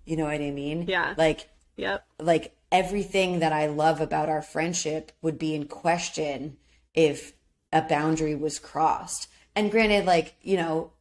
[0.03, 0.85] You know what I mean?
[0.87, 1.13] Yeah.
[1.17, 2.05] Like, yep.
[2.19, 6.57] Like everything that I love about our friendship would be in question
[6.93, 7.33] if
[7.75, 9.27] a boundary was crossed.
[9.55, 10.91] And granted, like, you know,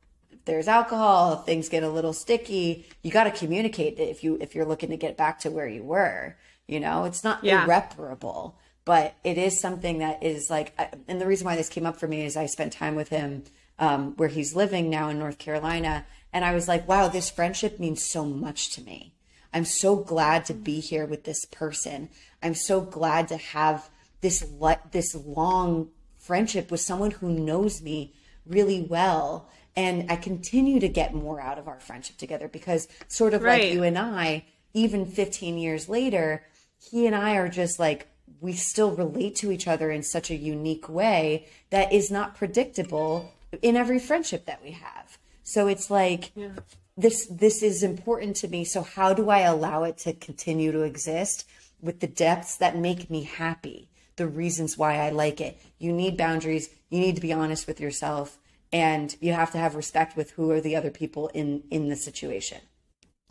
[0.45, 4.67] there's alcohol, things get a little sticky, you got to communicate if you if you're
[4.67, 6.37] looking to get back to where you were.
[6.67, 7.65] You know, it's not yeah.
[7.65, 10.79] irreparable but it is something that is like
[11.09, 13.45] and the reason why this came up for me is i spent time with him
[13.79, 17.79] um, where he's living now in north carolina and i was like wow this friendship
[17.79, 19.15] means so much to me
[19.53, 22.09] i'm so glad to be here with this person
[22.43, 23.89] i'm so glad to have
[24.21, 25.89] this le- this long
[26.25, 28.13] friendship with someone who knows me
[28.47, 33.35] really well and i continue to get more out of our friendship together because sort
[33.35, 33.65] of right.
[33.65, 36.45] like you and i even 15 years later
[36.79, 38.09] he and i are just like
[38.41, 43.33] we still relate to each other in such a unique way that is not predictable
[43.63, 45.19] in every friendship that we have.
[45.43, 46.51] So it's like yeah.
[46.97, 48.65] this this is important to me.
[48.65, 51.47] So how do I allow it to continue to exist
[51.81, 53.89] with the depths that make me happy?
[54.17, 55.61] The reasons why I like it.
[55.79, 56.71] You need boundaries.
[56.91, 58.39] You need to be honest with yourself
[58.75, 61.97] and you have to have respect with who are the other people in in the
[61.97, 62.59] situation.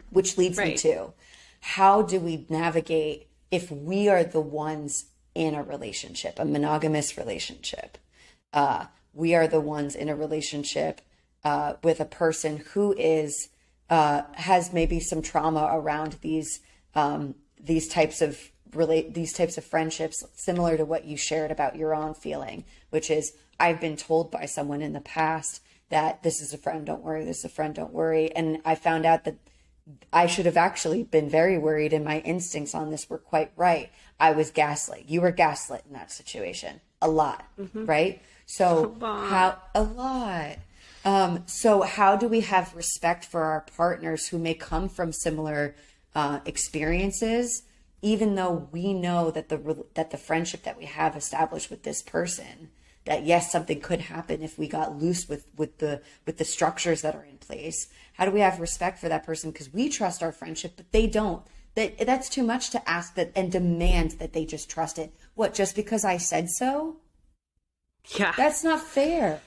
[0.09, 0.69] Which leads right.
[0.69, 1.13] me to
[1.59, 5.05] how do we navigate if we are the ones
[5.35, 7.97] in a relationship, a monogamous relationship.
[8.53, 11.01] Uh, we are the ones in a relationship
[11.43, 13.49] uh, with a person who is
[13.89, 16.61] uh, has maybe some trauma around these
[16.95, 18.39] um, these types of
[18.75, 23.09] relate these types of friendships, similar to what you shared about your own feeling, which
[23.09, 27.03] is I've been told by someone in the past that this is a friend, don't
[27.03, 29.35] worry, this is a friend, don't worry, and I found out that
[30.11, 33.91] I should have actually been very worried, and my instincts on this were quite right.
[34.19, 35.05] I was gaslit.
[35.07, 37.85] You were gaslit in that situation a lot, mm-hmm.
[37.85, 38.21] right?
[38.45, 40.57] So a how a lot.
[41.05, 45.75] Um, so how do we have respect for our partners who may come from similar
[46.15, 47.63] uh, experiences,
[48.03, 52.03] even though we know that the that the friendship that we have established with this
[52.03, 52.69] person
[53.05, 57.01] that yes something could happen if we got loose with with the with the structures
[57.01, 59.51] that are in place how do we have respect for that person?
[59.51, 61.43] Because we trust our friendship but they don't.
[61.75, 65.11] That that's too much to ask that and demand that they just trust it.
[65.33, 66.97] What just because i said so?
[68.15, 68.33] Yeah.
[68.37, 69.41] That's not fair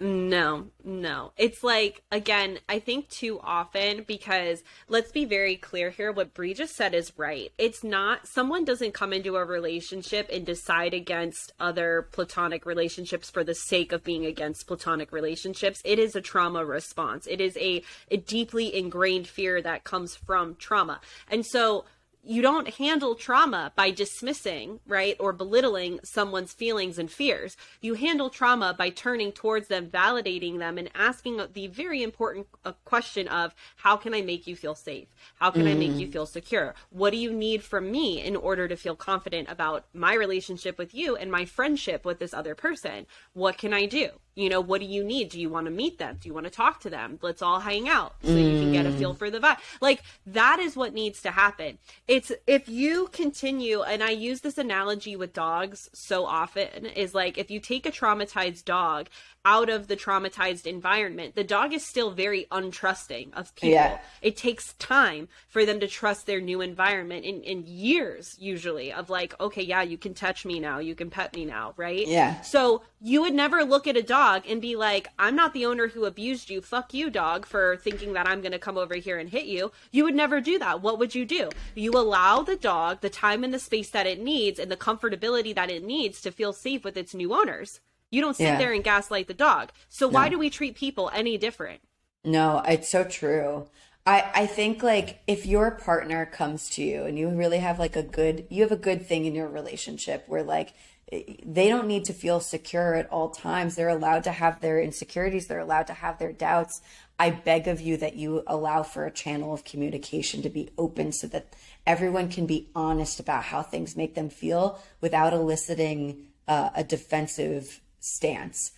[0.00, 1.32] no, no.
[1.36, 6.10] It's like, again, I think too often because let's be very clear here.
[6.10, 7.52] What Brie just said is right.
[7.58, 13.44] It's not, someone doesn't come into a relationship and decide against other platonic relationships for
[13.44, 15.80] the sake of being against platonic relationships.
[15.84, 17.28] It is a trauma response.
[17.28, 21.00] It is a, a deeply ingrained fear that comes from trauma.
[21.30, 21.84] And so,
[22.26, 27.56] you don't handle trauma by dismissing, right, or belittling someone's feelings and fears.
[27.80, 32.72] You handle trauma by turning towards them, validating them, and asking the very important uh,
[32.84, 35.08] question of how can I make you feel safe?
[35.38, 35.72] How can mm.
[35.72, 36.12] I make you mm.
[36.12, 36.74] feel secure?
[36.90, 40.94] What do you need from me in order to feel confident about my relationship with
[40.94, 43.06] you and my friendship with this other person?
[43.32, 44.08] What can I do?
[44.34, 46.44] You know what do you need do you want to meet them do you want
[46.44, 48.52] to talk to them let's all hang out so mm.
[48.52, 49.18] you can get a feel mm.
[49.18, 51.78] for the vibe like that is what needs to happen
[52.08, 57.38] it's if you continue and i use this analogy with dogs so often is like
[57.38, 59.08] if you take a traumatized dog
[59.44, 63.70] out of the traumatized environment, the dog is still very untrusting of people.
[63.70, 63.98] Yeah.
[64.22, 69.10] It takes time for them to trust their new environment in, in years, usually, of
[69.10, 72.06] like, okay, yeah, you can touch me now, you can pet me now, right?
[72.06, 72.40] Yeah.
[72.40, 75.88] So you would never look at a dog and be like, I'm not the owner
[75.88, 76.62] who abused you.
[76.62, 79.72] Fuck you, dog, for thinking that I'm going to come over here and hit you.
[79.90, 80.80] You would never do that.
[80.80, 81.50] What would you do?
[81.74, 85.54] You allow the dog the time and the space that it needs and the comfortability
[85.54, 87.80] that it needs to feel safe with its new owners.
[88.14, 88.58] You don't sit yeah.
[88.58, 89.72] there and gaslight the dog.
[89.88, 90.30] So why no.
[90.30, 91.80] do we treat people any different?
[92.24, 93.66] No, it's so true.
[94.06, 97.96] I, I think like if your partner comes to you and you really have like
[97.96, 100.74] a good you have a good thing in your relationship where like
[101.10, 103.74] they don't need to feel secure at all times.
[103.74, 106.82] They're allowed to have their insecurities, they're allowed to have their doubts.
[107.18, 111.12] I beg of you that you allow for a channel of communication to be open
[111.12, 111.54] so that
[111.86, 117.80] everyone can be honest about how things make them feel without eliciting uh, a defensive
[118.04, 118.72] stance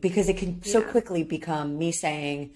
[0.00, 2.52] because it can so quickly become me saying,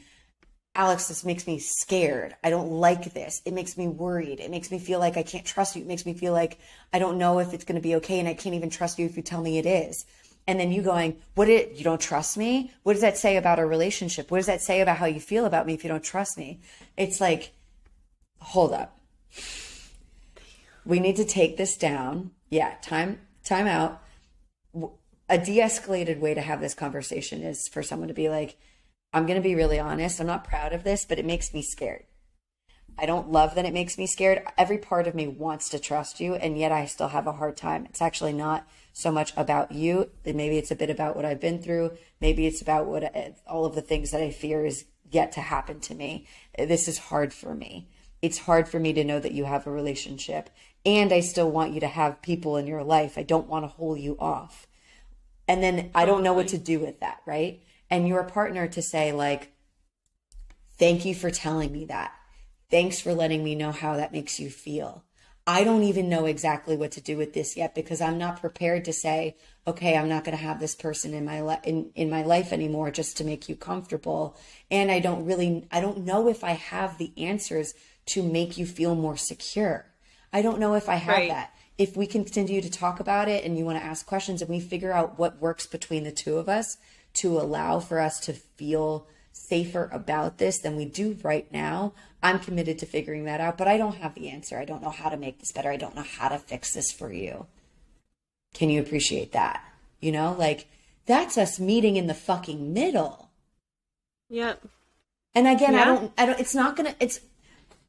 [0.74, 2.35] Alex, this makes me scared.
[2.44, 3.40] I don't like this.
[3.44, 4.40] It makes me worried.
[4.40, 5.82] It makes me feel like I can't trust you.
[5.82, 6.59] It makes me feel like
[6.93, 9.07] I don't know if it's going to be okay and I can't even trust you
[9.07, 10.05] if you tell me it is.
[10.47, 12.73] And then you going, what it, you don't trust me?
[12.82, 14.31] What does that say about our relationship?
[14.31, 16.61] What does that say about how you feel about me if you don't trust me?
[16.97, 17.53] It's like,
[18.40, 18.98] hold up.
[20.85, 22.31] We need to take this down.
[22.48, 24.03] Yeah, time time out
[25.28, 28.57] a de-escalated way to have this conversation is for someone to be like
[29.12, 30.20] i'm going to be really honest.
[30.20, 32.05] I'm not proud of this but it makes me scared.
[32.98, 34.43] I don't love that it makes me scared.
[34.57, 37.57] Every part of me wants to trust you and yet i still have a hard
[37.57, 37.86] time.
[37.86, 40.11] It's actually not so much about you.
[40.24, 41.93] Maybe it's a bit about what i've been through.
[42.20, 45.40] Maybe it's about what uh, all of the things that i fear is yet to
[45.40, 46.27] happen to me.
[46.59, 47.89] This is hard for me.
[48.23, 50.51] It's hard for me to know that you have a relationship
[50.85, 53.19] and i still want you to have people in your life.
[53.19, 54.66] I don't want to hold you off
[55.48, 57.62] and then I don't know what to do with that, right?
[57.89, 59.52] And your partner to say, like,
[60.78, 62.12] thank you for telling me that.
[62.70, 65.05] Thanks for letting me know how that makes you feel.
[65.48, 68.85] I don't even know exactly what to do with this yet because I'm not prepared
[68.86, 72.10] to say, okay, I'm not going to have this person in my li- in in
[72.10, 74.36] my life anymore just to make you comfortable.
[74.73, 77.74] And I don't really I don't know if I have the answers
[78.06, 79.86] to make you feel more secure.
[80.32, 81.31] I don't know if I have right.
[81.31, 84.51] that if we continue to talk about it and you want to ask questions and
[84.51, 86.78] we figure out what works between the two of us
[87.15, 91.93] to allow for us to feel safer about this than we do right now,
[92.23, 94.59] I'm committed to figuring that out, but I don't have the answer.
[94.59, 95.70] I don't know how to make this better.
[95.70, 97.47] I don't know how to fix this for you.
[98.55, 99.62] Can you appreciate that?
[100.01, 100.66] You know, like
[101.05, 103.31] that's us meeting in the fucking middle.
[104.31, 104.66] Yep.
[105.35, 105.82] And again, yeah.
[105.82, 107.20] I don't I don't it's not going to it's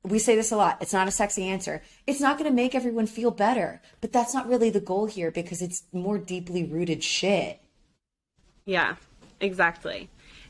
[0.10, 0.78] we say this a lot.
[0.82, 1.82] It's not a sexy answer.
[2.06, 5.32] It's not going to make everyone feel better, but that's not really the goal here
[5.32, 7.62] because it's more deeply rooted shit.
[8.66, 8.96] Yeah,
[9.40, 10.10] exactly.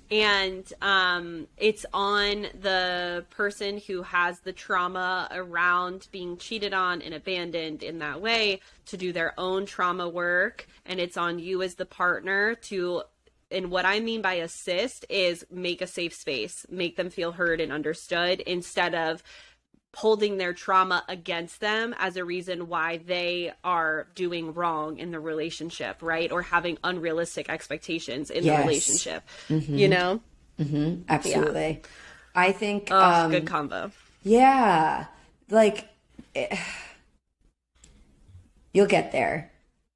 [0.09, 7.13] And um, it's on the person who has the trauma around being cheated on and
[7.13, 10.67] abandoned in that way to do their own trauma work.
[10.85, 13.03] And it's on you as the partner to
[13.49, 17.61] and what I mean by assist is make a safe space, make them feel heard
[17.61, 19.23] and understood instead of
[19.97, 25.19] holding their trauma against them as a reason why they are doing wrong in the
[25.19, 26.31] relationship, right?
[26.31, 28.57] Or having unrealistic expectations in yes.
[28.57, 29.23] the relationship.
[29.49, 29.75] Mm-hmm.
[29.75, 30.21] You know?
[30.59, 31.01] Mm-hmm.
[31.09, 31.81] Absolutely.
[31.81, 31.89] Yeah.
[32.35, 32.89] I think.
[32.91, 33.91] Oh, um, good combo.
[34.21, 35.05] Yeah.
[35.49, 35.89] Like,
[36.35, 36.57] it, eh,
[38.73, 39.51] you'll get there.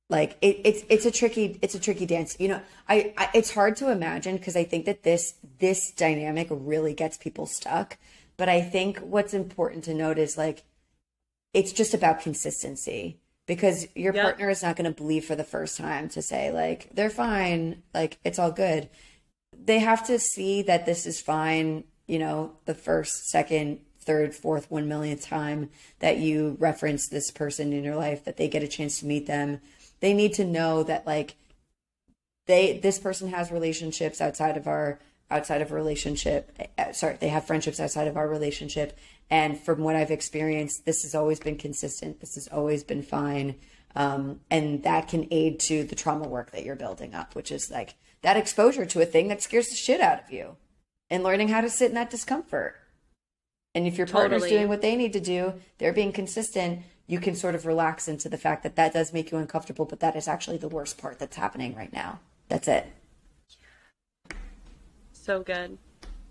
[0.09, 2.35] Like it, it's it's a tricky it's a tricky dance.
[2.37, 6.47] You know, I, I it's hard to imagine because I think that this this dynamic
[6.49, 7.97] really gets people stuck.
[8.41, 10.63] But I think what's important to note is like
[11.53, 14.23] it's just about consistency because your Yep.
[14.23, 17.83] partner is not going to believe for the first time to say like they're fine,
[17.93, 18.89] like it's all good.
[19.55, 24.71] They have to see that this is fine, you know, the first, second, third, fourth,
[24.71, 25.69] one millionth time
[25.99, 29.27] that you reference this person in your life, that they get a chance to meet
[29.27, 29.61] them.
[29.99, 31.35] They need to know that like
[32.47, 34.97] they this person has relationships outside of our
[35.31, 38.97] outside of a relationship uh, sorry they have friendships outside of our relationship.
[39.29, 42.19] And from what i've experienced this has always been consistent.
[42.19, 43.55] This has always been fine.
[43.93, 47.71] Um, and that can aid to the trauma work that you're building up which is
[47.71, 50.57] like that exposure to a thing that scares the shit out of you
[51.09, 52.75] and learning how to sit in that discomfort.
[53.73, 54.57] And if your partner's Totally.
[54.57, 58.29] doing what they need to do they're being consistent you can sort of relax into
[58.29, 61.19] the fact that that does make you uncomfortable but that is actually the worst part
[61.19, 62.19] that's happening right now.
[62.47, 62.85] That's it
[65.21, 65.77] So good.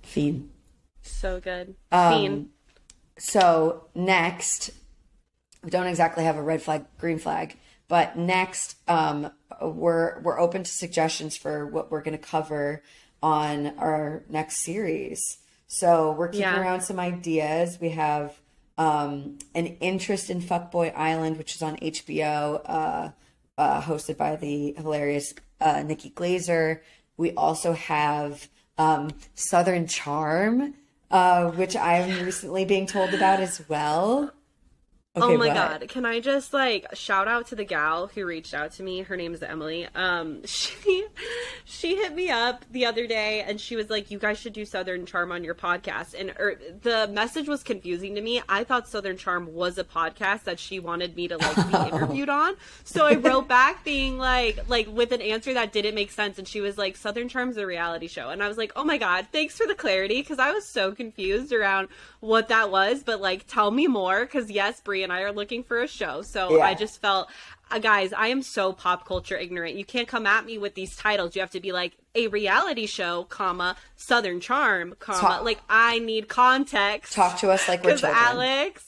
[0.02, 0.50] Fiend.
[1.02, 1.76] So good.
[1.92, 2.48] Um, Fiend.
[3.18, 4.70] So next,
[5.62, 7.56] we don't exactly have a red flag, green flag,
[7.86, 9.30] but next, um,
[9.62, 12.82] we're we're open to suggestions for what we're going to cover
[13.22, 15.38] on our next series.
[15.68, 16.60] So we're kicking Yeah.
[16.60, 17.78] around some ideas.
[17.80, 18.40] We have
[18.76, 23.10] um, an interest in Fuckboy Island, which is on HBO, uh,
[23.56, 26.80] uh, hosted by the hilarious uh, Nikki Glazer.
[27.16, 28.48] We also have
[28.80, 30.74] um, Southern Charm,
[31.10, 34.32] uh, which I'm recently being told about as well.
[35.16, 38.72] Oh my god, can I just like shout out to the gal who reached out
[38.72, 39.00] to me?
[39.02, 39.88] Her name is Emily.
[39.94, 41.04] Um she
[41.64, 44.64] she hit me up the other day and she was like, "You guys should do
[44.64, 48.40] Southern Charm on your podcast." And er, the message was confusing to me.
[48.48, 52.28] I thought Southern Charm was a podcast that she wanted me to like be interviewed
[52.28, 52.54] on.
[52.84, 56.46] So I wrote back being like like with an answer that didn't make sense and
[56.46, 59.26] she was like, "Southern Charm's a reality show." And I was like, "Oh my god,
[59.32, 61.88] thanks for the clarity because I was so confused around
[62.20, 65.64] what that was, but like tell me more cuz yes, Brie and I are looking
[65.64, 66.64] for a show." So Yeah.
[66.64, 67.28] I just felt
[67.70, 69.76] uh, guys, I am so pop culture ignorant.
[69.76, 71.36] You can't come at me with these titles.
[71.36, 75.20] You have to be like a reality show, comma, Southern Charm, comma.
[75.20, 77.12] Talk- Like I need context.
[77.12, 78.14] Talk to us like we're children.
[78.16, 78.84] Alex,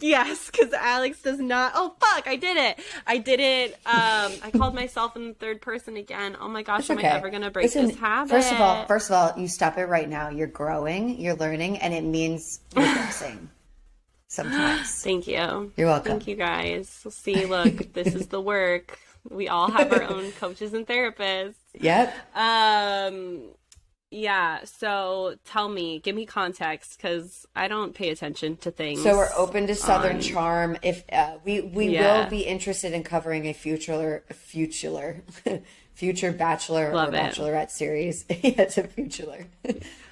[0.00, 1.72] yes, because Alex does not.
[1.74, 2.78] Oh fuck, I did it.
[3.06, 3.72] I did it.
[3.86, 6.36] Um, I called myself in the third person again.
[6.40, 7.08] Oh my gosh, It's am okay.
[7.08, 8.30] I ever gonna break this habit?
[8.30, 10.28] First of all, first of all, you stop it right now.
[10.28, 13.48] You're growing, you're learning, and it means regressing.
[14.28, 15.02] Sometimes.
[15.02, 15.72] thank you.
[15.76, 16.10] You're welcome.
[16.12, 16.88] Thank you guys.
[17.08, 18.98] See, look, this is the work.
[19.30, 21.54] We all have our own coaches and therapists.
[21.74, 22.14] Yep.
[22.34, 23.42] Um,
[24.10, 24.60] yeah.
[24.64, 29.02] So tell me, give me context because I don't pay attention to things.
[29.02, 30.78] So we're open to Southern on- Charm.
[30.82, 32.22] If uh, we we Yeah.
[32.24, 35.22] will be interested in covering a future future
[35.94, 37.20] future Bachelor Love or it.
[37.20, 38.24] Bachelorette series.
[38.30, 39.46] yeah, it's a future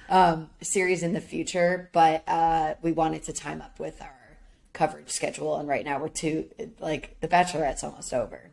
[0.09, 4.11] um, series in the future, but uh, we wanted to time up with our
[4.73, 8.51] coverage schedule, and right now we're too like the Bachelorette's almost over.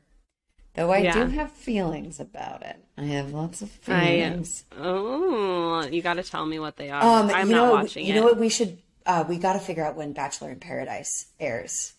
[0.74, 2.76] Though I do have feelings about it.
[2.96, 4.64] I have lots of I, feelings.
[4.78, 7.02] oh, you got to tell me what they are.
[7.02, 8.16] Um, I'm you not know, watching you it.
[8.16, 8.78] know what we should.
[9.04, 11.92] Uh, we got to figure out when Bachelor in Paradise airs.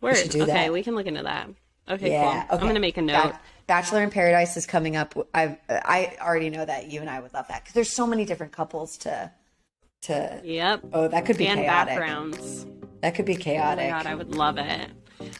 [0.00, 0.16] Word.
[0.30, 0.72] do okay, that.
[0.72, 1.48] we can look into that.
[1.88, 2.56] Okay, Yeah, cool.
[2.56, 2.62] okay.
[2.62, 3.32] I'm gonna make a note.
[3.32, 5.14] Ba- Bachelor in Paradise is coming up.
[5.32, 8.24] I I already know that you and I would love that because there's so many
[8.24, 9.30] different couples to
[10.02, 10.40] to.
[10.44, 10.80] Yep.
[10.92, 11.94] Oh, that could be and chaotic.
[11.96, 12.66] backgrounds.
[13.02, 13.84] That could be chaotic.
[13.86, 14.90] Oh my god, I would love it.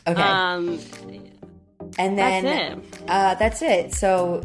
[0.07, 0.79] okay, Um,
[1.99, 3.95] and then that's Uh, that's it.
[3.95, 4.43] So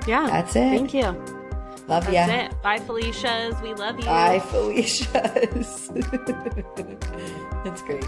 [0.07, 0.27] yeah.
[0.27, 0.69] That's it.
[0.69, 1.03] Thank you.
[1.87, 2.13] Love you.
[2.13, 2.45] That's ya.
[2.45, 2.61] it.
[2.63, 3.53] Bye, Felicia's.
[3.61, 4.05] We love you.
[4.05, 5.91] Bye, Felicia's.
[7.63, 8.03] That's great.